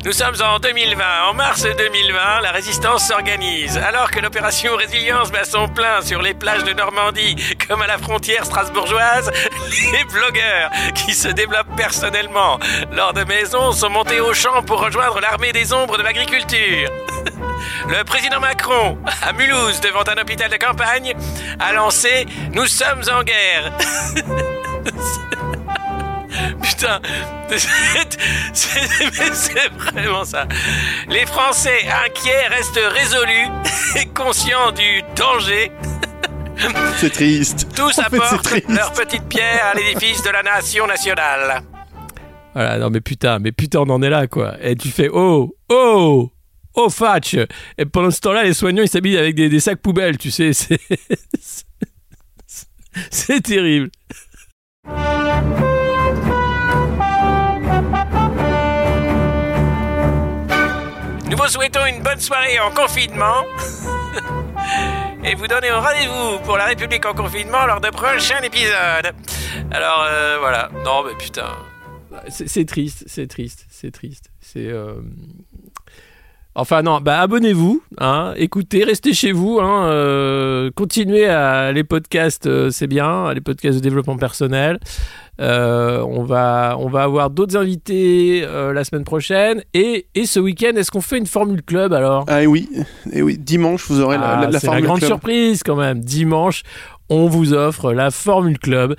Nous 0.05 0.11
sommes 0.11 0.35
en 0.39 0.59
2020. 0.59 1.03
En 1.29 1.33
mars 1.33 1.63
2020, 1.63 2.41
la 2.41 2.51
résistance 2.51 3.07
s'organise. 3.07 3.75
Alors 3.79 4.11
que 4.11 4.19
l'opération 4.19 4.75
Résilience 4.75 5.31
bat 5.31 5.45
son 5.45 5.67
plein 5.67 6.03
sur 6.03 6.21
les 6.21 6.35
plages 6.35 6.63
de 6.63 6.73
Normandie, 6.73 7.35
comme 7.67 7.81
à 7.81 7.87
la 7.87 7.97
frontière 7.97 8.45
strasbourgeoise, 8.45 9.31
les 9.91 10.03
blogueurs 10.03 10.69
qui 10.93 11.15
se 11.15 11.29
développent 11.29 11.75
personnellement 11.75 12.59
lors 12.91 13.13
de 13.13 13.23
maisons 13.23 13.71
sont 13.71 13.89
montés 13.89 14.19
au 14.19 14.31
champ 14.35 14.61
pour 14.61 14.79
rejoindre 14.79 15.19
l'armée 15.21 15.51
des 15.53 15.73
ombres 15.73 15.97
de 15.97 16.03
l'agriculture. 16.03 16.91
Le 17.89 18.03
président 18.03 18.39
Macron, 18.39 18.99
à 19.23 19.33
Mulhouse, 19.33 19.81
devant 19.81 20.03
un 20.07 20.21
hôpital 20.21 20.51
de 20.51 20.57
campagne, 20.57 21.15
a 21.59 21.73
lancé 21.73 22.27
Nous 22.53 22.67
sommes 22.67 23.01
en 23.11 23.23
guerre. 23.23 23.73
Putain, 26.61 26.99
c'est- 28.53 29.69
vraiment 29.77 30.23
ça. 30.25 30.47
Les 31.09 31.25
Français 31.25 31.85
inquiets 32.05 32.47
restent 32.49 32.79
résolus 32.91 33.47
et 34.01 34.05
conscients 34.07 34.71
du 34.71 35.01
danger. 35.15 35.71
C'est 36.97 37.09
triste. 37.11 37.67
Tous 37.75 37.99
En 37.99 38.03
apportent 38.03 38.43
triste. 38.43 38.69
leur 38.69 38.91
petite 38.93 39.27
pierre 39.27 39.71
à 39.73 39.73
l'édifice 39.77 40.23
de 40.23 40.29
la 40.29 40.41
nation 40.41 40.87
nationale. 40.87 41.61
Voilà, 42.53 42.77
non 42.77 42.89
mais 42.89 43.01
putain, 43.01 43.39
mais 43.39 43.51
putain, 43.51 43.79
on 43.79 43.89
en 43.89 44.01
est 44.01 44.09
là 44.09 44.27
quoi. 44.27 44.55
Et 44.61 44.75
tu 44.77 44.87
fais 44.89 45.09
oh, 45.11 45.53
oh, 45.69 46.31
oh 46.75 46.89
fatch. 46.89 47.35
Et 47.77 47.85
pendant 47.85 48.09
ce 48.09 48.21
temps-là, 48.21 48.43
les 48.43 48.53
soignants 48.53 48.83
ils 48.83 48.87
s'habillent 48.89 49.17
avec 49.17 49.35
des, 49.35 49.49
des 49.49 49.59
sacs 49.59 49.81
poubelles, 49.81 50.17
tu 50.17 50.31
sais, 50.31 50.53
c'est. 50.53 50.79
c'est- 51.39 51.65
C'est 53.11 53.41
terrible. 53.41 53.89
Nous 61.29 61.37
vous 61.37 61.47
souhaitons 61.47 61.85
une 61.85 62.01
bonne 62.03 62.19
soirée 62.19 62.59
en 62.59 62.71
confinement. 62.71 63.43
Et 65.23 65.33
vous 65.35 65.47
donnez 65.47 65.71
rendez-vous 65.71 66.39
pour 66.45 66.57
la 66.57 66.65
République 66.65 67.05
en 67.05 67.13
confinement 67.13 67.65
lors 67.65 67.81
de 67.81 67.89
prochains 67.89 68.41
épisodes. 68.43 69.11
Alors 69.71 70.05
euh, 70.07 70.37
voilà. 70.39 70.69
Non 70.83 71.03
mais 71.03 71.15
putain. 71.17 71.49
C'est 72.29 72.65
triste, 72.65 73.03
c'est 73.07 73.27
triste, 73.27 73.65
c'est 73.69 73.91
triste. 73.91 74.29
C'est. 74.39 74.67
euh, 74.67 75.01
Enfin 76.57 76.83
non, 76.83 77.01
bah 77.01 77.19
abonnez-vous, 77.19 77.83
hein, 77.97 78.33
écoutez, 78.37 78.85
restez 78.85 79.13
chez 79.13 79.33
vous, 79.33 79.59
hein, 79.59 79.89
euh, 79.89 80.71
continuez 80.73 81.25
à 81.27 81.73
les 81.73 81.83
podcasts, 81.83 82.69
c'est 82.69 82.87
bien, 82.87 83.33
les 83.33 83.41
podcasts 83.41 83.75
de 83.75 83.83
développement 83.83 84.15
personnel. 84.15 84.79
Euh, 85.41 85.99
on 86.01 86.23
va 86.23 86.77
on 86.79 86.87
va 86.87 87.03
avoir 87.03 87.29
d'autres 87.29 87.57
invités 87.57 88.43
euh, 88.45 88.71
la 88.71 88.85
semaine 88.85 89.03
prochaine 89.03 89.61
et, 89.73 90.07
et 90.15 90.25
ce 90.25 90.39
week-end, 90.39 90.71
est-ce 90.77 90.91
qu'on 90.91 91.01
fait 91.01 91.17
une 91.17 91.25
formule 91.25 91.61
club 91.61 91.91
alors? 91.91 92.23
Ah 92.29 92.41
et 92.43 92.47
oui, 92.47 92.69
et 93.11 93.21
oui. 93.21 93.37
Dimanche, 93.37 93.85
vous 93.89 93.99
aurez 93.99 94.17
la, 94.17 94.29
ah, 94.29 94.35
la, 94.41 94.45
la 94.45 94.51
la 94.51 94.59
Formule 94.61 94.83
grande 94.85 94.99
Club. 94.99 95.09
surprise 95.09 95.61
quand 95.63 95.75
même. 95.75 95.99
Dimanche, 95.99 96.63
on 97.09 97.27
vous 97.27 97.53
offre 97.53 97.91
la 97.91 98.11
Formule 98.11 98.59
Club. 98.59 98.95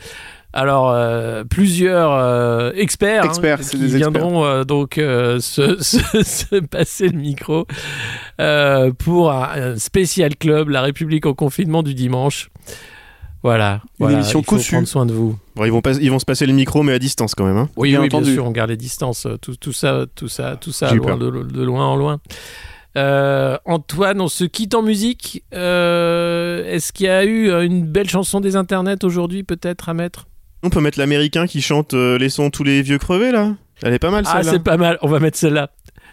Alors, 0.52 0.90
euh, 0.90 1.44
plusieurs 1.44 2.12
euh, 2.12 2.70
experts, 2.74 3.24
hein, 3.24 3.28
Experts, 3.28 3.60
qui 3.60 3.76
des 3.78 3.96
viendront 3.98 4.44
euh, 4.44 4.64
donc 4.64 4.94
se, 4.96 5.38
se- 5.80 6.22
se 6.22 6.56
passer 6.60 7.08
le 7.08 7.18
micro 7.18 7.66
pour 8.98 9.32
un, 9.32 9.72
un 9.72 9.76
spécial 9.78 10.36
club, 10.36 10.68
la 10.70 10.82
République 10.82 11.26
en 11.26 11.34
confinement 11.34 11.82
du 11.82 11.94
dimanche. 11.94 12.48
Voilà. 13.46 13.74
Une 13.74 13.80
voilà, 14.06 14.14
émission 14.18 14.40
il 14.40 14.44
faut 14.44 14.56
cossue. 14.56 14.72
prendre 14.72 14.88
soin 14.88 15.06
de 15.06 15.12
vous. 15.12 15.38
Bon, 15.54 15.64
ils, 15.64 15.70
vont 15.70 15.80
pas, 15.80 15.92
ils 15.92 16.10
vont 16.10 16.18
se 16.18 16.24
passer 16.24 16.46
le 16.46 16.52
micro, 16.52 16.82
mais 16.82 16.92
à 16.92 16.98
distance 16.98 17.34
quand 17.36 17.44
même. 17.46 17.56
Hein. 17.56 17.68
Oui, 17.76 17.90
Bien 17.90 18.00
oui, 18.00 18.06
entendu. 18.06 18.24
bien 18.24 18.34
sûr, 18.34 18.44
on 18.46 18.50
garde 18.50 18.70
les 18.70 18.76
distances, 18.76 19.26
euh, 19.26 19.36
tout, 19.36 19.54
tout 19.54 19.72
ça, 19.72 20.06
tout 20.16 20.26
ça, 20.28 20.56
tout 20.60 20.72
ça, 20.72 20.92
loin 20.92 21.16
de, 21.16 21.30
de 21.30 21.62
loin 21.62 21.86
en 21.86 21.94
loin. 21.96 22.18
Euh, 22.96 23.56
Antoine, 23.66 24.20
on 24.20 24.28
se 24.28 24.44
quitte 24.44 24.74
en 24.74 24.82
musique. 24.82 25.44
Euh, 25.54 26.64
Est-ce 26.72 26.92
qu'il 26.92 27.06
y 27.06 27.08
a 27.10 27.24
eu 27.24 27.50
une 27.64 27.84
belle 27.86 28.08
chanson 28.08 28.40
des 28.40 28.56
internets 28.56 29.04
aujourd'hui, 29.04 29.42
peut-être 29.42 29.88
à 29.88 29.94
mettre? 29.94 30.26
On 30.62 30.70
peut 30.70 30.80
mettre 30.80 30.98
l'américain 30.98 31.46
qui 31.46 31.60
chante 31.62 31.94
euh, 31.94 32.18
les 32.18 32.30
sons 32.30 32.50
tous 32.50 32.64
les 32.64 32.82
vieux 32.82 32.98
crevés 32.98 33.30
là. 33.30 33.54
Elle 33.82 33.92
est 33.92 33.98
pas 33.98 34.10
mal 34.10 34.24
Ah, 34.26 34.38
celle-là. 34.38 34.52
c'est 34.52 34.62
pas 34.64 34.78
mal. 34.78 34.98
On 35.02 35.08
va 35.08 35.20
mettre 35.20 35.36
celle-là. 35.38 35.70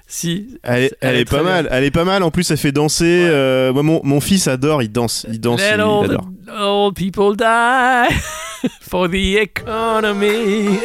Si. 0.08 0.60
Elle, 0.64 0.84
est, 0.84 0.98
elle 1.02 1.16
elle 1.16 1.20
est 1.22 1.30
pas 1.30 1.44
mal. 1.44 1.68
Elle 1.72 1.84
est 1.84 1.92
pas 1.92 2.04
mal. 2.04 2.24
En 2.24 2.32
plus, 2.32 2.50
elle 2.52 2.58
fait 2.58 2.72
danser. 2.72 3.04
Ouais. 3.04 3.30
Euh, 3.32 3.74
moi, 3.74 3.84
mon, 3.84 4.02
mon, 4.04 4.22
fils 4.22 4.48
adore. 4.48 4.84
Il 4.84 4.92
danse. 4.92 5.26
Il 5.30 5.40
danse. 5.40 5.60
Let 5.62 5.76
il, 5.76 5.82
all 5.82 6.06
adore. 6.06 6.28
The 6.46 6.52
old 6.52 6.96
people 6.96 7.36
die 7.36 8.10
oh. 8.12 8.68
for 8.82 9.08
the 9.08 9.38
economy. 9.38 10.80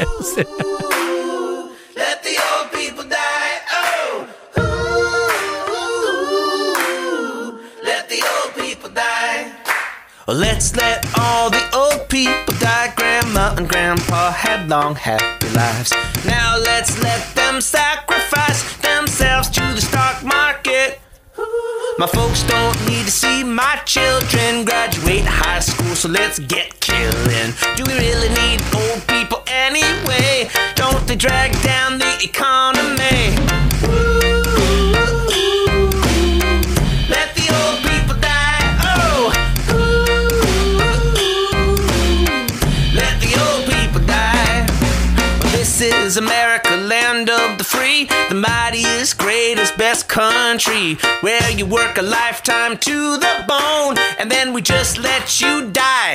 Let's 10.30 10.76
let 10.76 11.06
all 11.18 11.48
the 11.48 11.70
old 11.74 12.06
people 12.10 12.52
die. 12.60 12.92
Grandma 12.96 13.54
and 13.56 13.66
grandpa 13.66 14.30
had 14.30 14.68
long, 14.68 14.94
happy 14.94 15.48
lives. 15.54 15.90
Now 16.26 16.58
let's 16.58 17.02
let 17.02 17.34
them 17.34 17.62
sacrifice. 17.62 18.07
My 21.98 22.06
folks 22.06 22.44
don't 22.44 22.78
need 22.86 23.06
to 23.06 23.10
see 23.10 23.42
my 23.42 23.74
children 23.84 24.64
graduate 24.64 25.24
high 25.26 25.58
school, 25.58 25.96
so 25.96 26.08
let's 26.08 26.38
get 26.38 26.78
killing. 26.78 27.52
Do 27.74 27.82
we 27.88 27.94
really 27.98 28.28
need 28.28 28.62
old 28.72 29.04
people 29.08 29.42
anyway? 29.48 30.48
Don't 30.76 31.04
they 31.08 31.16
drag 31.16 31.60
down 31.62 31.98
the 31.98 32.18
economy? 32.22 33.34
Let 37.10 37.34
the 37.34 37.50
old 37.58 37.82
people 37.82 38.14
die. 38.20 38.62
Oh, 38.94 39.32
let 42.94 43.20
the 43.20 43.34
old 43.42 43.66
people 43.74 44.06
die. 44.06 44.66
Well, 45.42 45.50
this 45.50 45.80
is 45.80 46.16
America, 46.16 46.67
free, 47.68 48.08
the 48.30 48.34
mightiest, 48.34 49.18
greatest, 49.18 49.76
best 49.76 50.08
country, 50.08 50.94
where 51.20 51.50
you 51.50 51.66
work 51.66 51.98
a 51.98 52.02
lifetime 52.02 52.78
to 52.78 53.18
the 53.18 53.44
bone, 53.46 53.96
and 54.18 54.30
then 54.30 54.52
we 54.54 54.62
just 54.62 54.98
let 54.98 55.40
you 55.40 55.70
die. 55.70 56.14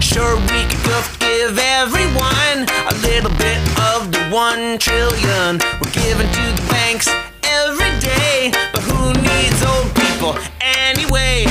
Sure, 0.00 0.36
we 0.36 0.60
could 0.70 1.06
give 1.18 1.58
everyone 1.58 2.58
a 2.92 2.94
little 3.02 3.34
bit 3.44 3.60
of 3.90 4.12
the 4.12 4.22
one 4.30 4.78
trillion 4.78 5.58
we're 5.80 5.96
giving 6.04 6.30
to 6.38 6.44
the 6.58 6.66
banks 6.70 7.08
every 7.42 7.92
day, 7.98 8.52
but 8.72 8.82
who 8.82 9.12
needs 9.28 9.60
old 9.64 9.90
people 9.96 10.38
anyway? 10.60 11.46